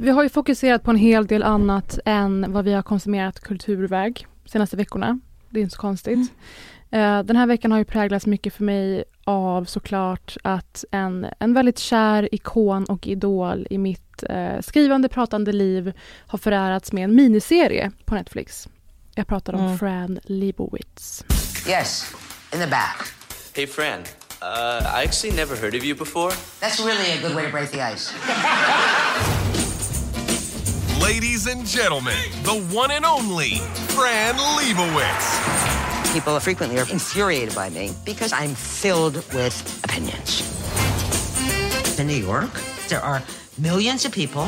Vi 0.00 0.10
har 0.10 0.22
ju 0.22 0.28
fokuserat 0.28 0.82
på 0.82 0.90
en 0.90 0.96
hel 0.96 1.26
del 1.26 1.42
annat 1.42 1.98
än 2.04 2.52
vad 2.52 2.64
vi 2.64 2.72
har 2.72 2.82
konsumerat 2.82 3.40
kulturväg 3.40 4.26
senaste 4.46 4.76
veckorna. 4.76 5.18
Det 5.50 5.60
är 5.60 5.62
inte 5.62 5.74
så 5.74 5.80
konstigt. 5.80 6.32
Eh, 6.90 7.22
Den 7.22 7.36
här 7.36 7.46
veckan 7.46 7.70
har 7.72 7.78
ju 7.78 7.84
präglats 7.84 8.26
mycket 8.26 8.54
för 8.54 8.64
mig 8.64 9.04
av 9.24 9.64
såklart 9.64 10.36
att 10.44 10.84
en, 10.90 11.26
en 11.38 11.54
väldigt 11.54 11.78
kär 11.78 12.34
ikon 12.34 12.84
och 12.84 13.06
idol 13.06 13.66
i 13.70 13.78
mitt 13.78 14.22
eh, 14.28 14.60
skrivande, 14.60 15.08
pratande 15.08 15.52
liv 15.52 15.92
har 16.26 16.38
förärats 16.38 16.92
med 16.92 17.04
en 17.04 17.14
miniserie 17.14 17.90
på 18.04 18.14
Netflix. 18.14 18.68
Jag 19.14 19.26
pratar 19.26 19.52
om 19.52 19.60
Mm. 19.60 19.78
Fran 19.78 20.18
Lebowitz. 20.24 21.24
Yes, 21.68 22.14
in 22.54 22.60
the 22.60 22.66
back. 22.66 22.96
Hey, 23.54 23.66
Fran. 23.66 24.00
Uh, 24.42 25.00
I 25.00 25.04
actually 25.06 25.36
never 25.36 25.56
heard 25.56 25.74
of 25.74 25.84
you 25.84 25.94
before. 25.98 26.30
That's 26.60 26.78
really 26.86 27.12
a 27.12 27.22
good 27.22 27.34
way 27.34 27.44
to 27.46 27.50
break 27.50 27.70
the 27.70 27.80
ice. 27.94 28.12
Ladies 31.06 31.46
and 31.46 31.64
gentlemen, 31.64 32.18
the 32.42 32.60
one 32.74 32.90
and 32.90 33.04
only 33.04 33.58
Fran 33.94 34.34
Lebowitz. 34.34 36.12
People 36.12 36.40
frequently 36.40 36.80
are 36.80 36.90
infuriated 36.90 37.54
by 37.54 37.70
me 37.70 37.92
because 38.04 38.32
I'm 38.32 38.56
filled 38.56 39.14
with 39.32 39.84
opinions. 39.84 40.42
In 41.96 42.08
New 42.08 42.14
York, 42.14 42.50
there 42.88 43.00
are 43.00 43.22
millions 43.58 44.04
of 44.04 44.12
people, 44.12 44.42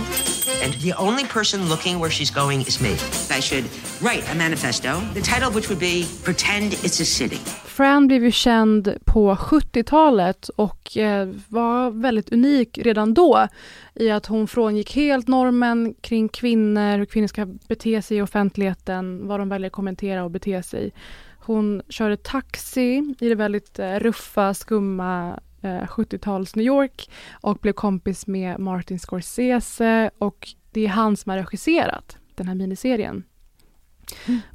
and 0.65 0.75
the 0.83 0.95
only 0.99 1.25
person 1.25 1.69
looking 1.69 1.99
where 2.01 2.11
she's 2.11 2.31
going 2.31 2.61
is 2.61 2.81
me. 2.81 2.93
I 3.39 3.41
should 3.41 3.65
write 4.03 4.25
a 4.33 4.35
manifesto, 4.35 5.01
the 5.15 5.21
title 5.21 5.49
of 5.49 5.55
which 5.55 5.69
would 5.69 5.81
be 5.81 6.07
Pretend 6.25 6.73
It's 6.73 7.01
a 7.01 7.05
City. 7.05 7.39
Fran 7.65 8.07
blev 8.07 8.25
ju 8.25 8.31
känd 8.31 8.95
på 9.05 9.35
70-talet 9.35 10.49
och 10.49 10.97
eh, 10.97 11.29
var 11.49 11.91
väldigt 11.91 12.33
unik 12.33 12.79
redan 12.79 13.15
då 13.15 13.49
i 13.95 14.11
att 14.11 14.27
hon 14.27 14.49
frångick 14.49 14.97
helt 14.97 15.29
normen 15.29 15.95
kring 16.01 16.29
kvinnor, 16.29 16.99
hur 16.99 17.05
kvinnor 17.05 17.27
ska 17.27 17.47
bete 17.69 18.03
sig 18.03 18.17
i 18.17 18.23
offentligheten, 18.23 19.29
vad 19.29 19.41
de 19.41 19.49
väljer 19.49 19.67
att 19.67 19.73
kommentera 19.73 20.25
och 20.25 20.31
bete 20.31 20.63
sig. 20.63 20.93
Hon 21.39 21.83
körde 21.89 22.17
taxi 22.17 23.15
i 23.21 23.29
det 23.29 23.35
väldigt 23.35 23.79
eh, 23.79 23.95
ruffa, 23.95 24.55
skumma 24.55 25.41
eh, 25.63 25.83
70-tals 25.83 26.57
New 26.57 26.67
York 26.67 27.11
och 27.41 27.59
blev 27.59 27.73
kompis 27.73 28.27
med 28.27 28.59
Martin 28.59 28.99
Scorsese 28.99 30.11
och 30.19 30.49
det 30.73 30.85
är 30.85 30.89
han 30.89 31.17
som 31.17 31.31
har 31.31 31.39
regisserat 31.39 32.17
den 32.35 32.49
här 32.49 32.55
miniserien. 32.55 33.25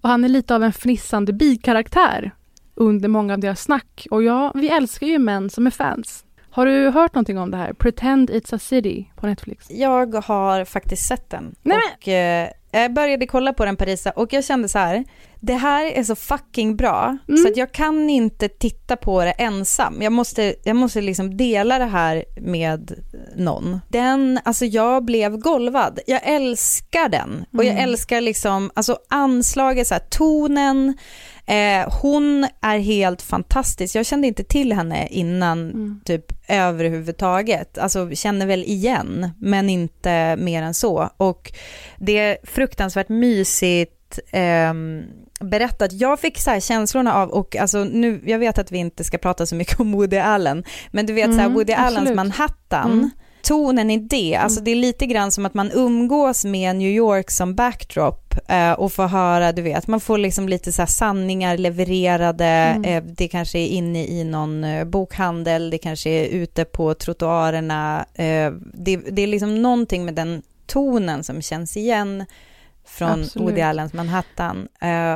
Och 0.02 0.10
han 0.10 0.24
är 0.24 0.30
lite 0.30 0.56
av 0.56 0.64
en 0.64 0.72
fnissande 0.72 1.34
bikaraktär 1.34 2.32
under 2.76 3.10
många 3.10 3.34
av 3.34 3.40
deras 3.40 3.62
snack. 3.62 4.08
Och 4.12 4.24
ja, 4.24 4.52
vi 4.56 4.70
älskar 4.70 5.08
ju 5.08 5.20
män 5.20 5.50
som 5.50 5.68
är 5.68 5.72
fans. 5.72 6.26
Har 6.50 6.66
du 6.66 6.90
hört 6.90 7.16
någonting 7.16 7.38
om 7.38 7.52
det 7.52 7.58
här? 7.58 7.74
Pretend 7.74 8.30
It's 8.30 8.56
a 8.56 8.60
City 8.60 9.12
på 9.16 9.28
Netflix. 9.28 9.72
Jag 9.72 10.16
har 10.16 10.66
faktiskt 10.66 11.08
sett 11.08 11.30
den. 11.30 11.56
Nej, 11.62 11.80
och, 11.98 12.08
eh, 12.08 12.50
jag 12.82 12.94
började 12.94 13.28
kolla 13.28 13.54
på 13.54 13.66
den 13.66 13.76
Parisa 13.78 14.12
och 14.12 14.34
jag 14.34 14.44
kände 14.44 14.68
så 14.70 14.80
här, 14.80 15.04
det 15.40 15.54
här 15.54 15.86
är 15.86 16.04
så 16.04 16.16
fucking 16.16 16.76
bra 16.76 17.18
så 17.42 17.48
att 17.48 17.58
jag 17.58 17.72
kan 17.72 18.10
inte 18.10 18.50
titta 18.50 18.96
på 18.96 19.22
det 19.22 19.32
ensam. 19.32 20.02
Jag 20.02 20.12
måste, 20.14 20.56
jag 20.64 20.76
måste 20.76 21.02
liksom 21.02 21.38
dela 21.38 21.80
det 21.80 21.86
här 21.86 22.26
med 22.42 22.92
någon. 23.36 23.80
Den, 23.90 24.40
alltså 24.44 24.66
jag 24.66 25.06
blev 25.06 25.38
golvad. 25.38 26.00
Jag 26.08 26.22
älskar 26.24 27.10
den 27.10 27.46
och 27.58 27.64
jag 27.64 27.72
Mm. 27.74 27.84
älskar 27.84 28.22
liksom, 28.22 28.72
alltså 28.76 28.98
anslaget, 29.10 29.88
så 29.88 29.94
här, 29.94 30.02
tonen, 30.10 30.98
Eh, 31.46 31.94
hon 32.02 32.48
är 32.62 32.80
helt 32.80 33.22
fantastisk. 33.22 33.96
Jag 33.96 34.06
kände 34.06 34.28
inte 34.28 34.44
till 34.44 34.74
henne 34.74 35.08
innan 35.12 35.60
Mm. 35.70 36.02
typ 36.06 36.26
överhuvudtaget. 36.48 37.78
Alltså 37.78 38.10
känner 38.16 38.46
väl 38.46 38.64
igen, 38.64 39.30
men 39.40 39.70
inte 39.70 40.36
mer 40.36 40.64
än 40.64 40.74
så. 40.74 41.10
Och 41.18 41.52
det 41.98 42.18
är 42.18 42.38
fruktansvärt 42.44 43.10
mysigt 43.10 44.20
ehm, 44.32 45.04
berättat. 45.40 45.92
Jag 45.94 46.20
fick 46.20 46.40
så 46.40 46.50
här 46.52 46.60
känslorna 46.60 47.14
av, 47.14 47.30
och 47.30 47.56
alltså 47.56 47.84
nu, 47.84 48.22
jag 48.26 48.40
vet 48.40 48.58
att 48.58 48.72
vi 48.72 48.78
inte 48.78 49.04
ska 49.04 49.18
prata 49.18 49.46
så 49.46 49.56
mycket 49.56 49.80
om 49.80 49.92
Woody 49.92 50.18
Allen, 50.18 50.64
men 50.92 51.06
du 51.06 51.14
vet 51.14 51.26
så 51.26 51.32
här, 51.38 51.46
Mm, 51.46 51.54
Woody 51.54 51.74
Allens 51.74 51.98
absolut. 51.98 52.16
Manhattan, 52.16 52.92
Mm. 52.92 53.10
tonen 53.42 53.92
i 53.92 53.98
det, 53.98 54.36
alltså 54.36 54.62
det 54.62 54.72
är 54.72 54.76
lite 54.76 55.06
grann 55.06 55.32
som 55.32 55.46
att 55.46 55.54
man 55.54 55.72
umgås 55.74 56.46
med 56.46 56.76
New 56.76 56.90
York 56.92 57.32
som 57.32 57.56
backdrop 57.56 58.23
eh, 58.48 58.72
och 58.72 58.94
får 58.94 59.08
höra, 59.08 59.52
du 59.52 59.62
vet, 59.62 59.88
man 59.88 60.00
får 60.00 60.18
liksom 60.18 60.50
lite 60.50 60.72
så 60.72 60.86
sanningar 60.86 61.58
levererade, 61.58 62.46
Mm. 62.46 62.84
eh, 62.84 63.04
det 63.04 63.28
kanske 63.28 63.60
är 63.60 63.68
inne 63.68 64.06
i 64.06 64.24
någon 64.24 64.64
eh, 64.64 64.86
bokhandel, 64.86 65.70
det 65.70 65.78
kanske 65.78 66.10
är 66.10 66.26
ute 66.28 66.66
på 66.66 66.94
trottoarerna, 66.94 68.06
det, 68.74 68.98
det 68.98 69.22
är 69.22 69.28
liksom 69.28 69.62
någonting 69.62 70.06
med 70.06 70.14
den 70.16 70.42
tonen 70.66 71.24
som 71.24 71.42
känns 71.42 71.78
igen 71.78 72.26
från 72.86 73.10
Absolut. 73.22 73.50
Woody 73.50 73.62
Allens 73.62 73.94
Manhattan 73.94 74.68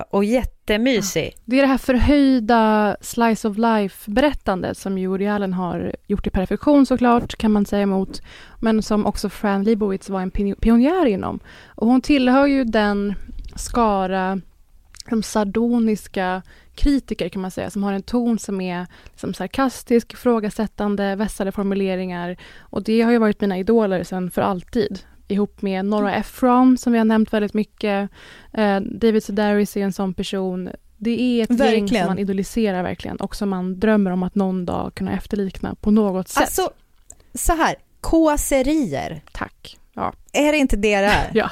och 0.09 0.23
jättemysig. 0.69 1.35
Det 1.45 1.57
är 1.57 1.61
det 1.61 1.67
här 1.67 1.77
förhöjda 1.77 2.97
slice 3.01 3.47
of 3.47 3.57
life-berättandet 3.57 4.77
som 4.77 4.97
ju 4.97 5.07
Woody 5.07 5.27
Allen 5.27 5.53
har 5.53 5.95
gjort 6.07 6.27
i 6.27 6.29
perfektion 6.29 6.85
såklart, 6.85 7.35
kan 7.35 7.51
man 7.51 7.65
säga 7.65 7.81
emot, 7.81 8.21
men 8.59 8.81
som 8.81 9.05
också 9.05 9.29
Fran 9.29 9.63
Lebowitz 9.63 10.09
var 10.09 10.21
en 10.21 10.31
pionjär 10.31 11.05
inom. 11.05 11.39
Och 11.67 11.87
hon 11.87 12.01
tillhör 12.01 12.45
ju 12.45 12.63
den 12.63 13.15
skara 13.55 14.41
de 15.09 15.23
sardoniska 15.23 16.41
kritiker 16.75 17.29
kan 17.29 17.41
man 17.41 17.51
säga, 17.51 17.69
som 17.69 17.83
har 17.83 17.93
en 17.93 18.03
ton 18.03 18.39
som 18.39 18.61
är 18.61 18.87
liksom 19.05 19.33
sarkastisk, 19.33 20.13
ifrågasättande, 20.13 21.15
vässade 21.15 21.51
formuleringar. 21.51 22.37
Och 22.59 22.83
det 22.83 23.01
har 23.01 23.11
ju 23.11 23.17
varit 23.17 23.41
mina 23.41 23.57
idoler 23.57 24.03
sedan 24.03 24.31
för 24.31 24.41
alltid. 24.41 24.99
Ihop 25.27 25.61
med 25.61 25.85
Nora 25.85 26.13
Ephron 26.15 26.77
som 26.77 26.93
vi 26.93 26.97
har 26.97 27.05
nämnt 27.05 27.33
väldigt 27.33 27.53
mycket. 27.53 28.09
Eh, 28.53 28.79
David 28.79 29.23
Sedaris 29.23 29.77
är 29.77 29.81
en 29.81 29.93
sån 29.93 30.13
person. 30.13 30.69
Det 30.97 31.21
är 31.21 31.43
ett 31.43 31.49
gäng 31.49 31.57
Verkligen. 31.57 31.87
som 32.03 32.07
man 32.07 32.19
idoliserar 32.19 32.83
verkligen 32.83 33.17
och 33.17 33.35
som 33.35 33.49
man 33.49 33.79
drömmer 33.79 34.11
om 34.11 34.23
att 34.23 34.35
någon 34.35 34.65
dag 34.65 34.91
kunna 34.95 35.11
efterlikna 35.11 35.75
på 35.75 35.91
något 35.91 36.27
sätt. 36.27 36.43
Alltså, 36.43 36.69
så 37.33 37.53
här, 37.53 37.75
kåserier. 38.01 39.21
Tack. 39.31 39.77
Ja. 39.93 40.13
Är 40.33 40.51
det 40.51 40.57
inte 40.57 40.75
det 40.75 40.97
det 41.01 41.07
är? 41.07 41.31
Ja. 41.33 41.49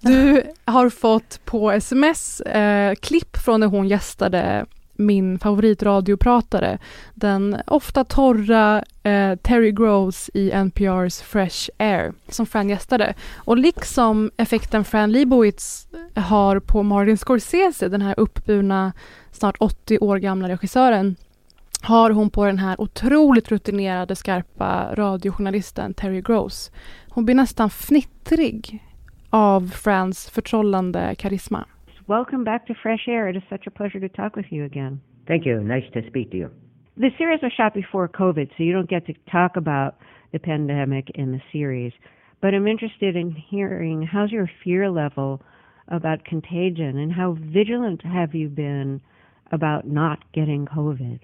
Du 0.00 0.42
har 0.64 0.90
fått 0.90 1.40
på 1.44 1.70
sms 1.72 2.40
eh, 2.40 2.94
klipp 2.94 3.36
från 3.36 3.60
när 3.60 3.66
hon 3.66 3.88
gästade 3.88 4.66
min 5.00 5.38
favoritradiopratare, 5.38 6.78
den 7.14 7.56
ofta 7.66 8.04
torra 8.04 8.84
eh, 9.02 9.36
Terry 9.36 9.72
Groves 9.72 10.30
i 10.34 10.50
NPRs 10.50 11.22
Fresh 11.22 11.70
Air, 11.78 12.12
som 12.28 12.46
Fran 12.46 12.68
gästade. 12.68 13.14
Och 13.36 13.56
liksom 13.56 14.30
effekten 14.36 14.84
Fran 14.84 15.12
Lebowitz 15.12 15.88
eh, 16.14 16.22
har 16.22 16.60
på 16.60 16.82
Martin 16.82 17.18
Scorsese, 17.18 17.88
den 17.88 18.02
här 18.02 18.14
uppburna, 18.16 18.92
snart 19.32 19.56
80 19.58 19.98
år 19.98 20.18
gamla 20.18 20.48
regissören, 20.48 21.16
har 21.82 22.10
hon 22.10 22.30
på 22.30 22.44
den 22.44 22.58
här 22.58 22.80
otroligt 22.80 23.48
rutinerade, 23.48 24.16
skarpa 24.16 24.94
radiojournalisten 24.94 25.94
Terry 25.94 26.20
Groves. 26.20 26.70
Hon 27.08 27.24
blir 27.24 27.34
nästan 27.34 27.70
fnittrig 27.70 28.82
av 29.30 29.70
Frans 29.70 30.30
förtrollande 30.30 31.14
karisma. 31.18 31.66
Welcome 32.06 32.44
back 32.44 32.66
to 32.66 32.74
Fresh 32.82 33.06
Air. 33.08 33.28
It 33.28 33.36
is 33.36 33.42
such 33.48 33.66
a 33.66 33.70
pleasure 33.70 34.00
to 34.00 34.08
talk 34.08 34.36
with 34.36 34.46
you 34.50 34.64
again. 34.64 35.00
Thank 35.26 35.46
you. 35.46 35.60
Nice 35.62 35.84
to 35.94 36.02
speak 36.08 36.30
to 36.32 36.36
you. 36.36 36.50
The 36.96 37.10
series 37.16 37.40
was 37.42 37.52
shot 37.56 37.74
before 37.74 38.08
COVID, 38.08 38.48
so 38.56 38.62
you 38.64 38.72
don't 38.72 38.88
get 38.88 39.06
to 39.06 39.14
talk 39.30 39.56
about 39.56 39.96
the 40.32 40.38
pandemic 40.38 41.08
in 41.14 41.32
the 41.32 41.40
series. 41.52 41.92
But 42.40 42.54
I'm 42.54 42.66
interested 42.66 43.16
in 43.16 43.32
hearing 43.32 44.02
how's 44.02 44.32
your 44.32 44.50
fear 44.64 44.90
level 44.90 45.42
about 45.88 46.24
contagion 46.24 46.98
and 46.98 47.12
how 47.12 47.36
vigilant 47.38 48.02
have 48.02 48.34
you 48.34 48.48
been 48.48 49.00
about 49.52 49.86
not 49.86 50.20
getting 50.32 50.66
COVID? 50.66 51.20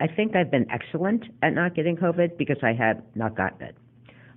I 0.00 0.06
think 0.06 0.36
I've 0.36 0.50
been 0.50 0.66
excellent 0.70 1.24
at 1.42 1.54
not 1.54 1.74
getting 1.74 1.96
COVID 1.96 2.36
because 2.36 2.58
I 2.62 2.74
have 2.74 3.02
not 3.14 3.36
gotten 3.36 3.68
it. 3.68 3.76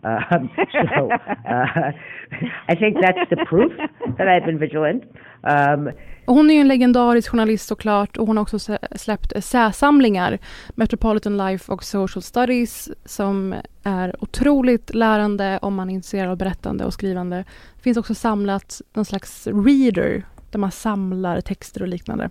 Um, 0.01 0.49
so 0.95 1.11
uh, 1.11 1.91
I 2.71 2.75
think 2.75 2.97
that's 3.01 3.29
the 3.29 3.45
proof 3.45 3.71
that 4.17 4.27
I've 4.27 4.45
been 4.45 4.59
vigilant. 4.59 5.03
Um, 5.43 5.91
hon 6.25 6.49
är 6.49 6.53
ju 6.53 6.61
en 6.61 6.67
legendarisk 6.67 7.31
journalist 7.31 7.67
såklart 7.67 8.17
och 8.17 8.27
hon 8.27 8.37
har 8.37 8.41
också 8.41 8.59
släppt 8.95 9.31
essäsamlingar, 9.31 10.37
Metropolitan 10.75 11.37
Life 11.37 11.71
och 11.71 11.83
Social 11.83 12.21
Studies, 12.21 12.89
som 13.05 13.55
är 13.83 14.23
otroligt 14.23 14.95
lärande 14.95 15.59
om 15.61 15.75
man 15.75 15.89
är 15.89 15.93
intresserad 15.93 16.29
av 16.29 16.37
berättande 16.37 16.85
och 16.85 16.93
skrivande. 16.93 17.35
Det 17.75 17.81
finns 17.81 17.97
också 17.97 18.15
samlat 18.15 18.81
någon 18.93 19.05
slags 19.05 19.47
reader, 19.47 20.23
där 20.51 20.59
man 20.59 20.71
samlar 20.71 21.41
texter 21.41 21.81
och 21.81 21.87
liknande. 21.87 22.29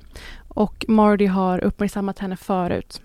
Och 0.49 0.85
Marty 0.89 1.27
har 1.27 1.64
uppmärksammat 1.64 2.19
henne 2.19 2.37
förut. 2.37 3.03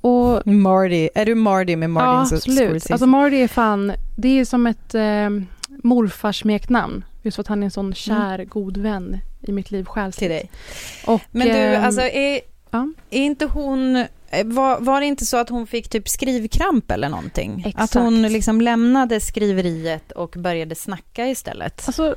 Och 0.00 0.46
Marty, 0.46 1.08
är 1.14 1.26
du 1.26 1.34
Marty 1.34 1.76
med 1.76 1.90
Martin 1.90 2.06
ja, 2.06 2.36
absolut. 2.36 2.68
Scorsese? 2.68 2.92
Alltså 2.92 3.06
Marty 3.06 3.36
är 3.36 3.48
fan, 3.48 3.92
det 4.16 4.28
är 4.28 4.44
som 4.44 4.66
ett 4.66 4.94
eh, 4.94 5.30
morfars 5.82 6.40
smeknamn. 6.40 7.04
Just 7.22 7.34
för 7.34 7.40
att 7.40 7.48
han 7.48 7.62
är 7.62 7.64
en 7.64 7.70
sån 7.70 7.94
kär, 7.94 8.44
god 8.44 8.76
vän 8.76 9.18
i 9.42 9.52
mitt 9.52 9.70
liv 9.70 9.84
själsligt. 9.84 10.18
Till 10.18 10.30
dig. 10.30 10.50
Och, 11.06 11.20
Men 11.30 11.48
du, 11.48 11.54
ehm, 11.54 11.84
alltså 11.84 12.00
är, 12.00 12.40
ja. 12.70 12.88
är 13.10 13.22
inte 13.22 13.46
hon, 13.46 14.04
var, 14.44 14.80
var 14.80 15.00
det 15.00 15.06
inte 15.06 15.26
så 15.26 15.36
att 15.36 15.48
hon 15.48 15.66
fick 15.66 15.88
typ 15.88 16.08
skrivkramp 16.08 16.90
eller 16.90 17.08
någonting? 17.08 17.62
Exakt. 17.66 17.96
Att 17.96 18.02
hon 18.02 18.22
liksom 18.22 18.60
lämnade 18.60 19.20
skriveriet 19.20 20.12
och 20.12 20.34
började 20.38 20.74
snacka 20.74 21.26
istället? 21.26 21.82
Alltså, 21.86 22.16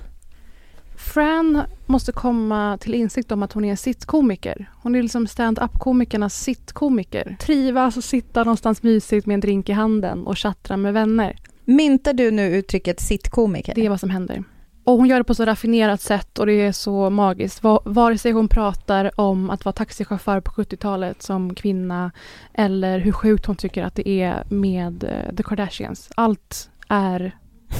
Fran 1.00 1.62
måste 1.86 2.12
komma 2.12 2.78
till 2.82 2.94
insikt 2.94 3.32
om 3.32 3.44
att 3.44 3.54
hon 3.54 3.66
är 3.66 3.70
en 3.72 3.78
sittkomiker. 3.78 4.70
Hon 4.84 4.96
är 4.96 5.02
liksom 5.02 5.28
stand-up-komikernas 5.28 6.36
sittkomiker. 6.44 7.38
Trivas 7.40 7.98
och 7.98 8.04
sitta 8.04 8.44
någonstans 8.44 8.84
mysigt 8.84 9.26
med 9.28 9.34
en 9.34 9.40
drink 9.40 9.70
i 9.70 9.72
handen 9.72 10.28
och 10.28 10.38
chattra 10.38 10.78
med 10.78 10.94
vänner. 10.94 11.36
Myntar 11.66 12.14
du 12.14 12.32
nu 12.32 12.56
uttrycket 12.56 13.00
sittkomiker? 13.00 13.76
Det 13.76 13.86
är 13.86 13.90
vad 13.90 14.00
som 14.00 14.10
händer. 14.10 14.44
Och 14.84 14.98
hon 14.98 15.08
gör 15.08 15.18
det 15.18 15.24
på 15.24 15.36
så 15.36 15.46
raffinerat 15.46 16.02
sätt 16.02 16.40
och 16.40 16.46
det 16.46 16.54
är 16.54 16.72
så 16.72 17.10
magiskt. 17.10 17.64
Va- 17.64 17.82
Vare 17.86 18.18
sig 18.18 18.32
hon 18.32 18.48
pratar 18.48 19.20
om 19.20 19.50
att 19.50 19.66
vara 19.66 19.74
taxichaufför 19.74 20.40
på 20.42 20.52
70-talet 20.52 21.22
som 21.24 21.56
kvinna 21.56 22.12
eller 22.54 23.00
hur 23.00 23.12
sjukt 23.12 23.46
hon 23.46 23.56
tycker 23.56 23.84
att 23.84 23.96
det 23.96 24.10
är 24.10 24.44
med 24.50 25.04
eh, 25.04 25.36
The 25.36 25.44
Kardashians. 25.44 26.10
Allt 26.16 26.70
är 26.88 27.36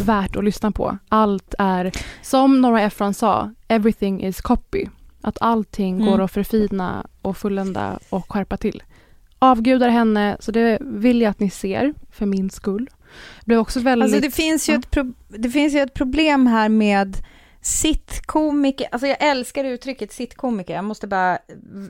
värt 0.06 0.36
att 0.36 0.44
lyssna 0.44 0.72
på. 0.72 0.98
Allt 1.10 1.54
är, 1.60 1.92
som 2.22 2.62
Nora 2.62 2.82
Ephron 2.82 3.14
sa, 3.14 3.52
everything 3.68 4.24
is 4.24 4.42
copy. 4.42 4.86
Att 5.22 5.38
allting 5.42 5.96
Mm. 5.96 6.08
går 6.08 6.22
att 6.22 6.32
förfina 6.32 7.08
och 7.22 7.38
fullända 7.38 8.00
och 8.10 8.32
skärpa 8.34 8.58
till. 8.58 8.84
Avgudar 9.40 9.90
henne, 9.90 10.38
så 10.40 10.52
det 10.52 10.78
vill 10.82 11.22
jag 11.22 11.30
att 11.32 11.40
ni 11.40 11.50
ser 11.50 11.94
för 12.12 12.26
min 12.26 12.50
skull. 12.50 12.90
Det 13.40 13.46
blev 13.46 13.60
också 13.60 13.80
väldigt... 13.80 14.04
Alltså 14.04 14.22
det 14.22 14.32
finns, 14.36 14.70
ju 14.70 14.74
Ja. 14.74 14.80
ett 14.80 14.92
pro- 14.92 15.14
det 15.28 15.50
finns 15.50 15.74
ju 15.74 15.80
ett 15.80 15.94
problem 15.94 16.48
här 16.48 16.70
med 16.70 17.18
sittkomiker. 17.62 18.88
Alltså 18.92 19.08
jag 19.08 19.18
älskar 19.20 19.64
uttrycket 19.64 20.12
sittkomiker. 20.12 20.74
Jag 20.74 20.86
måste 20.86 21.08
bara 21.08 21.40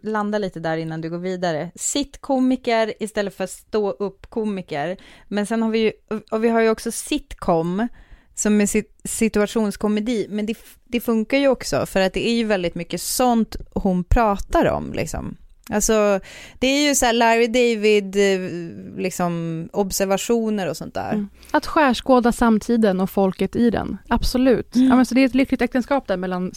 landa 0.04 0.38
lite 0.38 0.60
där 0.60 0.78
innan 0.78 1.02
du 1.02 1.10
går 1.10 1.18
vidare. 1.18 1.72
Sittkomiker 1.76 2.94
istället 3.04 3.36
för 3.36 3.48
stå 3.48 3.92
upp 3.92 4.30
komiker. 4.30 4.98
Men 5.28 5.46
sen 5.46 5.64
har 5.64 5.70
vi 5.70 5.80
ju, 5.80 5.92
och 6.32 6.44
vi 6.44 6.50
har 6.50 6.62
ju 6.62 6.70
också 6.70 6.92
sitcom 6.92 7.88
som 8.36 8.62
är 8.62 9.08
situationskomedi. 9.08 10.28
Men 10.30 10.46
det, 10.46 10.58
det 10.84 11.00
funkar 11.00 11.38
ju 11.38 11.48
också 11.48 11.86
för 11.86 12.02
att 12.02 12.14
det 12.14 12.30
är 12.30 12.34
ju 12.34 12.44
väldigt 12.44 12.76
mycket 12.76 13.02
sånt 13.02 13.56
hon 13.74 14.04
pratar 14.04 14.66
om 14.66 14.94
liksom. 14.94 15.38
Alltså, 15.70 16.20
det 16.60 16.68
är 16.68 16.88
ju 16.88 16.96
så 16.96 17.06
här 17.06 17.14
Larry 17.14 17.48
David, 17.48 18.16
eh, 18.16 19.00
liksom 19.02 19.70
observationer 19.74 20.70
och 20.70 20.78
sånt 20.78 20.94
där. 20.94 21.14
Mm. 21.14 21.30
Att 21.52 21.66
skärskåda 21.66 22.32
samtiden 22.32 23.00
och 23.02 23.10
folket 23.10 23.56
i 23.56 23.70
den. 23.70 23.98
Absolut. 24.08 24.76
Mm. 24.76 24.88
Ja, 24.88 24.96
men 24.96 25.06
så 25.06 25.16
det 25.16 25.22
är 25.22 25.26
ett 25.26 25.36
lyckligt 25.36 25.62
äktenskap 25.62 26.08
där 26.08 26.18
mellan 26.18 26.52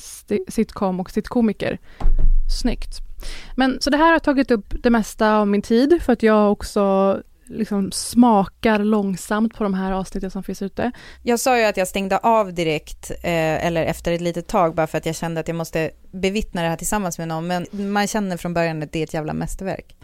sitcom 0.48 1.00
och 1.00 1.10
sitkomiker. 1.10 1.78
Snyggt. 2.60 2.98
Men 3.56 3.80
så 3.80 3.90
det 3.90 3.96
här 3.96 4.12
har 4.12 4.18
tagit 4.18 4.50
upp 4.50 4.74
det 4.82 4.90
mesta 4.90 5.36
av 5.36 5.48
min 5.48 5.62
tid 5.62 6.02
för 6.02 6.12
att 6.12 6.22
jag 6.22 6.52
också 6.52 7.16
liksom 7.52 7.92
smakar 7.92 8.78
långsamt 8.78 9.54
på 9.54 9.62
de 9.62 9.74
här 9.74 9.92
avsnitten 9.92 10.30
som 10.30 10.42
finns 10.42 10.62
ute. 10.62 10.92
Jag 11.22 11.40
sa 11.40 11.58
ju 11.58 11.64
att 11.64 11.76
jag 11.76 11.88
stängde 11.88 12.18
av 12.18 12.54
direkt, 12.54 13.10
eh, 13.10 13.66
eller 13.66 13.84
efter 13.84 14.12
ett 14.12 14.20
litet 14.20 14.46
tag, 14.46 14.74
bara 14.74 14.86
för 14.86 14.98
att 14.98 15.06
jag 15.06 15.16
kände 15.16 15.40
att 15.40 15.48
jag 15.48 15.56
måste 15.56 15.90
bevittna 16.10 16.62
det 16.62 16.68
här 16.68 16.76
tillsammans 16.76 17.18
med 17.18 17.28
någon. 17.28 17.46
Men 17.46 17.66
man 17.72 18.06
känner 18.06 18.36
från 18.36 18.54
början 18.54 18.82
att 18.82 18.92
det 18.92 18.98
är 18.98 19.04
ett 19.04 19.14
jävla 19.14 19.32
mästerverk. 19.32 19.96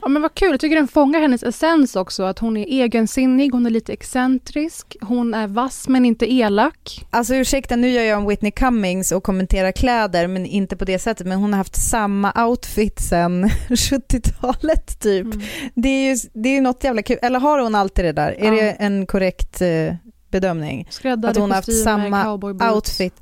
Ja 0.00 0.08
men 0.08 0.22
vad 0.22 0.34
kul, 0.34 0.50
jag 0.50 0.60
tycker 0.60 0.76
den 0.76 0.88
fångar 0.88 1.20
hennes 1.20 1.42
essens 1.42 1.96
också. 1.96 2.22
Att 2.22 2.38
hon 2.38 2.56
är 2.56 2.66
egensinnig, 2.66 3.52
hon 3.52 3.66
är 3.66 3.70
lite 3.70 3.92
excentrisk, 3.92 4.96
hon 5.00 5.34
är 5.34 5.46
vass 5.46 5.88
men 5.88 6.04
inte 6.04 6.32
elak. 6.32 7.06
Alltså 7.10 7.34
ursäkta, 7.34 7.76
nu 7.76 7.90
gör 7.90 8.02
jag 8.02 8.18
en 8.20 8.28
Whitney 8.28 8.50
Cummings 8.52 9.12
och 9.12 9.22
kommenterar 9.22 9.72
kläder, 9.72 10.26
men 10.26 10.46
inte 10.46 10.76
på 10.76 10.84
det 10.84 10.98
sättet. 10.98 11.26
Men 11.26 11.38
hon 11.38 11.52
har 11.52 11.58
haft 11.58 11.76
samma 11.90 12.46
outfit 12.46 13.00
sen 13.00 13.44
70-talet 13.68 15.00
typ. 15.00 15.24
Mm. 15.24 15.40
Det 15.74 15.88
är 15.88 16.10
ju 16.10 16.16
det 16.34 16.48
är 16.56 16.60
något 16.60 16.84
jävla 16.84 17.02
kul. 17.02 17.18
Eller 17.22 17.40
har 17.40 17.58
hon 17.58 17.74
alltid 17.74 18.04
det 18.04 18.12
där? 18.12 18.30
Är 18.38 18.44
Ja. 18.44 18.50
det 18.62 18.70
en 18.70 19.06
korrekt 19.06 19.60
eh, 19.60 19.94
bedömning? 20.30 20.86
Skräddade 20.90 21.28
Att 21.30 21.36
hon 21.36 21.50
har 21.50 21.56
haft 21.56 21.82
samma 21.82 22.32
outfit. 22.74 23.14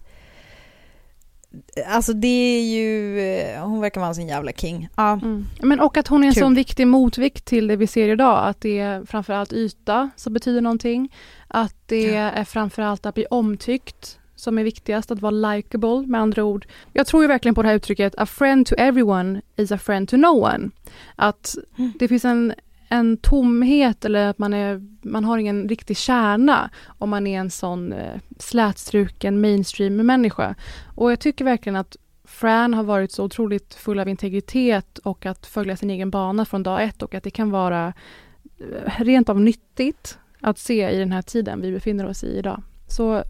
Alltså 1.86 2.12
det 2.12 2.59
är 2.59 2.62
ju, 2.62 3.20
eh, 3.20 3.66
hon 3.66 3.80
verkar 3.80 4.00
vara 4.00 4.09
en 4.09 4.14
sån 4.14 4.26
jävla 4.26 4.52
king. 4.52 4.88
Ja. 4.96 5.12
Mm. 5.12 5.46
Men 5.62 5.80
och 5.80 5.96
att 5.96 6.09
hon 6.09 6.22
är 6.22 6.28
en 6.28 6.34
Kul. 6.34 6.42
sån 6.42 6.54
viktig 6.54 6.86
motvikt 6.86 7.44
till 7.44 7.66
det 7.66 7.76
vi 7.76 7.86
ser 7.86 8.09
idag. 8.09 8.48
Att 8.48 8.61
det 8.61 8.78
är 8.78 9.04
framförallt 9.04 9.52
yta 9.52 10.11
som 10.16 10.32
betyder 10.32 10.61
någonting. 10.61 11.12
Att 11.48 11.74
det 11.86 12.14
är 12.14 12.44
framförallt 12.44 13.07
att 13.07 13.14
bli 13.14 13.26
omtyckt 13.30 14.18
som 14.36 14.59
är 14.59 14.64
viktigast, 14.64 15.11
att 15.11 15.20
vara 15.20 15.30
likable 15.30 16.07
med 16.07 16.20
andra 16.20 16.44
ord. 16.44 16.66
Jag 16.92 17.07
tror 17.07 17.22
ju 17.22 17.28
verkligen 17.28 17.54
på 17.54 17.62
det 17.62 17.68
här 17.68 17.74
uttrycket 17.74 18.14
a 18.18 18.26
friend 18.26 18.66
to 18.66 18.74
everyone 18.78 19.40
is 19.57 19.72
a 19.72 19.78
friend 19.78 20.09
to 20.09 20.16
no 20.16 20.26
one. 20.26 20.70
Att 21.16 21.57
det 21.98 22.09
finns 22.09 22.24
en, 22.24 22.54
en 22.89 23.16
tomhet 23.16 24.05
eller 24.05 24.28
att 24.28 24.39
man, 24.39 24.55
är, 24.55 24.82
man 25.03 25.24
har 25.24 25.39
ingen 25.39 25.68
riktig 25.68 25.97
kärna 25.97 26.70
om 26.87 27.11
man 27.11 27.26
är 27.26 27.41
en 27.41 27.51
sån 27.51 27.93
eh, 27.93 28.20
slätstruken 28.39 29.41
mainstream-människa. 29.41 30.55
Och 30.95 31.12
jag 31.12 31.20
tycker 31.20 31.45
verkligen 31.45 31.76
att 31.76 31.97
Fran 32.24 32.74
har 32.74 32.82
varit 32.82 33.12
så 33.12 33.24
otroligt 33.24 33.74
full 33.74 33.99
av 33.99 34.09
integritet 34.09 34.99
och 34.99 35.26
att 35.26 35.47
följa 35.47 35.76
sin 35.76 35.91
egen 35.91 36.11
bana 36.11 36.45
från 36.45 36.62
dag 36.62 36.84
ett 36.84 37.03
och 37.03 37.14
att 37.14 37.24
det 37.24 37.30
kan 37.30 37.51
vara 37.51 37.93
eh, 38.59 39.05
rent 39.05 39.28
av 39.28 39.41
nyttigt 39.41 40.18
att 40.41 40.59
se 40.59 40.91
i 40.91 40.99
den 40.99 41.12
här 41.12 41.22
tiden 41.22 41.61
vi 41.61 41.72
befinner 41.72 42.07
oss 42.07 42.24
i 42.24 42.39
idag. 42.39 42.62
Så 42.89 43.22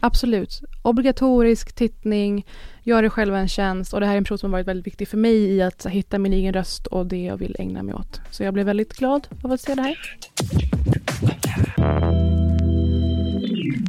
absolut, 0.00 0.60
obligatorisk 0.82 1.74
tittning, 1.74 2.46
gör 2.82 3.02
dig 3.02 3.10
själv 3.10 3.34
en 3.34 3.48
tjänst 3.48 3.92
och 3.92 4.00
det 4.00 4.06
här 4.06 4.12
är 4.12 4.18
en 4.18 4.24
person 4.24 4.38
som 4.38 4.52
har 4.52 4.58
varit 4.58 4.68
väldigt 4.68 4.86
viktig 4.86 5.08
för 5.08 5.16
mig 5.16 5.36
i 5.36 5.62
att 5.62 5.86
hitta 5.86 6.18
min 6.18 6.32
egen 6.32 6.52
röst 6.52 6.86
och 6.86 7.06
det 7.06 7.24
jag 7.24 7.36
vill 7.36 7.56
ägna 7.58 7.82
mig 7.82 7.94
åt. 7.94 8.20
Så 8.30 8.42
jag 8.42 8.54
blev 8.54 8.66
väldigt 8.66 8.92
glad 8.92 9.28
av 9.42 9.52
att 9.52 9.60
se 9.60 9.74
det 9.74 9.82
här. 9.82 9.98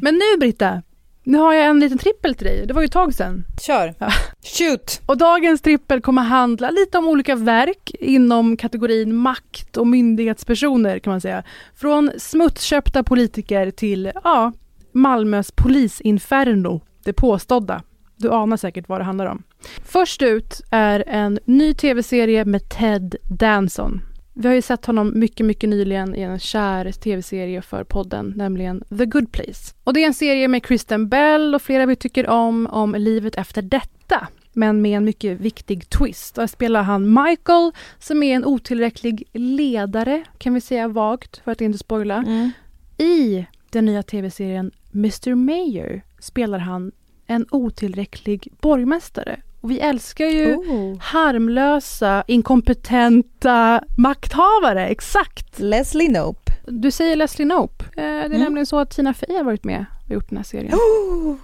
Men 0.01 0.14
nu 0.14 0.39
Britta, 0.39 0.82
nu 1.24 1.38
har 1.38 1.53
jag 1.53 1.66
en 1.66 1.80
liten 1.80 1.97
trippel 1.97 2.36
till 2.36 2.47
dig. 2.47 2.66
Det 2.68 2.74
var 2.74 2.82
ju 2.82 2.86
ett 2.86 2.91
tag 2.91 3.14
sedan. 3.14 3.45
Kör. 3.62 3.93
Ja. 3.99 4.12
Shoot! 4.43 5.01
Och 5.05 5.18
dagens 5.18 5.62
trippel 5.62 6.01
kommer 6.01 6.22
handla 6.22 6.70
lite 6.72 6.97
om 6.97 7.07
olika 7.07 7.36
verk 7.36 7.91
inom 7.99 8.57
kategorin 8.57 9.16
makt 9.16 9.78
och 9.78 9.88
myndighetspersoner 9.88 10.99
kan 10.99 11.12
man 11.12 11.22
säga. 11.22 11.43
Från 11.76 12.12
smutsköpta 12.18 13.03
politiker 13.03 13.72
till, 13.72 14.12
ja, 14.24 14.51
Malmös 14.99 15.51
polisinferno, 15.51 16.81
det 17.03 17.13
påstådda. 17.13 17.83
Du 18.17 18.31
anar 18.31 18.57
säkert 18.57 18.89
vad 18.89 18.99
det 18.99 19.03
handlar 19.03 19.25
om. 19.25 19.43
Först 19.83 20.21
ut 20.21 20.61
är 20.71 21.03
en 21.07 21.39
ny 21.45 21.73
tv-serie 21.73 22.45
med 22.45 22.69
Ted 22.69 23.15
Danson. 23.23 24.01
Vi 24.33 24.47
har 24.47 24.55
ju 24.55 24.61
sett 24.61 24.85
honom 24.85 25.11
mycket, 25.15 25.45
mycket 25.45 25.69
nyligen 25.69 26.15
i 26.15 26.21
en 26.21 26.39
kär 26.39 26.91
tv-serie 26.91 27.61
för 27.61 27.83
podden, 27.83 28.33
nämligen 28.35 28.83
The 28.97 29.05
Good 29.05 29.31
Place. 29.31 29.75
Och 29.83 29.93
det 29.93 30.03
är 30.03 30.07
en 30.07 30.13
serie 30.13 30.47
med 30.47 30.63
Kristen 30.63 31.09
Bell 31.09 31.55
och 31.55 31.61
flera 31.61 31.85
vi 31.85 31.95
tycker 31.95 32.29
om, 32.29 32.67
om 32.67 32.95
livet 32.95 33.35
efter 33.35 33.61
detta. 33.61 34.27
Men 34.53 34.81
med 34.81 34.97
en 34.97 35.05
mycket 35.05 35.39
viktig 35.39 35.89
twist. 35.89 36.35
Där 36.35 36.47
spelar 36.47 36.83
han 36.83 37.23
Michael, 37.23 37.71
som 37.99 38.23
är 38.23 38.35
en 38.35 38.45
otillräcklig 38.45 39.23
ledare, 39.33 40.23
kan 40.37 40.53
vi 40.53 40.61
säga 40.61 40.87
vagt, 40.87 41.37
för 41.37 41.51
att 41.51 41.61
inte 41.61 41.77
spoila. 41.77 42.15
Mm. 42.15 42.51
I 42.97 43.45
den 43.69 43.85
nya 43.85 44.03
tv-serien 44.03 44.71
Mr 44.93 45.35
Mayor 45.35 46.01
spelar 46.19 46.59
han 46.59 46.91
en 47.27 47.45
otillräcklig 47.51 48.47
borgmästare. 48.61 49.39
Och 49.61 49.71
vi 49.71 49.79
älskar 49.79 50.25
ju 50.25 50.55
Oh. 50.55 50.97
harmlösa, 50.99 52.23
inkompetenta 52.27 53.81
makthavare. 53.97 54.87
Exakt! 54.87 55.59
Leslie 55.59 56.07
Knope. 56.07 56.51
Du 56.67 56.91
säger 56.91 57.15
Leslie 57.15 57.45
Knope. 57.47 57.83
Eh, 57.85 57.91
Det 57.95 58.01
är 58.03 58.25
Mm. 58.25 58.39
nämligen 58.41 58.65
så 58.65 58.79
att 58.79 58.89
Tina 58.89 59.13
Fey 59.13 59.37
har 59.37 59.43
varit 59.43 59.63
med 59.63 59.85
och 60.05 60.11
gjort 60.13 60.29
den 60.29 60.37
här 60.37 60.43
serien. 60.43 60.73
Oh, 60.73 61.35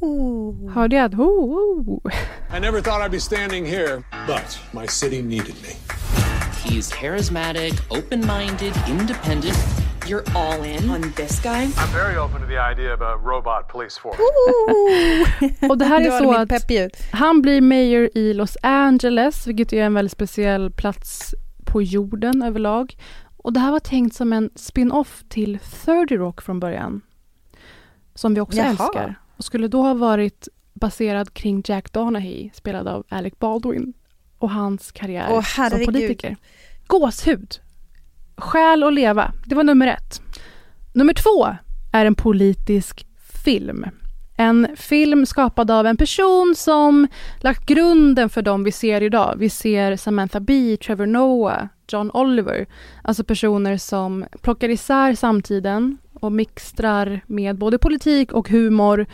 oh. 0.00 0.70
Hörde 0.70 0.96
jag? 0.96 1.20
Oh, 1.20 1.88
oh. 1.88 2.12
I 2.56 2.60
never 2.60 2.80
thought 2.80 3.02
I'd 3.02 3.10
be 3.10 3.20
standing 3.20 3.66
here, 3.66 4.02
but 4.26 4.58
my 4.82 4.86
city 4.88 5.22
needed 5.22 5.54
me. 5.62 5.68
He's 6.64 6.92
charismatic, 6.92 7.72
open 7.90 8.20
minded, 8.20 8.72
independent. 9.00 9.85
You're 10.08 10.36
all 10.36 10.64
in 10.64 10.90
on 10.90 11.12
this 11.12 11.42
guy? 11.42 11.64
I'm 11.64 11.92
very 11.92 12.16
open 12.16 12.40
to 12.40 12.46
the 12.46 12.58
idea 12.72 12.94
of 12.94 13.00
a 13.00 13.16
robot 13.16 13.68
police 13.68 14.00
force. 14.00 14.18
Och 15.70 15.78
det 15.78 15.84
här 15.84 16.00
är 16.00 16.18
så 16.18 16.32
att 16.32 17.10
han 17.12 17.42
blir 17.42 17.60
mayor 17.60 18.10
i 18.14 18.34
Los 18.34 18.56
Angeles, 18.62 19.46
vilket 19.46 19.72
är 19.72 19.82
en 19.82 19.94
väldigt 19.94 20.12
speciell 20.12 20.70
plats 20.70 21.34
på 21.64 21.82
jorden 21.82 22.42
överlag. 22.42 22.96
Och 23.36 23.52
det 23.52 23.60
här 23.60 23.72
var 23.72 23.80
tänkt 23.80 24.16
som 24.16 24.32
en 24.32 24.50
spin-off 24.54 25.24
till 25.28 25.58
30 25.58 26.16
Rock 26.16 26.42
från 26.42 26.60
början. 26.60 27.00
Som 28.14 28.34
vi 28.34 28.40
också 28.40 28.58
Jaha. 28.58 28.68
älskar. 28.68 29.14
Och 29.36 29.44
skulle 29.44 29.68
då 29.68 29.82
ha 29.82 29.94
varit 29.94 30.48
baserad 30.74 31.34
kring 31.34 31.62
Jack 31.66 31.92
Donaghy, 31.92 32.50
spelad 32.54 32.88
av 32.88 33.04
Alec 33.08 33.34
Baldwin. 33.38 33.92
Och 34.38 34.50
hans 34.50 34.92
karriär 34.92 35.26
Åh, 35.30 35.68
som 35.70 35.84
politiker. 35.84 36.36
Gåshud. 36.86 37.60
Själ 38.36 38.84
och 38.84 38.92
leva. 38.92 39.32
Det 39.44 39.54
var 39.54 39.64
nummer 39.64 39.86
ett. 39.86 40.22
Nummer 40.92 41.12
två 41.12 41.56
är 41.92 42.06
en 42.06 42.14
politisk 42.14 43.06
film. 43.44 43.86
En 44.36 44.68
film 44.76 45.26
skapad 45.26 45.70
av 45.70 45.86
en 45.86 45.96
person 45.96 46.54
som 46.56 47.08
lagt 47.40 47.66
grunden 47.66 48.28
för 48.28 48.42
dem 48.42 48.64
vi 48.64 48.72
ser 48.72 49.00
idag. 49.00 49.34
Vi 49.38 49.50
ser 49.50 49.96
Samantha 49.96 50.40
Bee, 50.40 50.76
Trevor 50.76 51.06
Noah, 51.06 51.66
John 51.88 52.10
Oliver. 52.10 52.66
Alltså 53.02 53.24
personer 53.24 53.76
som 53.76 54.24
plockar 54.42 54.68
isär 54.68 55.14
samtiden 55.14 55.98
och 56.14 56.32
mixtrar 56.32 57.20
med 57.26 57.58
både 57.58 57.78
politik 57.78 58.32
och 58.32 58.48
humor. 58.48 59.06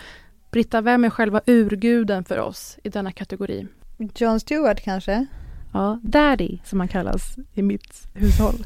Britta, 0.50 0.80
vem 0.80 1.04
är 1.04 1.10
själva 1.10 1.40
urguden 1.46 2.24
för 2.24 2.38
oss 2.38 2.78
i 2.84 2.88
denna 2.88 3.12
kategori? 3.12 3.66
Jon 4.14 4.40
Stewart 4.40 4.84
kanske? 4.84 5.26
Ja, 5.72 6.00
Daddy 6.02 6.58
som 6.64 6.80
han 6.80 6.88
kallas 6.88 7.36
i 7.54 7.62
mitt 7.62 8.08
hushåll. 8.14 8.64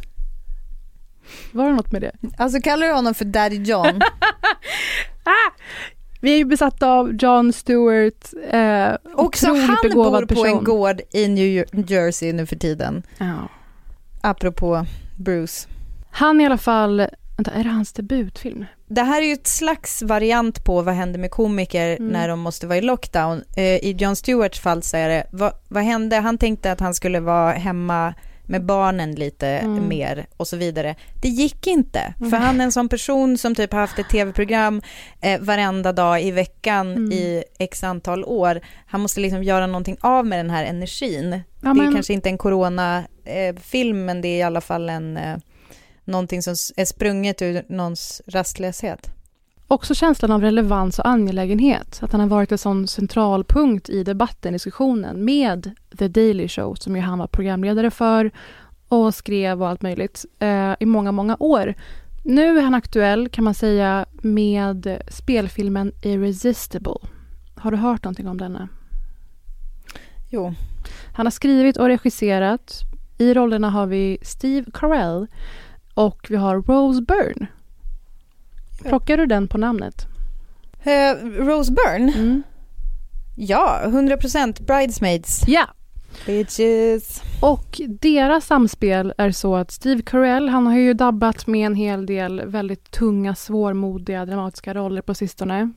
Var 1.52 1.64
det 1.68 1.74
något 1.74 1.92
med 1.92 2.02
det? 2.02 2.12
Alltså 2.38 2.60
kallar 2.60 2.86
du 2.86 2.92
honom 2.92 3.14
för 3.14 3.24
Daddy 3.24 3.56
John? 3.56 4.00
Vi 6.20 6.32
är 6.32 6.36
ju 6.36 6.44
besatta 6.44 6.88
av 6.88 7.12
John 7.14 7.52
Stewart, 7.52 8.32
eh, 8.50 8.96
Också 9.14 9.46
han 9.46 9.76
bor 9.94 10.20
på 10.20 10.26
person. 10.26 10.46
en 10.46 10.64
gård 10.64 11.00
i 11.12 11.28
New 11.28 11.64
Jersey 11.90 12.32
nu 12.32 12.46
för 12.46 12.56
tiden. 12.56 13.02
Ja. 13.18 13.48
Apropå 14.20 14.86
Bruce. 15.16 15.68
Han 16.10 16.40
i 16.40 16.46
alla 16.46 16.58
fall, 16.58 17.06
vänta, 17.36 17.50
är 17.50 17.64
det 17.64 17.70
hans 17.70 17.92
debutfilm? 17.92 18.64
Det 18.88 19.02
här 19.02 19.22
är 19.22 19.26
ju 19.26 19.32
ett 19.32 19.46
slags 19.46 20.02
variant 20.02 20.64
på 20.64 20.82
vad 20.82 20.94
händer 20.94 21.18
med 21.18 21.30
komiker 21.30 21.96
Mm. 21.96 22.12
när 22.12 22.28
de 22.28 22.40
måste 22.40 22.66
vara 22.66 22.78
i 22.78 22.82
lockdown. 22.82 23.42
Eh, 23.56 23.64
I 23.64 23.96
Jon 23.98 24.16
Stewarts 24.16 24.60
fall 24.60 24.82
så 24.82 24.96
är 24.96 25.08
det, 25.08 25.26
vad, 25.32 25.52
vad 25.68 25.82
hände? 25.82 26.16
Han 26.16 26.38
tänkte 26.38 26.72
att 26.72 26.80
han 26.80 26.94
skulle 26.94 27.20
vara 27.20 27.52
hemma 27.52 28.14
med 28.46 28.64
barnen 28.64 29.14
lite 29.14 29.46
Mm. 29.48 29.88
mer 29.88 30.26
och 30.36 30.48
så 30.48 30.56
vidare. 30.56 30.94
Det 31.22 31.28
gick 31.28 31.66
inte, 31.66 32.14
Mm. 32.18 32.30
för 32.30 32.36
han 32.36 32.60
är 32.60 32.64
en 32.64 32.72
sån 32.72 32.88
person 32.88 33.38
som 33.38 33.54
typ 33.54 33.72
har 33.72 33.80
haft 33.80 33.98
ett 33.98 34.08
tv-program 34.10 34.82
eh, 35.20 35.40
varenda 35.40 35.92
dag 35.92 36.22
i 36.22 36.30
veckan 36.30 36.92
Mm. 36.96 37.12
i 37.12 37.44
x 37.58 37.84
antal 37.84 38.24
år. 38.24 38.60
Han 38.86 39.00
måste 39.00 39.20
liksom 39.20 39.42
göra 39.44 39.66
någonting 39.66 39.96
av 40.00 40.26
med 40.26 40.38
den 40.38 40.50
här 40.50 40.64
energin. 40.64 41.30
Ja, 41.32 41.40
det 41.60 41.68
är 41.80 41.84
men- 41.84 41.94
kanske 41.94 42.12
inte 42.12 42.28
en 42.28 42.38
corona-film, 42.38 44.04
men 44.04 44.20
det 44.20 44.28
är 44.28 44.38
i 44.38 44.42
alla 44.42 44.60
fall 44.60 44.88
en, 44.88 45.16
eh, 45.16 45.36
någonting 46.04 46.42
som 46.42 46.54
är 46.76 46.84
sprunget 46.84 47.42
ur 47.42 47.62
någons 47.68 48.22
rastlöshet. 48.26 49.10
Också 49.68 49.94
känslan 49.94 50.32
av 50.32 50.40
relevans 50.40 50.98
och 50.98 51.08
angelägenhet. 51.08 51.98
Att 52.02 52.12
han 52.12 52.20
har 52.20 52.28
varit 52.28 52.52
en 52.52 52.58
sån 52.58 52.88
centralpunkt 52.88 53.88
i 53.88 54.04
debatten, 54.04 54.52
diskussionen 54.52 55.24
med 55.24 55.70
The 55.98 56.08
Daily 56.08 56.48
Show 56.48 56.74
som 56.74 56.96
ju 56.96 57.02
han 57.02 57.18
var 57.18 57.26
programledare 57.26 57.90
för 57.90 58.30
och 58.88 59.14
skrev 59.14 59.62
och 59.62 59.68
allt 59.68 59.82
möjligt 59.82 60.24
eh, 60.38 60.74
i 60.80 60.86
många, 60.86 61.12
många 61.12 61.36
år. 61.40 61.74
Nu 62.22 62.58
är 62.58 62.62
han 62.62 62.74
aktuell 62.74 63.28
kan 63.28 63.44
man 63.44 63.54
säga 63.54 64.06
med 64.12 65.02
spelfilmen 65.08 65.92
Irresistible. 66.02 66.98
Har 67.54 67.70
du 67.70 67.76
hört 67.76 68.04
någonting 68.04 68.28
om 68.28 68.38
denna? 68.38 68.68
Jo. 70.30 70.54
Han 71.12 71.26
har 71.26 71.30
skrivit 71.30 71.76
och 71.76 71.86
regisserat. 71.86 72.82
I 73.18 73.34
rollerna 73.34 73.70
har 73.70 73.86
vi 73.86 74.18
Steve 74.22 74.70
Carell 74.72 75.26
och 75.94 76.26
vi 76.28 76.36
har 76.36 76.62
Rose 76.62 77.02
Byrne. 77.02 77.46
Plockar 78.88 79.16
du 79.16 79.26
den 79.26 79.48
på 79.48 79.58
namnet? 79.58 80.06
Eh, 80.82 81.26
Rose 81.26 81.72
Byrne? 81.72 82.12
Mm. 82.12 82.42
Ja, 83.36 83.80
100% 83.84 84.62
Bridesmaids. 84.66 85.44
Ja. 85.46 85.66
Bitches. 86.26 87.22
Och 87.40 87.80
deras 87.88 88.46
samspel 88.46 89.12
är 89.18 89.30
så 89.30 89.56
att 89.56 89.70
Steve 89.70 90.02
Carell, 90.02 90.48
han 90.48 90.66
har 90.66 90.76
ju 90.76 90.94
dabbat 90.94 91.46
med 91.46 91.66
en 91.66 91.74
hel 91.74 92.06
del 92.06 92.42
väldigt 92.46 92.90
tunga, 92.90 93.34
svårmodiga, 93.34 94.26
dramatiska 94.26 94.74
roller 94.74 95.02
på 95.02 95.14
sistone. 95.14 95.72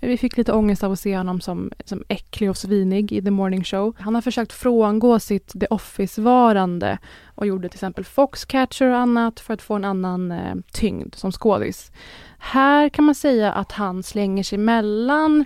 Vi 0.00 0.16
fick 0.16 0.36
lite 0.36 0.52
ångest 0.52 0.84
av 0.84 0.92
att 0.92 1.00
se 1.00 1.16
honom 1.16 1.40
som, 1.40 1.72
som 1.84 2.04
äcklig 2.08 2.50
och 2.50 2.56
svinig 2.56 3.12
i 3.12 3.22
The 3.22 3.30
Morning 3.30 3.64
Show. 3.64 3.96
Han 3.98 4.14
har 4.14 4.22
försökt 4.22 4.52
frångå 4.52 5.18
sitt 5.18 5.60
The 5.60 5.66
Office-varande 5.66 6.98
och 7.34 7.46
gjorde 7.46 7.68
till 7.68 7.76
exempel 7.76 8.04
Foxcatcher 8.04 8.90
och 8.90 8.96
annat 8.96 9.40
för 9.40 9.54
att 9.54 9.62
få 9.62 9.74
en 9.74 9.84
annan 9.84 10.32
eh, 10.32 10.54
tyngd 10.72 11.14
som 11.14 11.32
skådis. 11.32 11.92
Här 12.38 12.88
kan 12.88 13.04
man 13.04 13.14
säga 13.14 13.52
att 13.52 13.72
han 13.72 14.02
slänger 14.02 14.42
sig 14.42 14.58
mellan 14.58 15.44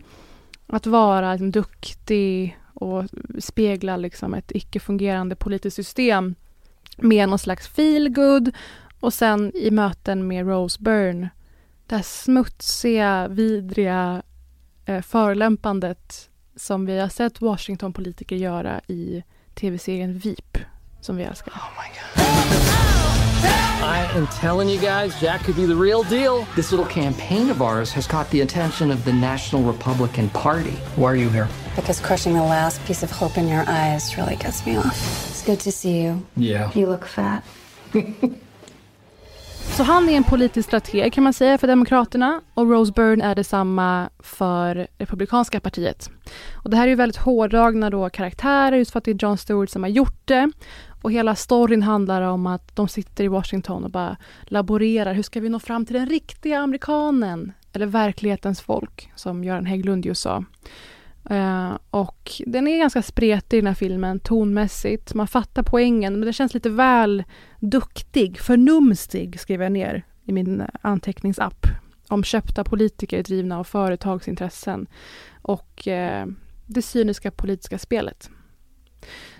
att 0.67 0.87
vara 0.87 1.33
liksom, 1.33 1.51
duktig 1.51 2.59
och 2.75 3.05
spegla 3.39 3.97
liksom, 3.97 4.35
ett 4.35 4.53
icke-fungerande 4.55 5.37
politiskt 5.37 5.77
system 5.77 6.35
med 6.97 7.29
någon 7.29 7.39
slags 7.39 7.69
feelgood 7.69 8.53
och 9.01 9.15
sen 9.15 9.53
i 9.55 9.71
möten 9.71 10.29
med 10.29 10.47
Rose 10.47 10.83
Byrne 10.83 11.31
det 11.93 11.97
här 11.97 12.03
smutsiga, 12.03 13.29
vidriga 13.29 14.23
eh, 14.85 15.01
förolämpandet 15.03 16.29
som 16.57 16.87
vi 16.87 17.01
har 17.01 17.09
sett 17.09 17.41
Washington-politiker 17.41 18.37
göra 18.37 18.81
i 18.89 19.23
tv-serien 19.55 20.19
Veep, 20.19 20.59
som 21.01 21.17
vi 21.17 21.23
älskar. 21.23 21.53
I 23.83 24.17
am 24.17 24.27
telling 24.41 24.69
you 24.69 24.81
guys, 24.81 25.23
Jack 25.23 25.45
could 25.45 25.57
be 25.57 25.67
the 25.67 25.75
real 25.75 26.05
deal. 26.05 26.47
This 26.55 26.71
little 26.71 26.87
campaign 26.87 27.51
of 27.51 27.61
ours 27.61 27.93
has 27.93 28.07
caught 28.07 28.31
the 28.31 28.43
attention 28.43 28.93
of 28.93 29.05
the 29.05 29.13
National 29.13 29.73
Republican 29.73 30.29
Party. 30.29 30.77
Why 30.97 31.05
are 31.05 31.17
you 31.17 31.31
here? 31.31 31.49
Because 31.77 32.01
crushing 32.01 32.35
the 32.35 32.43
last 32.43 32.85
piece 32.87 33.03
of 33.03 33.11
hope 33.11 33.37
in 33.41 33.49
your 33.49 33.65
eyes 33.67 34.17
really 34.17 34.37
gets 34.37 34.65
me 34.67 34.77
off. 34.77 35.31
It's 35.31 35.43
good 35.47 35.61
to 35.61 35.73
see 35.73 36.03
you. 36.03 36.25
Yeah. 36.37 36.71
You 36.75 36.87
look 36.87 37.07
fat. 37.07 37.43
Så 39.63 39.83
han 39.83 40.09
är 40.09 40.17
en 40.17 40.25
politisk 40.25 40.69
strateg 40.69 41.13
kan 41.13 41.25
man 41.25 41.33
säga 41.33 41.59
för 41.59 41.67
Demokraterna 41.67 42.41
och 42.55 42.71
Rose 42.71 42.93
Byrne 42.93 43.25
är 43.25 43.35
detsamma 43.35 44.11
för 44.19 44.89
Republikanska 44.99 45.61
partiet. 45.61 46.11
Och 46.65 46.71
det 46.71 46.77
här 46.77 46.85
är 46.85 46.89
ju 46.89 46.95
väldigt 46.95 47.17
hårdragna 47.17 47.91
då 47.91 48.11
karaktärer 48.11 48.77
just 48.77 48.91
för 48.91 48.99
att 48.99 49.05
det 49.05 49.11
är 49.11 49.19
John 49.23 49.39
Stewart 49.39 49.71
som 49.71 49.83
har 49.83 49.91
gjort 49.91 50.21
det. 50.25 50.51
Och 51.03 51.13
hela 51.13 51.35
storyn 51.35 51.83
handlar 51.83 52.23
om 52.23 52.47
att 52.47 52.77
de 52.77 52.89
sitter 52.89 53.25
i 53.25 53.29
Washington 53.29 53.85
och 53.85 53.91
bara 53.91 54.17
laborerar. 54.43 55.15
Hur 55.15 55.23
ska 55.23 55.41
vi 55.41 55.49
nå 55.49 55.59
fram 55.59 55.87
till 55.87 55.95
den 55.95 56.07
riktiga 56.07 56.59
amerikanen? 56.59 57.53
Eller 57.73 57.87
verklighetens 57.87 58.61
folk, 58.61 59.11
som 59.17 59.45
Göran 59.45 59.67
Hägglund 59.67 60.07
ju 60.07 60.15
sa. 60.15 60.45
Uh, 61.31 61.79
och 61.91 62.33
den 62.47 62.69
är 62.69 62.79
ganska 62.79 63.03
spretig 63.03 63.59
den 63.59 63.67
här 63.67 63.75
filmen, 63.75 64.21
tonmässigt. 64.21 65.15
Man 65.15 65.27
fattar 65.27 65.63
poängen, 65.63 66.13
men 66.13 66.21
den 66.21 66.33
känns 66.33 66.55
lite 66.55 66.71
väl 66.71 67.25
duktig. 67.61 68.39
Förnumstig 68.39 69.41
skrev 69.41 69.63
jag 69.63 69.73
ner 69.73 70.07
i 70.25 70.33
min 70.33 70.67
anteckningsapp. 70.83 71.67
Om 72.09 72.25
köpta 72.25 72.65
politiker 72.65 73.23
drivna 73.23 73.59
av 73.59 73.65
företagsintressen 73.65 74.87
och 75.43 75.87
uh, 75.87 76.33
det 76.67 76.83
cyniska 76.83 77.31
politiska 77.31 77.79
spelet. 77.79 78.31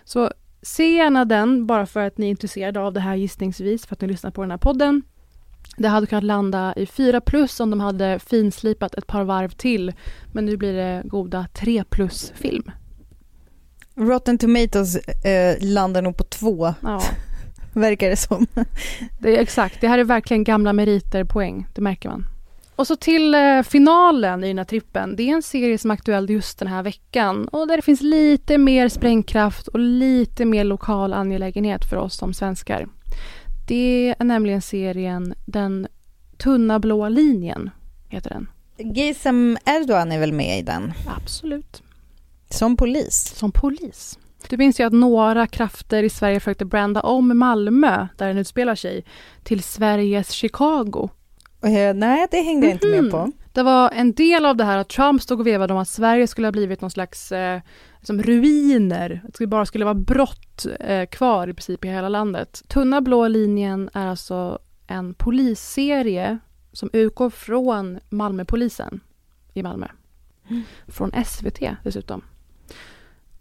Så 0.05 0.33
se 0.63 0.97
gärna 0.97 1.25
den, 1.25 1.67
bara 1.67 1.87
för 1.87 2.07
att 2.07 2.19
ni 2.19 2.27
är 2.27 2.31
intresserade 2.31 2.81
av 2.81 2.93
det 2.93 3.01
här 3.01 3.15
gissningsvis, 3.15 3.87
för 3.87 3.95
att 3.95 4.01
ni 4.01 4.09
lyssnar 4.09 4.31
på 4.31 4.43
den 4.43 4.51
här 4.51 4.59
podden. 4.59 5.03
Det 5.77 5.89
hade 5.89 6.07
kunnat 6.07 6.25
landa 6.25 6.75
i 6.77 6.87
4 6.87 7.21
plus 7.21 7.61
om 7.61 7.71
de 7.71 7.81
hade 7.81 8.19
finslipat 8.19 8.95
ett 8.95 9.07
par 9.07 9.25
varv 9.25 9.49
till. 9.49 9.93
Men 10.33 10.47
nu 10.47 10.57
blir 10.57 10.73
det 10.73 11.03
goda 11.05 11.47
3 11.55 11.85
plus 11.91 12.33
film. 12.35 12.71
Rotten 13.95 14.39
Tomatoes 14.39 14.97
eh, 14.97 15.57
landar 15.61 16.03
nog 16.03 16.17
på 16.17 16.25
två. 16.25 16.75
Ja. 16.83 17.03
Verkar 17.73 18.11
det 18.11 18.17
som. 18.17 18.47
Det 19.21 19.37
är 19.37 19.43
exakt, 19.43 19.81
det 19.81 19.89
här 19.89 19.99
är 19.99 20.05
verkligen 20.05 20.45
gamla 20.45 20.73
meriter 20.73 21.25
poäng, 21.25 21.67
det 21.75 21.81
märker 21.81 22.09
man. 22.09 22.27
Och 22.77 22.87
så 22.87 22.97
till 22.97 23.35
eh, 23.35 23.63
finalen 23.63 24.45
i 24.45 24.49
den 24.49 24.59
här 24.59 24.65
trippen. 24.65 25.17
Det 25.17 25.23
är 25.23 25.35
en 25.35 25.43
serie 25.43 25.79
som 25.79 25.91
är 25.91 25.95
aktuell 25.95 26.31
just 26.31 26.59
den 26.59 26.69
här 26.69 26.83
veckan 26.83 27.49
och 27.49 27.69
där 27.69 27.77
det 27.77 27.83
finns 27.83 28.01
lite 28.01 28.59
mer 28.59 28.89
sprängkraft 28.89 29.69
och 29.69 29.79
lite 29.79 30.45
mer 30.45 30.65
lokal 30.65 31.13
angelägenhet 31.13 31.85
för 31.85 31.97
oss 31.97 32.17
som 32.17 32.35
svenskar. 32.35 32.89
Det 33.67 34.15
är 34.19 34.25
nämligen 34.25 34.63
serien 34.63 35.35
Den 35.45 35.87
tunna 36.37 36.79
blå 36.79 37.09
linjen, 37.09 37.71
heter 38.09 38.31
den. 38.31 38.49
Gizem 38.95 39.59
Erdogan 39.65 40.13
är 40.13 40.19
väl 40.19 40.33
med 40.33 40.59
i 40.59 40.63
den? 40.63 40.93
Absolut. 41.17 41.83
Som 42.51 42.77
polis? 42.77 43.35
Som 43.37 43.53
polis. 43.53 44.19
Du 44.49 44.57
minns 44.57 44.81
ju 44.81 44.85
att 44.85 44.93
några 44.93 45.47
krafter 45.47 46.03
i 46.03 46.11
Sverige 46.11 46.41
försökte 46.41 46.65
branda 46.65 47.01
om 47.01 47.39
Malmö, 47.39 48.07
där 48.17 48.29
den 48.29 48.39
utspelar 48.39 48.75
sig, 48.75 49.05
till 49.43 49.63
Sveriges 49.63 50.31
Chicago. 50.31 51.11
Eh, 51.65 51.95
nej, 51.95 52.27
det 52.31 52.43
hängde 52.43 52.67
jag 52.67 52.75
inte 52.75 52.87
med 52.87 53.11
på. 53.11 53.33
Det 53.53 53.63
var 53.63 53.91
en 53.91 54.13
del 54.13 54.47
av 54.47 54.57
det 54.57 54.65
här 54.65 54.77
att 54.77 54.89
Trump 54.89 55.23
stod 55.23 55.41
och 55.41 55.47
vevade 55.47 55.73
om 55.73 55.79
att 55.79 55.89
Sverige 55.89 56.27
skulle 56.27 56.47
ha 56.47 56.53
blivit 56.53 56.81
någon 56.81 56.91
slags 56.91 57.33
eh, 57.33 57.61
liksom 58.03 58.23
ruiner. 58.23 59.23
Att 59.29 59.35
det 59.35 59.47
bara 59.47 59.67
skulle 59.67 59.85
vara 59.85 59.95
brott 59.95 60.67
eh, 60.81 61.07
kvar 61.07 61.49
i 61.49 61.55
princip 61.55 61.85
i 61.85 61.89
hela 61.89 62.09
landet. 62.09 62.63
Tunna 62.69 63.01
blå 63.01 63.29
linjen 63.29 63.91
är 63.93 64.07
alltså 64.07 64.59
en 64.87 65.15
polisserie 65.15 66.39
som 66.73 66.91
utgår 66.93 67.31
från 67.31 68.01
Malmöpolisen 68.09 69.01
i 69.55 69.63
Malmö. 69.63 69.87
Från 70.87 71.13
SVT 71.27 71.61
dessutom. 71.83 72.23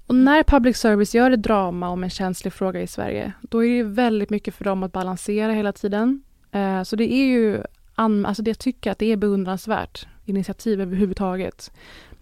Och 0.08 0.16
när 0.16 0.44
public 0.44 0.78
service 0.78 1.16
gör 1.16 1.32
ett 1.32 1.44
drama 1.44 1.90
om 1.90 2.04
en 2.04 2.10
känslig 2.10 2.54
fråga 2.54 2.82
i 2.82 2.88
Sverige, 2.88 3.34
då 3.42 3.66
är 3.66 3.78
det 3.78 3.84
väldigt 3.84 4.30
mycket 4.30 4.56
för 4.56 4.64
dem 4.64 4.84
att 4.84 4.92
balansera 4.92 5.52
hela 5.52 5.72
tiden. 5.72 6.24
Eh, 6.52 6.84
så 6.84 6.96
det 6.96 7.14
är 7.14 7.26
ju, 7.26 7.64
alltså 7.96 8.44
det 8.44 8.50
jag 8.50 8.60
tycker 8.60 8.92
att 8.92 9.00
det 9.00 9.12
är 9.12 9.18
beundransvärt 9.18 10.08
initiativ 10.26 10.82
överhuvudtaget. 10.82 11.72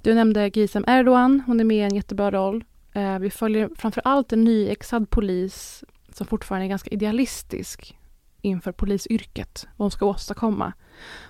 Du 0.02 0.14
nämnde 0.14 0.52
Gizem 0.54 0.84
Erdogan, 0.88 1.44
hon 1.46 1.60
är 1.60 1.64
med 1.64 1.78
i 1.78 1.82
en 1.82 1.96
jättebra 1.96 2.32
roll. 2.32 2.64
Eh, 2.94 3.20
vi 3.20 3.30
följer 3.30 3.70
framför 3.76 4.02
allt 4.06 4.34
en 4.34 4.44
nyexad 4.44 5.10
polis 5.10 5.84
som 6.14 6.28
fortfarande 6.28 6.66
är 6.66 6.70
ganska 6.70 6.90
idealistisk 6.90 7.98
inför 8.42 8.72
polisyrket, 8.72 9.68
vad 9.78 9.86
hon 9.86 9.92
ska 9.92 10.06
åstadkomma. 10.06 10.74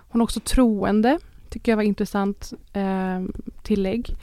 Hon 0.09 0.21
är 0.21 0.23
också 0.23 0.39
troende, 0.39 1.19
tycker 1.49 1.71
jag 1.71 1.77
var 1.77 1.83
intressant 1.83 2.53
eh, 2.73 3.23
tillägg. 3.63 4.15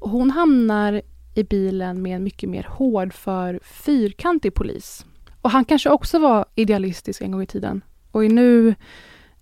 Hon 0.00 0.30
hamnar 0.30 1.02
i 1.34 1.44
bilen 1.44 2.02
med 2.02 2.16
en 2.16 2.24
mycket 2.24 2.48
mer 2.48 2.66
hård 2.70 3.12
för 3.12 3.60
fyrkantig 3.62 4.54
polis. 4.54 5.06
Och 5.42 5.50
han 5.50 5.64
kanske 5.64 5.90
också 5.90 6.18
var 6.18 6.46
idealistisk 6.54 7.20
en 7.20 7.32
gång 7.32 7.42
i 7.42 7.46
tiden 7.46 7.84
och 8.10 8.24
är 8.24 8.28
nu, 8.28 8.74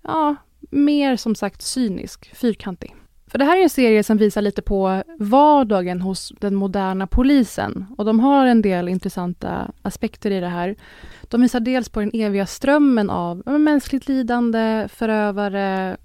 ja, 0.02 0.36
mer 0.70 1.16
som 1.16 1.34
sagt 1.34 1.62
cynisk, 1.62 2.34
fyrkantig. 2.34 2.95
För 3.30 3.38
det 3.38 3.44
här 3.44 3.58
är 3.58 3.62
en 3.62 3.70
serie 3.70 4.02
som 4.02 4.16
visar 4.16 4.42
lite 4.42 4.62
på 4.62 5.02
vardagen 5.18 6.00
hos 6.00 6.32
den 6.40 6.54
moderna 6.54 7.06
polisen 7.06 7.86
och 7.98 8.04
de 8.04 8.20
har 8.20 8.46
en 8.46 8.62
del 8.62 8.88
intressanta 8.88 9.70
aspekter 9.82 10.30
i 10.30 10.40
det 10.40 10.48
här. 10.48 10.76
De 11.22 11.40
visar 11.40 11.60
dels 11.60 11.88
på 11.88 12.00
den 12.00 12.10
eviga 12.14 12.46
strömmen 12.46 13.10
av 13.10 13.42
mänskligt 13.46 14.08
lidande, 14.08 14.88
förövare, 14.88 15.96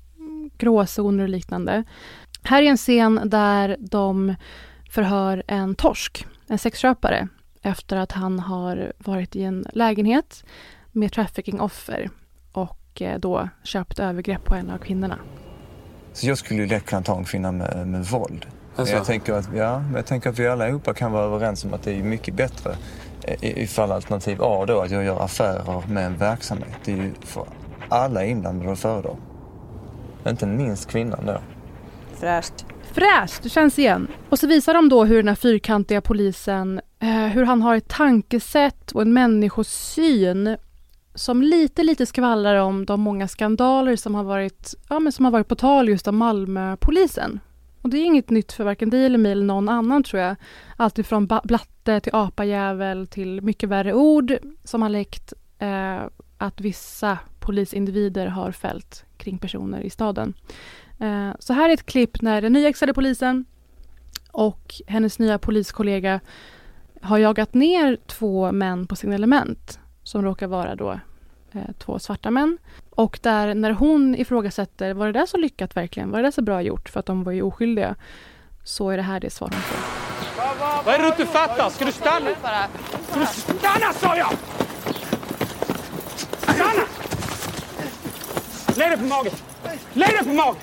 gråzoner 0.57 1.24
och 1.24 1.30
liknande. 1.30 1.84
Här 2.43 2.63
är 2.63 2.67
en 2.67 2.78
scen 2.78 3.22
där 3.26 3.78
de 3.80 4.36
förhör 4.91 5.43
en 5.47 5.76
torsk, 5.76 6.26
en 6.47 6.57
sexköpare, 6.57 7.28
efter 7.61 7.97
att 7.97 8.11
han 8.11 8.39
har 8.39 8.93
varit 8.97 9.36
i 9.36 9.43
en 9.43 9.65
lägenhet 9.74 10.45
med 10.91 11.11
trafficking-offer 11.11 12.09
och 12.51 13.01
eh, 13.01 13.19
då 13.19 13.49
köpt 13.63 13.99
övergrepp 13.99 14.45
på 14.45 14.55
en 14.55 14.69
av 14.69 14.78
kvinnorna. 14.78 15.19
Så 16.14 16.28
jag 16.28 16.38
skulle 16.38 16.62
ju 16.62 16.68
lätt 16.68 16.86
kunna 16.86 17.01
ta 17.01 17.18
en 17.18 17.24
kvinna 17.26 17.51
med, 17.51 17.88
med 17.88 18.05
våld. 18.05 18.45
Men 18.49 18.80
Alltså? 18.82 18.95
jag, 18.95 19.05
tänker 19.05 19.34
att, 19.34 19.49
ja, 19.55 19.80
men 19.80 19.93
jag 19.95 20.05
tänker 20.05 20.30
att 20.30 20.39
vi 20.39 20.47
allihopa 20.47 20.93
kan 20.93 21.12
vara 21.12 21.24
överens 21.26 21.66
om 21.66 21.74
att 21.74 21.84
det 21.84 21.91
är 21.93 22.03
mycket 22.03 22.34
bättre 22.34 22.76
i- 23.41 23.62
ifall 23.64 23.91
alternativ 23.91 24.38
A 24.41 24.66
då, 24.68 24.80
att 24.82 24.91
jag 24.91 25.03
gör 25.03 25.24
affärer 25.24 25.84
med 25.88 26.05
en 26.05 26.18
verksamhet. 26.18 26.68
Det 26.86 26.91
är 26.91 26.95
ju 26.97 27.14
för 27.22 27.45
alla 27.89 28.26
inblandade 28.26 28.72
att 28.72 28.80
föredra. 28.80 29.09
Inte 30.28 30.45
minst 30.47 30.89
kvinnan 30.89 31.26
då. 31.26 31.38
Fräscht. 32.20 32.66
Fräscht, 32.93 33.43
det 33.43 33.49
känns 33.49 33.80
igen. 33.80 34.07
Och 34.30 34.39
så 34.39 34.47
visar 34.47 34.74
de 34.74 34.89
då 34.89 35.05
hur 35.05 35.16
den 35.18 35.28
här 35.28 35.36
fyrkantiga 35.36 36.01
polisen, 36.01 36.82
eh, 36.99 37.07
hur 37.09 37.43
han 37.45 37.62
har 37.62 37.76
ett 37.76 37.88
tankesätt 37.88 38.91
och 38.91 39.01
en 39.01 39.14
människosyn 39.14 40.57
som 41.16 41.41
lite, 41.41 41.84
lite 41.84 42.05
skvallrar 42.05 42.55
om 42.55 42.86
de 42.86 43.01
många 43.01 43.28
skandaler 43.28 43.95
som 43.95 44.16
har 44.16 44.24
varit, 44.24 44.74
ja, 44.89 44.99
men 44.99 45.12
som 45.12 45.26
har 45.26 45.32
varit 45.32 45.47
på 45.47 45.55
tal 45.55 45.89
just 45.89 46.07
av 46.07 46.14
Malmöpolisen. 46.14 47.39
Och 47.82 47.89
det 47.89 47.97
är 47.97 48.05
inget 48.05 48.30
nytt 48.30 48.51
för 48.51 48.64
varken 48.64 48.89
dig 48.89 49.05
eller 49.05 49.18
mig 49.18 49.32
eller 49.32 49.45
någon 49.45 49.70
annan 49.70 50.03
tror 50.03 50.22
jag. 50.22 50.36
Allt 50.78 50.99
ifrån 50.99 51.28
blatte 51.43 51.99
till 51.99 52.16
apajävel 52.16 53.07
till 53.07 53.41
mycket 53.41 53.70
värre 53.70 53.93
ord 53.93 54.38
som 54.64 54.82
har 54.82 54.89
läckt 54.89 55.34
eh, 55.59 56.01
att 56.38 56.62
vissa 56.62 57.18
polisindivider 57.39 58.28
har 58.28 58.51
fällt 58.51 59.05
kring 59.18 59.38
personer 59.38 59.82
i 59.82 59.89
staden. 59.89 60.34
Eh, 60.99 61.30
så 61.39 61.53
här 61.53 61.70
är 61.70 61.74
ett 61.74 61.86
klipp 61.86 62.22
när 62.22 62.41
den 62.41 62.53
nyexade 62.53 62.93
polisen 62.93 63.45
och 64.32 64.76
hennes 64.88 65.20
nya 65.20 65.39
poliskollega 65.39 66.20
har 67.01 67.18
jagat 67.18 67.53
ner 67.53 67.97
två 68.07 68.51
män 68.51 68.88
på 68.88 68.95
signalement 68.95 69.80
som 70.12 70.24
råkar 70.24 70.47
vara 70.47 70.76
då 70.76 70.99
eh, 71.51 71.72
två 71.80 71.99
svarta 71.99 72.32
män. 72.32 72.57
Och 72.89 73.20
där 73.22 73.53
när 73.53 73.72
hon 73.72 74.16
ifrågasätter, 74.16 74.93
var 74.93 75.05
det 75.05 75.12
där 75.12 75.26
så 75.26 75.38
lyckat 75.38 75.78
verkligen? 75.78 76.12
Var 76.12 76.18
det 76.18 76.24
där 76.24 76.32
så 76.32 76.41
bra 76.41 76.62
gjort? 76.62 76.89
För 76.89 76.99
att 76.99 77.05
de 77.05 77.24
var 77.24 77.32
ju 77.32 77.41
oskyldiga. 77.41 77.95
Så 78.64 78.89
är 78.89 78.97
det 78.97 79.03
här 79.03 79.20
det 79.20 79.30
svar 79.30 79.49
hon 79.53 79.62
får. 79.62 80.86
Vad 80.86 80.95
är 80.95 80.99
det 80.99 81.03
du 81.03 81.07
inte 81.07 81.26
fattar? 81.26 81.70
Ska 81.70 81.86
du 81.86 81.91
stanna? 81.91 82.30
Ska 83.09 83.20
du 83.20 83.26
stanna 83.26 83.93
sa 83.93 84.18
jag! 84.18 84.34
Stanna! 86.38 86.84
Lägg 88.78 88.89
dig 88.89 88.97
på 88.97 89.03
magen! 89.03 89.34
Lägg 89.93 90.09
dig 90.09 90.24
på 90.24 90.34
magen! 90.34 90.62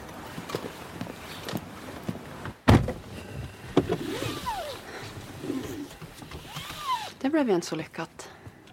Det 7.20 7.30
blev 7.30 7.48
ju 7.48 7.54
inte 7.54 7.66
så 7.66 7.76
lyckat. 7.76 8.28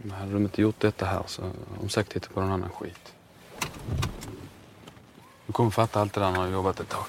Men 0.07 0.17
hade 0.17 0.33
de 0.33 0.43
inte 0.43 0.61
gjort 0.61 0.79
detta 0.81 1.05
här 1.05 1.21
så 1.27 1.41
hade 1.41 1.53
de 1.81 1.89
säkert 1.89 2.15
hittat 2.15 2.33
på 2.33 2.41
någon 2.41 2.51
annan 2.51 2.69
skit. 2.69 3.13
Du 5.47 5.53
kommer 5.53 5.69
fatta 5.71 6.01
allt 6.01 6.13
det 6.13 6.19
där 6.19 6.31
när 6.31 6.33
du 6.39 6.45
har 6.45 6.51
jobbat 6.51 6.79
ett 6.79 6.89
tag. 6.89 7.05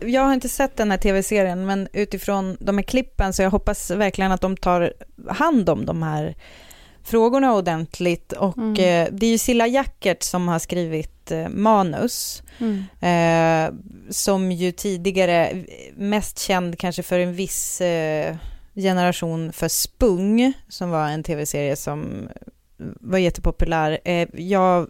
Jag 0.00 0.22
har 0.22 0.34
inte 0.34 0.48
sett 0.48 0.76
den 0.76 0.90
här 0.90 0.98
tv-serien, 0.98 1.66
men 1.66 1.88
utifrån 1.92 2.56
de 2.60 2.78
här 2.78 2.82
klippen 2.82 3.32
så 3.32 3.42
jag 3.42 3.50
hoppas 3.50 3.90
verkligen 3.90 4.32
att 4.32 4.40
de 4.40 4.56
tar 4.56 4.92
hand 5.28 5.68
om 5.68 5.86
de 5.86 6.02
här 6.02 6.34
frågorna 7.04 7.54
ordentligt. 7.54 8.32
Och 8.32 8.56
Mm. 8.58 8.72
eh, 8.72 9.12
det 9.12 9.26
är 9.26 9.30
ju 9.30 9.38
Silla 9.38 9.66
Jackert 9.66 10.22
som 10.22 10.48
har 10.48 10.58
skrivit 10.58 11.30
eh, 11.30 11.48
manus. 11.48 12.42
Mm. 12.58 12.84
Eh, 13.00 13.74
som 14.10 14.52
ju 14.52 14.72
tidigare, 14.72 15.64
mest 15.96 16.38
känd 16.38 16.78
kanske 16.78 17.02
för 17.02 17.18
en 17.18 17.34
viss 17.34 17.80
eh, 17.80 18.36
generation 18.76 19.52
för 19.52 19.68
Spung, 19.68 20.52
som 20.68 20.90
var 20.90 21.08
en 21.08 21.22
tv-serie 21.22 21.76
som 21.76 22.28
var 23.00 23.18
jättepopulär. 23.18 23.98
Eh, 24.04 24.28
jag 24.34 24.88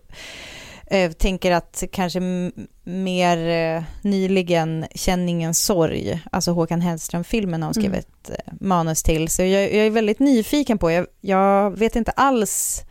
eh, 0.91 1.13
tänker 1.13 1.53
att 1.53 1.83
kanske 1.93 2.21
mer 2.85 3.49
eh, 3.77 3.83
nyligen 4.03 4.87
Känningens 4.95 5.65
sorg, 5.65 6.23
alltså 6.33 6.51
Håkan 6.53 6.81
Hellström-filmen 6.81 7.63
har 7.63 7.69
hon 7.75 7.83
Mm. 7.85 7.93
skrivit 7.93 8.31
eh, 8.31 8.53
manus 8.61 9.03
till. 9.03 9.29
Så 9.29 9.43
jag, 9.43 9.63
jag 9.63 9.87
är 9.87 9.91
väldigt 9.91 10.19
nyfiken 10.19 10.79
på, 10.79 10.91
jag, 10.91 11.07
jag 11.21 11.71
vet 11.79 11.97
inte 11.97 12.11
alls 12.11 12.83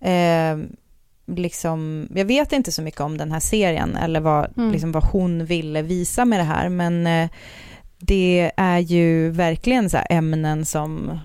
eh, 0.00 0.56
liksom, 1.26 2.08
jag 2.14 2.24
vet 2.24 2.52
inte 2.52 2.72
så 2.72 2.82
mycket 2.82 3.00
om 3.00 3.18
den 3.18 3.32
här 3.32 3.40
serien 3.40 3.96
eller 3.96 4.20
vad, 4.20 4.58
Mm. 4.58 4.72
liksom 4.72 4.92
vad 4.92 5.04
hon 5.04 5.44
ville 5.44 5.82
visa 5.82 6.24
med 6.24 6.38
det 6.40 6.44
här, 6.44 6.68
men 6.68 7.06
eh, 7.06 7.28
det 8.00 8.50
är 8.56 8.78
ju 8.78 9.30
verkligen 9.30 9.90
så 9.90 9.98
ämnen 10.10 10.64
som... 10.64 11.18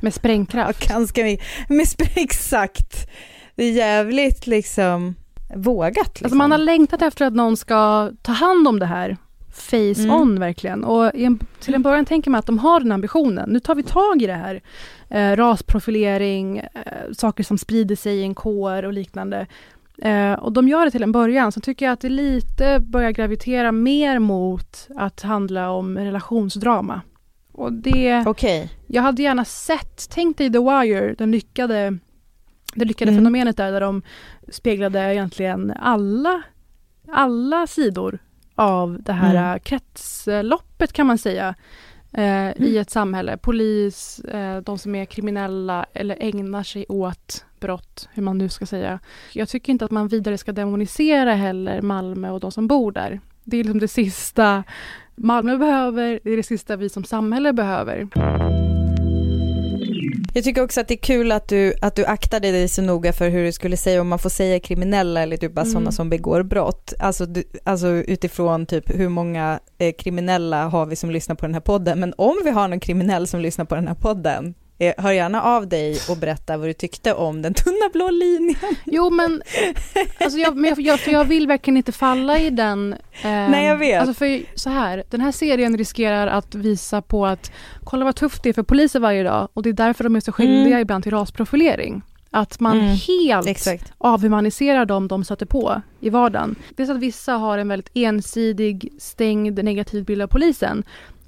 Med 0.00 0.14
sprängkraft. 0.14 0.88
Ganska 0.88 1.24
mycket. 1.24 1.46
Med 1.68 1.86
exakt. 2.14 3.10
Det 3.54 3.64
är 3.64 3.72
jävligt 3.72 4.46
liksom 4.46 5.14
vågat. 5.54 5.96
Liksom. 5.96 6.24
Alltså 6.24 6.36
man 6.36 6.50
har 6.50 6.58
längtat 6.58 7.02
efter 7.02 7.26
att 7.26 7.34
någon 7.34 7.56
ska 7.56 8.10
ta 8.22 8.32
hand 8.32 8.68
om 8.68 8.78
det 8.78 8.86
här 8.86 9.16
face 9.52 10.02
Mm. 10.02 10.10
on 10.10 10.40
verkligen. 10.40 10.84
Och 10.84 11.14
en, 11.14 11.38
till 11.60 11.74
en 11.74 11.82
början 11.82 12.04
tänker 12.04 12.30
man 12.30 12.38
att 12.38 12.46
de 12.46 12.58
har 12.58 12.80
den 12.80 12.92
ambitionen. 12.92 13.50
Nu 13.50 13.60
tar 13.60 13.74
vi 13.74 13.82
tag 13.82 14.22
i 14.22 14.26
det 14.26 14.34
här. 14.34 14.62
Eh, 15.08 15.36
rasprofilering, 15.36 16.58
eh, 16.58 17.12
saker 17.12 17.44
som 17.44 17.58
sprider 17.58 17.96
sig 17.96 18.16
i 18.16 18.22
en 18.22 18.34
kår 18.34 18.82
och 18.82 18.92
liknande. 18.92 19.46
Eh, 20.04 20.32
och 20.32 20.52
de 20.52 20.68
gör 20.68 20.84
det 20.84 20.90
till 20.90 21.02
en 21.02 21.12
början. 21.12 21.52
Så 21.52 21.60
tycker 21.60 21.84
jag 21.84 21.92
att 21.92 22.00
det 22.00 22.08
lite 22.08 22.80
börjar 22.80 23.10
gravitera 23.10 23.72
mer 23.72 24.18
mot 24.18 24.88
att 24.96 25.22
handla 25.22 25.70
om 25.70 25.98
relationsdrama. 25.98 27.00
Och 27.52 27.72
det... 27.72 28.24
Okej. 28.26 28.70
Jag 28.86 29.02
hade 29.02 29.22
gärna 29.22 29.44
sett, 29.44 30.10
tänk 30.10 30.38
dig 30.38 30.52
The 30.52 30.58
Wire, 30.58 31.14
den 31.18 31.30
lyckade, 31.30 31.98
det 32.74 32.84
lyckade 32.84 33.10
Mm. 33.10 33.20
fenomenet 33.20 33.56
där, 33.56 33.72
där 33.72 33.80
de 33.80 34.02
speglade 34.48 35.14
egentligen 35.14 35.72
alla, 35.80 36.42
alla 37.08 37.66
sidor 37.66 38.18
av 38.54 39.02
det 39.02 39.12
här 39.12 39.34
mm. 39.34 39.60
kretsloppet 39.60 40.92
kan 40.92 41.06
man 41.06 41.18
säga. 41.18 41.54
Eh, 42.12 42.62
I 42.62 42.78
ett 42.78 42.90
samhälle. 42.90 43.36
Polis, 43.36 44.18
eh, 44.18 44.60
de 44.60 44.78
som 44.78 44.94
är 44.94 45.04
kriminella 45.04 45.86
eller 45.92 46.16
ägnar 46.20 46.62
sig 46.62 46.86
åt 46.88 47.44
brott, 47.60 48.08
hur 48.12 48.22
man 48.22 48.38
nu 48.38 48.48
ska 48.48 48.66
säga. 48.66 48.98
Jag 49.32 49.48
tycker 49.48 49.72
inte 49.72 49.84
att 49.84 49.90
man 49.90 50.08
vidare 50.08 50.38
ska 50.38 50.52
demonisera 50.52 51.34
heller 51.34 51.82
Malmö 51.82 52.30
och 52.30 52.40
de 52.40 52.52
som 52.52 52.66
bor 52.66 52.92
där. 52.92 53.20
Det 53.44 53.56
är 53.56 53.64
liksom 53.64 53.80
det 53.80 53.88
sista 53.88 54.64
Malmö 55.14 55.56
behöver, 55.56 56.20
det 56.24 56.30
är 56.30 56.36
det 56.36 56.42
sista 56.42 56.76
vi 56.76 56.88
som 56.88 57.04
samhälle 57.04 57.52
behöver. 57.52 58.08
Jag 60.34 60.44
tycker 60.44 60.62
också 60.62 60.80
att 60.80 60.88
det 60.88 60.94
är 60.94 60.98
kul 60.98 61.32
att 61.32 61.48
du, 61.48 61.74
att 61.80 61.96
du 61.96 62.04
aktade 62.04 62.50
dig 62.50 62.68
så 62.68 62.82
noga 62.82 63.12
för 63.12 63.28
hur 63.28 63.44
du 63.44 63.52
skulle 63.52 63.76
säga 63.76 64.00
om 64.00 64.08
man 64.08 64.18
får 64.18 64.30
säga 64.30 64.60
kriminella 64.60 65.22
eller 65.22 65.36
typ 65.36 65.52
bara 65.52 65.60
Mm. 65.60 65.72
sådana 65.72 65.92
som 65.92 66.10
begår 66.10 66.42
brott. 66.42 66.92
Alltså, 66.98 67.26
du, 67.26 67.44
alltså 67.64 67.86
utifrån 67.88 68.66
typ 68.66 68.98
hur 68.98 69.08
många 69.08 69.60
eh, 69.78 69.92
kriminella 69.98 70.64
har 70.68 70.86
vi 70.86 70.96
som 70.96 71.10
lyssnar 71.10 71.36
på 71.36 71.46
den 71.46 71.54
här 71.54 71.60
podden. 71.60 72.00
Men 72.00 72.14
om 72.18 72.36
vi 72.44 72.50
har 72.50 72.68
någon 72.68 72.80
kriminell 72.80 73.26
som 73.26 73.40
lyssnar 73.40 73.64
på 73.64 73.74
den 73.74 73.88
här 73.88 73.94
podden, 73.94 74.54
eh, 74.82 74.92
hör 74.98 75.12
gärna 75.12 75.42
av 75.42 75.68
dig 75.68 75.98
och 76.10 76.16
berätta 76.16 76.56
vad 76.56 76.68
du 76.68 76.72
tyckte 76.72 77.14
om 77.14 77.42
den 77.42 77.54
tunna 77.54 77.88
blå 77.92 78.10
linjen. 78.10 78.56
Jo 78.84 79.10
men, 79.10 79.42
alltså 80.20 80.38
jag, 80.38 80.56
men 80.56 80.70
jag, 80.70 80.80
jag, 80.80 81.00
för 81.00 81.12
jag 81.12 81.24
vill 81.24 81.46
verkligen 81.46 81.76
inte 81.76 81.92
falla 81.92 82.38
i 82.38 82.50
den. 82.50 82.92
Eh, 82.92 82.98
Nej, 83.22 83.66
jag 83.66 83.76
vet. 83.76 84.00
Alltså 84.00 84.14
för 84.14 84.42
så 84.58 84.70
här, 84.70 85.04
den 85.10 85.20
här 85.20 85.32
serien 85.32 85.78
riskerar 85.78 86.26
att 86.26 86.54
visa 86.54 87.02
på 87.02 87.26
att 87.26 87.52
kolla 87.84 88.04
vad 88.04 88.16
tufft 88.16 88.42
det 88.42 88.48
är 88.48 88.52
för 88.52 88.62
poliser 88.62 89.00
varje 89.00 89.22
dag 89.22 89.48
och 89.52 89.62
det 89.62 89.68
är 89.68 89.72
därför 89.72 90.04
de 90.04 90.16
är 90.16 90.20
så 90.20 90.32
skyldiga 90.32 90.66
Mm. 90.66 90.80
ibland 90.80 91.02
till 91.02 91.12
rasprofilering. 91.12 92.02
Att 92.34 92.60
man 92.60 92.78
Mm, 92.80 92.96
helt 93.08 93.46
exakt. 93.46 93.92
avhumaniserar 93.98 94.84
dem 94.84 95.08
de 95.08 95.24
sätter 95.24 95.46
på 95.46 95.82
i 96.00 96.10
vardagen. 96.10 96.54
Det 96.76 96.82
är 96.82 96.86
så 96.86 96.92
att 96.92 96.98
vissa 96.98 97.32
har 97.32 97.58
en 97.58 97.68
väldigt 97.68 97.90
ensidig, 97.94 98.92
stängd, 98.98 99.64
negativ 99.64 100.04
bild 100.04 100.22
av 100.22 100.26
polisen 100.26 100.84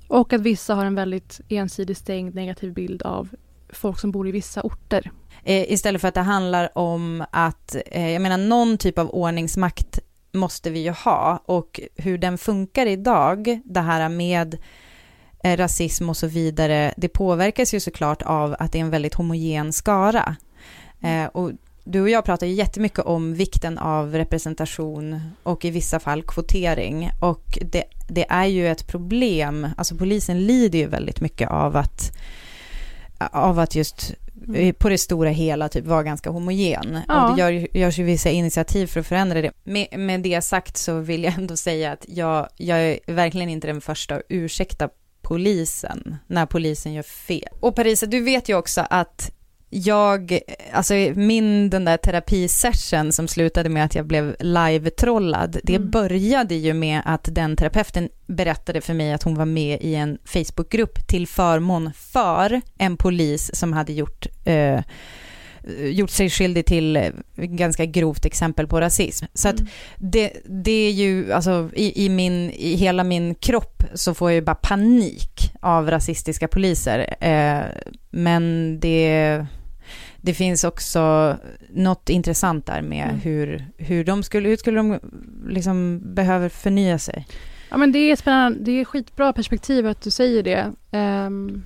och 0.09 0.33
att 0.33 0.41
vissa 0.41 0.75
har 0.75 0.85
en 0.85 0.95
väldigt 0.95 1.41
ensidig, 1.49 1.97
stängd, 1.97 2.35
negativ 2.35 2.73
bild 2.73 3.03
av 3.03 3.29
folk 3.77 4.01
som 4.01 4.11
bor 4.11 4.29
i 4.29 4.33
vissa 4.33 4.63
orter. 4.63 5.11
Eh, 5.45 5.73
istället 5.73 6.01
för 6.01 6.09
att 6.09 6.15
det 6.15 6.21
handlar 6.21 6.79
om 6.79 7.25
att, 7.31 7.77
eh, 7.87 8.11
jag 8.11 8.23
menar 8.23 8.39
någon 8.39 8.79
typ 8.79 8.99
av 8.99 9.11
ordningsmakt 9.11 9.99
måste 10.33 10.71
vi 10.71 10.79
ju 10.79 10.91
ha 10.91 11.43
och 11.47 11.81
hur 11.97 12.19
den 12.19 12.39
funkar 12.39 12.87
idag, 12.87 13.61
det 13.65 13.81
här 13.81 14.09
med 14.09 14.59
eh, 15.45 15.57
rasism 15.57 16.09
och 16.09 16.17
så 16.17 16.27
vidare, 16.27 16.95
det 16.97 17.09
påverkas 17.09 17.75
ju 17.75 17.81
såklart 17.81 18.23
av 18.23 18.57
att 18.59 18.73
det 18.73 18.79
är 18.79 18.81
en 18.81 18.91
väldigt 18.91 19.15
homogen 19.15 19.73
skara. 19.73 20.37
Och 21.33 21.51
du 21.85 22.01
och 22.01 22.11
jag 22.11 22.25
pratar 22.25 22.47
ju 22.47 22.53
jättemycket 22.53 22.99
om 22.99 23.35
vikten 23.35 23.79
av 23.79 24.13
representation 24.13 25.21
och 25.43 25.65
i 25.65 25.71
vissa 25.71 26.01
fall 26.01 26.23
kvotering. 26.23 27.11
Och 27.21 27.59
det, 27.61 27.85
det 28.09 28.27
är 28.29 28.47
ju 28.47 28.69
ett 28.69 28.87
problem, 28.87 29.69
alltså 29.77 29.97
polisen 29.97 30.47
lider 30.47 30.79
ju 30.79 30.87
väldigt 30.87 31.21
mycket 31.21 31.51
av 31.51 31.77
att, 31.77 32.17
av 33.19 33.59
att 33.59 33.75
just 33.75 34.15
eh, 34.55 34.73
på 34.73 34.89
det 34.89 34.99
stora 34.99 35.31
hela 35.31 35.69
typ 35.69 35.85
vara 35.85 36.03
ganska 36.03 36.31
homogen. 36.31 37.01
Ja. 37.09 37.31
Och 37.31 37.37
det 37.37 37.43
gör, 37.43 37.77
görs 37.77 37.99
ju 37.99 38.05
vissa 38.05 38.31
initiativ 38.31 38.87
för 38.87 39.01
att 39.01 39.07
förändra 39.07 39.43
det. 39.43 39.53
Med, 39.65 39.99
med 39.99 40.21
det 40.21 40.43
sagt 40.43 40.77
så 40.77 41.01
vill 41.01 41.25
jag 41.25 41.35
ändå 41.35 41.57
säga 41.57 41.93
att 41.93 42.05
jag, 42.09 42.49
jag 42.57 42.79
är 42.79 42.99
verkligen 43.07 43.49
inte 43.49 43.67
den 43.67 43.81
första 43.81 44.15
att 44.15 44.23
ursäkta 44.29 44.89
polisen 45.23 46.17
när 46.27 46.47
polisen 46.47 46.93
gör 46.93 47.03
fel. 47.03 47.49
Och 47.61 47.77
Parisa, 47.77 48.07
du 48.07 48.21
vet 48.21 48.49
ju 48.49 48.57
också 48.57 48.87
att 48.91 49.31
jag, 49.77 50.39
alltså 50.73 50.95
min 51.15 51.71
den 51.71 51.85
där 51.85 51.97
terapisession 51.97 53.13
som 53.13 53.29
slutade 53.29 53.69
med 53.69 53.85
att 53.85 53.95
jag 53.95 54.07
blev 54.07 54.37
live-trollad, 54.39 55.61
det 55.63 55.77
Mm. 55.77 55.91
började 55.91 56.55
ju 56.55 56.75
med 56.75 57.03
att 57.05 57.29
den 57.33 57.57
terapeuten 57.57 58.09
berättade 58.27 58.81
för 58.81 58.95
mig 58.95 59.13
att 59.13 59.23
hon 59.23 59.35
var 59.35 59.45
med 59.45 59.79
i 59.83 59.95
en 59.95 60.19
Facebookgrupp 60.25 61.09
till 61.09 61.27
förmån 61.27 61.93
för 61.97 62.61
en 62.79 62.97
polis 62.97 63.51
som 63.55 63.73
hade 63.73 63.93
gjort 63.93 64.27
eh, 64.45 64.81
gjort 65.85 66.11
sig 66.11 66.31
skyldig 66.31 66.67
till 66.67 67.13
ganska 67.37 67.85
grovt 67.87 68.25
exempel 68.25 68.67
på 68.67 68.81
rasism. 68.81 69.27
Så 69.35 69.49
att 69.49 69.57
det, 69.97 70.33
det 70.45 70.71
är 70.71 70.91
ju, 70.91 71.33
alltså 71.33 71.71
i, 71.75 72.05
i, 72.05 72.09
min, 72.09 72.51
i 72.51 72.75
hela 72.75 73.05
min 73.05 73.35
kropp 73.35 73.83
så 73.95 74.15
får 74.15 74.31
jag 74.31 74.35
ju 74.35 74.43
bara 74.43 74.55
panik 74.55 75.53
av 75.61 75.91
rasistiska 75.91 76.49
poliser. 76.49 77.17
Eh, 77.21 77.63
men 78.11 78.77
det, 78.81 79.47
det 80.25 80.35
finns 80.35 80.65
också 80.65 81.37
något 81.71 82.09
intressant 82.09 82.67
där 82.67 82.83
med 82.83 83.09
Mm. 83.09 83.21
hur, 83.21 83.67
hur 83.77 84.05
de 84.05 84.23
skulle, 84.23 84.49
hur 84.49 84.57
skulle 84.57 84.77
de 84.77 84.99
liksom 85.49 86.01
behöver 86.15 86.49
förnya 86.49 86.99
sig. 86.99 87.27
Ja 87.71 87.77
men 87.77 87.93
det 87.93 87.99
är 87.99 88.17
spännande, 88.17 88.59
det 88.61 88.81
är 88.81 88.85
skitbra 88.85 89.33
perspektiv 89.33 89.87
att 89.87 90.03
du 90.03 90.11
säger 90.11 90.43
det. 90.43 90.73
Ehm, 90.91 91.63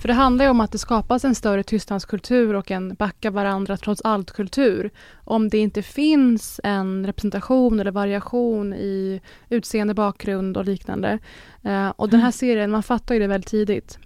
för 0.00 0.08
det 0.08 0.14
handlar 0.14 0.44
ju 0.44 0.50
om 0.50 0.60
att 0.60 0.72
det 0.72 0.78
skapas 0.78 1.24
en 1.24 1.34
större 1.34 1.62
tystnadskultur 1.62 2.54
och 2.54 2.70
en 2.70 2.94
backa 2.94 3.30
varandra 3.30 3.76
trots 3.76 4.02
allt-kultur. 4.04 4.90
Om 5.24 5.48
det 5.48 5.58
inte 5.58 5.82
finns 5.82 6.60
en 6.64 7.06
representation 7.06 7.80
eller 7.80 7.90
variation 7.90 8.74
i 8.74 9.20
utseende, 9.48 9.94
bakgrund 9.94 10.56
och 10.56 10.64
liknande. 10.64 11.18
Eh, 11.64 11.88
och 11.88 12.08
den 12.08 12.20
här 12.20 12.30
serien, 12.30 12.70
man 12.70 12.82
fattar 12.82 13.14
ju 13.14 13.20
det 13.20 13.26
väldigt 13.26 13.50
tidigt. 13.50 13.98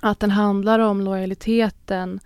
Att 0.00 0.20
den 0.20 0.30
handlar 0.30 0.78
om 0.78 1.00
lojaliteten 1.00 2.20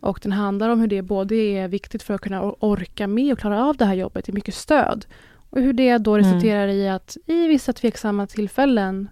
och 0.00 0.20
den 0.22 0.32
handlar 0.32 0.68
om 0.68 0.80
hur 0.80 0.86
det 0.86 1.02
både 1.02 1.34
är 1.34 1.68
viktigt 1.68 2.02
för 2.02 2.14
att 2.14 2.20
kunna 2.20 2.42
orka 2.42 3.06
med 3.06 3.32
och 3.32 3.38
klara 3.38 3.64
av 3.64 3.76
det 3.76 3.84
här 3.84 3.94
jobbet, 3.94 4.24
det 4.24 4.32
är 4.32 4.34
mycket 4.34 4.54
stöd. 4.54 5.06
Och 5.50 5.60
hur 5.60 5.72
det 5.72 5.98
då 5.98 6.18
resulterar 6.18 6.68
mm. 6.68 6.76
i 6.76 6.88
att 6.88 7.16
i 7.26 7.46
vissa 7.46 7.72
tveksamma 7.72 8.26
tillfällen 8.26 9.08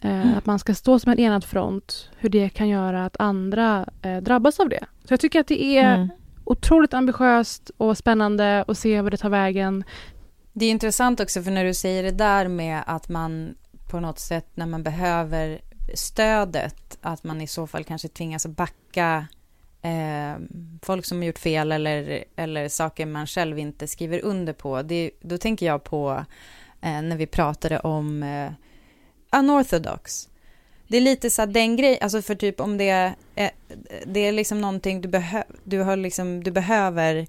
eh, 0.00 0.22
mm. 0.22 0.38
att 0.38 0.46
man 0.46 0.58
ska 0.58 0.74
stå 0.74 0.98
som 0.98 1.12
en 1.12 1.18
enad 1.18 1.44
front, 1.44 2.10
hur 2.16 2.28
det 2.28 2.48
kan 2.48 2.68
göra 2.68 3.04
att 3.04 3.16
andra 3.18 3.86
eh, 4.02 4.16
drabbas 4.16 4.60
av 4.60 4.68
det. 4.68 4.84
Så 5.04 5.12
jag 5.12 5.20
tycker 5.20 5.40
att 5.40 5.46
det 5.46 5.62
är 5.62 5.94
mm. 5.94 6.08
otroligt 6.44 6.94
ambitiöst 6.94 7.70
och 7.76 7.98
spännande 7.98 8.64
att 8.68 8.78
se 8.78 9.00
vad 9.00 9.12
det 9.12 9.16
tar 9.16 9.30
vägen. 9.30 9.84
Det 10.52 10.66
är 10.66 10.70
intressant 10.70 11.20
också 11.20 11.42
för 11.42 11.50
när 11.50 11.64
du 11.64 11.74
säger 11.74 12.02
det 12.02 12.10
där 12.10 12.48
med 12.48 12.82
att 12.86 13.08
man 13.08 13.54
på 13.90 14.00
något 14.00 14.18
sätt 14.18 14.46
när 14.54 14.66
man 14.66 14.82
behöver 14.82 15.60
stödet, 15.94 16.98
att 17.00 17.24
man 17.24 17.40
i 17.40 17.46
så 17.46 17.66
fall 17.66 17.84
kanske 17.84 18.08
tvingas 18.08 18.46
backa 18.46 19.26
eh, 19.82 20.34
folk 20.82 21.04
som 21.04 21.18
har 21.18 21.24
gjort 21.24 21.38
fel 21.38 21.72
eller, 21.72 22.24
eller 22.36 22.68
saker 22.68 23.06
man 23.06 23.26
själv 23.26 23.58
inte 23.58 23.88
skriver 23.88 24.20
under 24.24 24.52
på. 24.52 24.82
Det, 24.82 25.10
då 25.20 25.38
tänker 25.38 25.66
jag 25.66 25.84
på 25.84 26.24
eh, 26.80 27.02
när 27.02 27.16
vi 27.16 27.26
pratade 27.26 27.78
om 27.78 28.22
eh, 28.22 28.52
unorthodox. 29.38 30.28
Det 30.88 30.96
är 30.96 31.00
lite 31.00 31.30
så 31.30 31.42
att 31.42 31.54
den 31.54 31.76
grej, 31.76 31.98
alltså 32.00 32.22
för 32.22 32.34
typ 32.34 32.60
om 32.60 32.78
det 32.78 32.88
är, 32.88 33.14
det 34.06 34.20
är 34.20 34.32
liksom 34.32 34.60
någonting 34.60 35.00
du, 35.00 35.08
behö, 35.08 35.42
du, 35.64 35.78
har 35.78 35.96
liksom, 35.96 36.44
du 36.44 36.50
behöver 36.50 37.26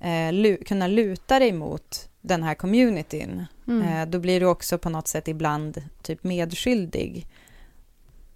eh, 0.00 0.32
lu, 0.32 0.56
kunna 0.56 0.86
luta 0.86 1.38
dig 1.38 1.52
mot 1.52 2.08
den 2.20 2.42
här 2.42 2.54
communityn. 2.54 3.44
Mm. 3.68 3.88
Eh, 3.88 4.08
då 4.08 4.18
blir 4.18 4.40
du 4.40 4.46
också 4.46 4.78
på 4.78 4.90
något 4.90 5.08
sätt 5.08 5.28
ibland 5.28 5.82
typ 6.02 6.24
medskyldig. 6.24 7.26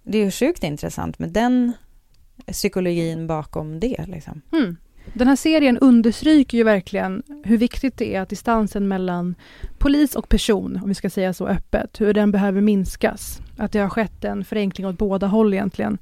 Det 0.03 0.17
är 0.17 0.25
ju 0.25 0.31
sjukt 0.31 0.63
intressant 0.63 1.19
med 1.19 1.29
den 1.29 1.73
psykologin 2.51 3.27
bakom 3.27 3.79
det. 3.79 4.05
Liksom. 4.07 4.41
Mm. 4.51 4.77
Den 5.13 5.27
här 5.27 5.35
serien 5.35 5.77
understryker 5.77 6.57
ju 6.57 6.63
verkligen 6.63 7.23
hur 7.43 7.57
viktigt 7.57 7.97
det 7.97 8.15
är 8.15 8.21
att 8.21 8.29
distansen 8.29 8.87
mellan 8.87 9.35
polis 9.77 10.15
och 10.15 10.29
person, 10.29 10.79
om 10.83 10.87
vi 10.87 10.95
ska 10.95 11.09
säga 11.09 11.33
så 11.33 11.47
öppet, 11.47 12.01
hur 12.01 12.13
den 12.13 12.31
behöver 12.31 12.61
minskas. 12.61 13.41
Att 13.57 13.71
det 13.71 13.79
har 13.79 13.89
skett 13.89 14.23
en 14.23 14.45
förenkling 14.45 14.87
åt 14.87 14.97
båda 14.97 15.27
håll 15.27 15.53
egentligen. 15.53 15.97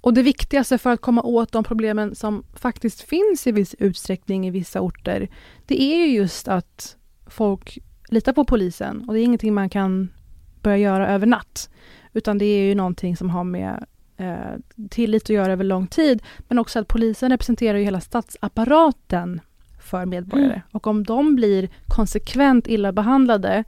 Och 0.00 0.14
det 0.14 0.22
viktigaste 0.22 0.78
för 0.78 0.90
att 0.90 1.00
komma 1.00 1.22
åt 1.22 1.52
de 1.52 1.64
problemen 1.64 2.14
som 2.14 2.44
faktiskt 2.54 3.00
finns 3.00 3.46
i 3.46 3.52
viss 3.52 3.74
utsträckning 3.78 4.46
i 4.46 4.50
vissa 4.50 4.80
orter, 4.80 5.28
det 5.66 5.82
är 5.82 6.06
ju 6.06 6.14
just 6.14 6.48
att 6.48 6.96
folk 7.26 7.78
litar 8.08 8.32
på 8.32 8.44
polisen 8.44 9.04
och 9.08 9.14
det 9.14 9.20
är 9.20 9.24
ingenting 9.24 9.54
man 9.54 9.70
kan 9.70 10.08
börja 10.62 10.78
göra 10.78 11.08
över 11.08 11.26
natt. 11.26 11.70
Utan 12.12 12.38
det 12.38 12.44
är 12.44 12.62
ju 12.62 12.74
någonting 12.74 13.16
som 13.16 13.30
har 13.30 13.44
med 13.44 13.84
eh, 14.16 14.36
tillit 14.90 15.22
att 15.22 15.30
göra 15.30 15.52
över 15.52 15.64
lång 15.64 15.86
tid. 15.86 16.22
Men 16.48 16.58
också 16.58 16.78
att 16.78 16.88
polisen 16.88 17.30
representerar 17.30 17.78
ju 17.78 17.84
hela 17.84 18.00
statsapparaten 18.00 19.40
för 19.80 20.06
medborgare. 20.06 20.52
Mm. 20.52 20.60
Och 20.72 20.86
om 20.86 21.04
de 21.04 21.36
blir 21.36 21.68
konsekvent 21.88 22.66
illa 22.66 22.92
behandlade, 22.92 23.64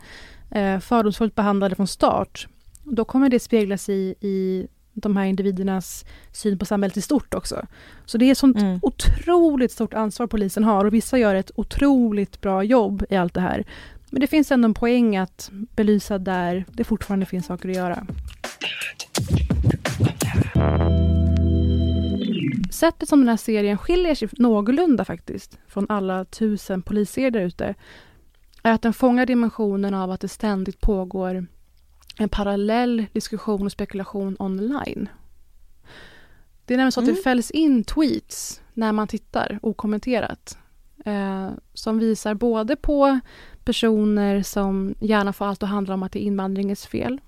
eh, 0.51 0.79
fördomsfullt 0.79 1.35
behandlade 1.35 1.75
från 1.75 1.87
start, 1.87 2.49
då 2.85 3.05
kommer 3.05 3.29
det 3.29 3.41
speglas 3.41 3.89
i, 3.89 4.15
i 4.21 4.67
de 4.93 5.17
här 5.17 5.25
individernas 5.25 6.05
syn 6.33 6.59
på 6.59 6.65
samhället 6.65 6.97
i 6.97 7.01
stort 7.01 7.35
också. 7.35 7.67
Så 8.05 8.19
det 8.19 8.25
är 8.25 8.33
ett 8.33 8.39
sånt 8.39 8.59
mm. 8.59 8.79
otroligt 8.83 9.73
stort 9.73 9.95
ansvar 9.95 10.27
polisen 10.27 10.65
har 10.65 10.85
och 10.85 10.95
vissa 10.95 11.19
gör 11.19 11.35
ett 11.35 11.51
otroligt 11.55 12.41
bra 12.41 12.63
jobb 12.63 13.05
i 13.11 13.17
allt 13.17 13.35
det 13.35 13.41
här. 13.41 13.65
Men 14.11 14.21
det 14.21 14.27
finns 14.27 14.53
ändå 14.53 14.67
en 14.67 14.75
poäng 14.75 15.17
att 15.17 15.51
belysa 15.53 16.19
där 16.19 16.65
det 16.69 16.85
fortfarande 16.85 17.27
finns 17.27 17.47
saker 17.47 17.69
att 17.69 17.77
göra. 17.77 18.07
Sättet 22.71 23.09
som 23.09 23.21
den 23.21 23.29
här 23.29 23.37
serien 23.37 23.79
skiljer 23.79 24.15
sig 24.15 24.29
någorlunda 24.33 25.05
faktiskt 25.05 25.59
från 25.69 25.87
alla 25.89 26.25
tusen 26.25 26.83
polisserier 26.83 27.31
där 27.31 27.41
ute 27.41 27.75
är 28.63 28.73
att 28.73 28.83
den 28.83 28.93
fångar 28.93 29.27
dimensionen 29.27 29.95
av 29.95 30.11
att 30.11 30.21
det 30.21 30.29
ständigt 30.29 30.81
pågår 30.81 31.47
en 32.19 32.29
parallell 32.29 33.07
diskussion 33.13 33.67
och 33.67 33.73
spekulation 33.73 34.37
online. 34.39 35.09
Det 36.65 36.75
är 36.75 36.79
nämligen 36.79 36.93
så 36.93 37.01
att 37.01 37.05
mm. 37.05 37.15
det 37.17 37.23
fälls 37.23 37.51
in 37.51 37.85
tweets 37.85 38.63
när 38.75 38.93
man 38.93 39.09
tittar 39.09 39.59
okommenterat. 39.63 40.59
Eh, 41.05 41.51
som 41.75 41.99
visar 41.99 42.35
både 42.35 42.77
på 42.77 43.21
personer 43.65 44.43
som 44.43 44.95
gärna 45.01 45.33
får 45.33 45.45
allt 45.45 45.63
att 45.63 45.69
handla 45.69 45.95
om 45.95 46.03
att 46.03 46.13
det 46.13 46.23
är 46.23 46.27
invandringens 46.27 46.87
fel. 46.87 47.21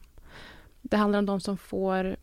Det 0.82 0.96
handlar 0.96 1.18
om 1.18 1.26
de 1.26 1.40
som 1.40 1.56
får 1.56 2.16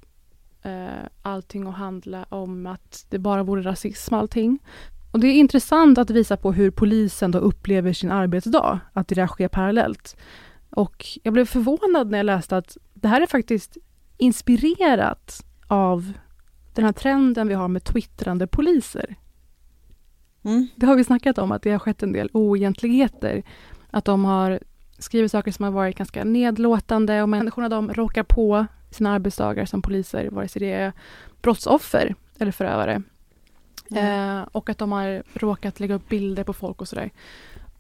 eh, 0.65 1.07
allting 1.21 1.67
att 1.67 1.75
handla 1.75 2.25
om 2.29 2.67
att 2.67 3.05
det 3.09 3.19
bara 3.19 3.43
vore 3.43 3.61
rasism 3.61 4.13
allting. 4.13 4.59
Och 5.11 5.19
det 5.19 5.27
är 5.27 5.33
intressant 5.33 5.97
att 5.97 6.09
visa 6.09 6.37
på 6.37 6.51
hur 6.51 6.71
polisen 6.71 7.31
då 7.31 7.39
upplever 7.39 7.93
sin 7.93 8.11
arbetsdag, 8.11 8.79
att 8.93 9.07
det 9.07 9.15
där 9.15 9.27
sker 9.27 9.47
parallellt. 9.47 10.17
Och 10.69 11.05
jag 11.23 11.33
blev 11.33 11.45
förvånad 11.45 12.11
när 12.11 12.17
jag 12.17 12.25
läste 12.25 12.57
att 12.57 12.77
det 12.93 13.07
här 13.07 13.21
är 13.21 13.27
faktiskt 13.27 13.77
inspirerat 14.17 15.45
av 15.67 16.13
den 16.73 16.85
här 16.85 16.91
trenden 16.91 17.47
vi 17.47 17.53
har 17.53 17.67
med 17.67 17.83
twittrande 17.83 18.47
poliser. 18.47 19.15
Mm. 20.43 20.67
Det 20.75 20.85
har 20.85 20.95
vi 20.95 21.03
snackat 21.03 21.37
om, 21.37 21.51
att 21.51 21.61
det 21.61 21.71
har 21.71 21.79
skett 21.79 22.03
en 22.03 22.11
del 22.11 22.29
oegentligheter. 22.33 23.43
Att 23.91 24.05
de 24.05 24.25
har 24.25 24.59
skrivit 24.99 25.31
saker 25.31 25.51
som 25.51 25.65
har 25.65 25.71
varit 25.71 25.97
ganska 25.97 26.23
nedlåtande 26.23 27.21
och 27.21 27.29
människorna 27.29 27.69
de 27.69 27.93
råkar 27.93 28.23
på 28.23 28.65
sina 28.95 29.11
arbetsdagar 29.11 29.65
som 29.65 29.81
poliser, 29.81 30.29
vare 30.29 30.47
sig 30.47 30.59
det 30.59 30.71
är 30.71 30.93
brottsoffer 31.41 32.15
eller 32.39 32.51
förövare. 32.51 33.01
Mm. 33.91 34.39
Eh, 34.39 34.47
och 34.51 34.69
att 34.69 34.77
de 34.77 34.91
har 34.91 35.23
råkat 35.33 35.79
lägga 35.79 35.95
upp 35.95 36.09
bilder 36.09 36.43
på 36.43 36.53
folk 36.53 36.81
och 36.81 36.87
sådär. 36.87 37.11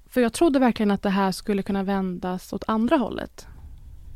För 0.09 0.21
jag 0.21 0.33
trodde 0.33 0.59
verkligen 0.59 0.91
att 0.91 1.01
det 1.01 1.09
här 1.09 1.31
skulle 1.31 1.63
kunna 1.63 1.83
vändas 1.83 2.53
åt 2.53 2.63
andra 2.67 2.97
hållet. 2.97 3.47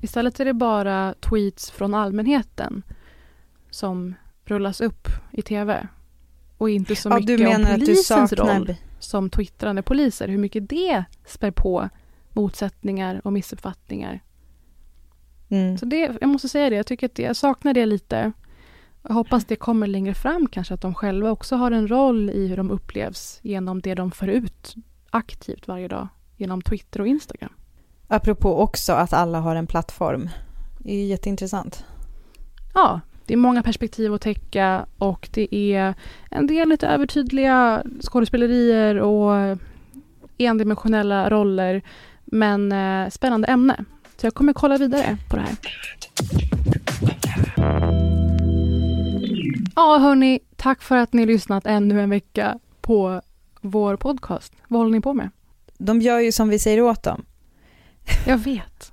Istället 0.01 0.39
är 0.39 0.45
det 0.45 0.53
bara 0.53 1.13
tweets 1.13 1.71
från 1.71 1.93
allmänheten 1.93 2.83
som 3.69 4.15
rullas 4.45 4.81
upp 4.81 5.07
i 5.31 5.41
tv. 5.41 5.87
Och 6.57 6.69
inte 6.69 6.95
så 6.95 7.09
ja, 7.09 7.19
mycket 7.19 7.57
om 7.57 7.65
polisens 7.65 8.33
roll 8.33 8.75
som 8.99 9.29
twittrande 9.29 9.81
poliser. 9.81 10.27
Hur 10.27 10.37
mycket 10.37 10.69
det 10.69 11.03
spär 11.25 11.51
på 11.51 11.89
motsättningar 12.33 13.21
och 13.23 13.33
missuppfattningar. 13.33 14.21
Mm. 15.49 15.77
Så 15.77 15.85
det, 15.85 16.17
jag 16.21 16.29
måste 16.29 16.49
säga 16.49 16.69
det, 16.69 16.75
jag 16.75 16.85
tycker 16.85 17.05
att 17.05 17.15
det, 17.15 17.23
jag 17.23 17.35
saknar 17.35 17.73
det 17.73 17.85
lite. 17.85 18.31
Jag 19.01 19.13
hoppas 19.13 19.45
det 19.45 19.55
kommer 19.55 19.87
längre 19.87 20.13
fram 20.13 20.47
kanske, 20.47 20.73
att 20.73 20.81
de 20.81 20.93
själva 20.93 21.31
också 21.31 21.55
har 21.55 21.71
en 21.71 21.87
roll 21.87 22.29
i 22.29 22.47
hur 22.47 22.57
de 22.57 22.71
upplevs 22.71 23.39
genom 23.41 23.81
det 23.81 23.95
de 23.95 24.11
för 24.11 24.27
ut 24.27 24.75
aktivt 25.09 25.67
varje 25.67 25.87
dag 25.87 26.07
genom 26.37 26.61
Twitter 26.61 27.01
och 27.01 27.07
Instagram. 27.07 27.53
Apropå 28.07 28.57
också 28.59 28.93
att 28.93 29.13
alla 29.13 29.39
har 29.39 29.55
en 29.55 29.67
plattform. 29.67 30.29
Det 30.79 30.93
är 30.93 31.05
jätteintressant. 31.05 31.85
Ja, 32.73 33.01
det 33.25 33.33
är 33.33 33.37
många 33.37 33.63
perspektiv 33.63 34.13
att 34.13 34.21
täcka 34.21 34.85
och 34.97 35.29
det 35.33 35.55
är 35.55 35.93
en 36.31 36.47
del 36.47 36.69
lite 36.69 36.87
övertydliga 36.87 37.83
skådespelerier 38.01 38.99
och 38.99 39.57
endimensionella 40.37 41.29
roller. 41.29 41.81
Men 42.25 42.71
eh, 42.71 43.09
spännande 43.09 43.47
ämne. 43.47 43.85
Så 44.19 44.25
jag 44.25 44.33
kommer 44.33 44.53
kolla 44.53 44.77
vidare 44.77 45.17
på 45.29 45.35
det 45.35 45.41
här. 45.41 45.55
Ja, 49.75 49.97
hörni, 49.97 50.39
tack 50.55 50.81
för 50.81 50.97
att 50.97 51.13
ni 51.13 51.25
lyssnat 51.25 51.65
ännu 51.65 52.01
en 52.01 52.09
vecka 52.09 52.59
på 52.81 53.21
vår 53.61 53.95
podcast. 53.95 54.53
Vad 54.67 54.79
håller 54.79 54.91
ni 54.91 55.01
på 55.01 55.13
med? 55.13 55.29
De 55.77 56.01
gör 56.01 56.19
ju 56.19 56.31
som 56.31 56.49
vi 56.49 56.59
säger 56.59 56.81
åt 56.81 57.03
dem. 57.03 57.25
Jag 58.27 58.37
vet. 58.37 58.91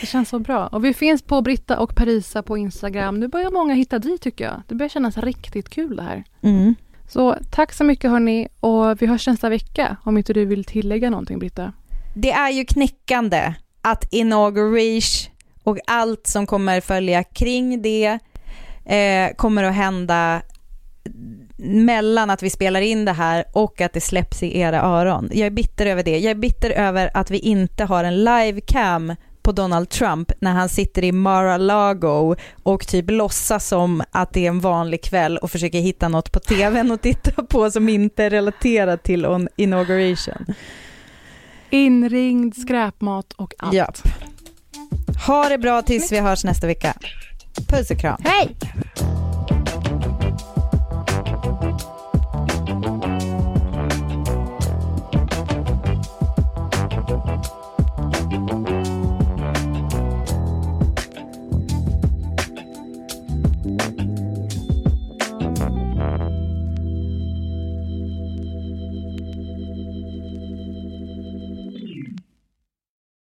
Det 0.00 0.06
känns 0.06 0.28
så 0.28 0.38
bra. 0.38 0.66
Och 0.66 0.84
vi 0.84 0.94
finns 0.94 1.22
på 1.22 1.42
Britta 1.42 1.78
och 1.78 1.96
Parisa 1.96 2.42
på 2.42 2.56
Instagram. 2.56 3.20
Nu 3.20 3.28
börjar 3.28 3.50
många 3.50 3.74
hitta 3.74 3.98
dit 3.98 4.22
tycker 4.22 4.44
jag. 4.44 4.62
Det 4.68 4.74
börjar 4.74 4.88
kännas 4.88 5.18
riktigt 5.18 5.68
kul 5.68 5.96
det 5.96 6.02
här. 6.02 6.24
Mm. 6.42 6.74
Så 7.08 7.36
tack 7.50 7.72
så 7.72 7.84
mycket 7.84 8.10
hörni 8.10 8.48
och 8.60 9.02
vi 9.02 9.06
hörs 9.06 9.26
nästa 9.26 9.48
vecka 9.48 9.96
om 10.04 10.18
inte 10.18 10.32
du 10.32 10.44
vill 10.44 10.64
tillägga 10.64 11.10
någonting 11.10 11.38
Britta. 11.38 11.72
Det 12.14 12.30
är 12.30 12.50
ju 12.50 12.64
knäckande 12.64 13.54
att 13.82 14.12
inauguration 14.12 15.32
och 15.64 15.78
allt 15.86 16.26
som 16.26 16.46
kommer 16.46 16.80
följa 16.80 17.24
kring 17.24 17.82
det 17.82 18.18
eh, 18.84 19.36
kommer 19.36 19.64
att 19.64 19.74
hända 19.74 20.42
mellan 21.62 22.30
att 22.30 22.42
vi 22.42 22.50
spelar 22.50 22.80
in 22.80 23.04
det 23.04 23.12
här 23.12 23.44
och 23.52 23.80
att 23.80 23.92
det 23.92 24.00
släpps 24.00 24.42
i 24.42 24.58
era 24.58 24.80
öron. 24.82 25.30
Jag 25.32 25.46
är 25.46 25.50
bitter 25.50 25.86
över 25.86 26.02
det. 26.02 26.18
Jag 26.18 26.30
är 26.30 26.34
bitter 26.34 26.70
över 26.70 27.10
att 27.14 27.30
vi 27.30 27.38
inte 27.38 27.84
har 27.84 28.04
en 28.04 28.24
livecam 28.24 29.14
på 29.42 29.52
Donald 29.52 29.88
Trump 29.88 30.32
när 30.40 30.52
han 30.52 30.68
sitter 30.68 31.04
i 31.04 31.12
Mar-a-Lago 31.12 32.36
och 32.62 32.86
typ 32.86 33.10
låtsas 33.10 33.68
som 33.68 34.02
att 34.10 34.32
det 34.32 34.46
är 34.46 34.48
en 34.48 34.60
vanlig 34.60 35.02
kväll 35.02 35.38
och 35.38 35.50
försöker 35.50 35.78
hitta 35.78 36.08
något 36.08 36.32
på 36.32 36.40
tvn 36.40 36.90
och 36.90 37.00
titta 37.00 37.42
på 37.42 37.70
som 37.70 37.88
inte 37.88 38.24
är 38.24 38.30
relaterat 38.30 39.02
till 39.02 39.48
inauguration. 39.56 40.54
Inringd, 41.70 42.56
skräpmat 42.56 43.32
och 43.32 43.54
allt. 43.58 43.74
Ja. 43.74 43.92
Ha 45.26 45.48
det 45.48 45.58
bra 45.58 45.82
tills 45.82 46.12
vi 46.12 46.18
hörs 46.18 46.44
nästa 46.44 46.66
vecka. 46.66 46.94
Puss 47.68 47.90
och 47.90 47.98
kram. 47.98 48.20
Hej! 48.24 48.56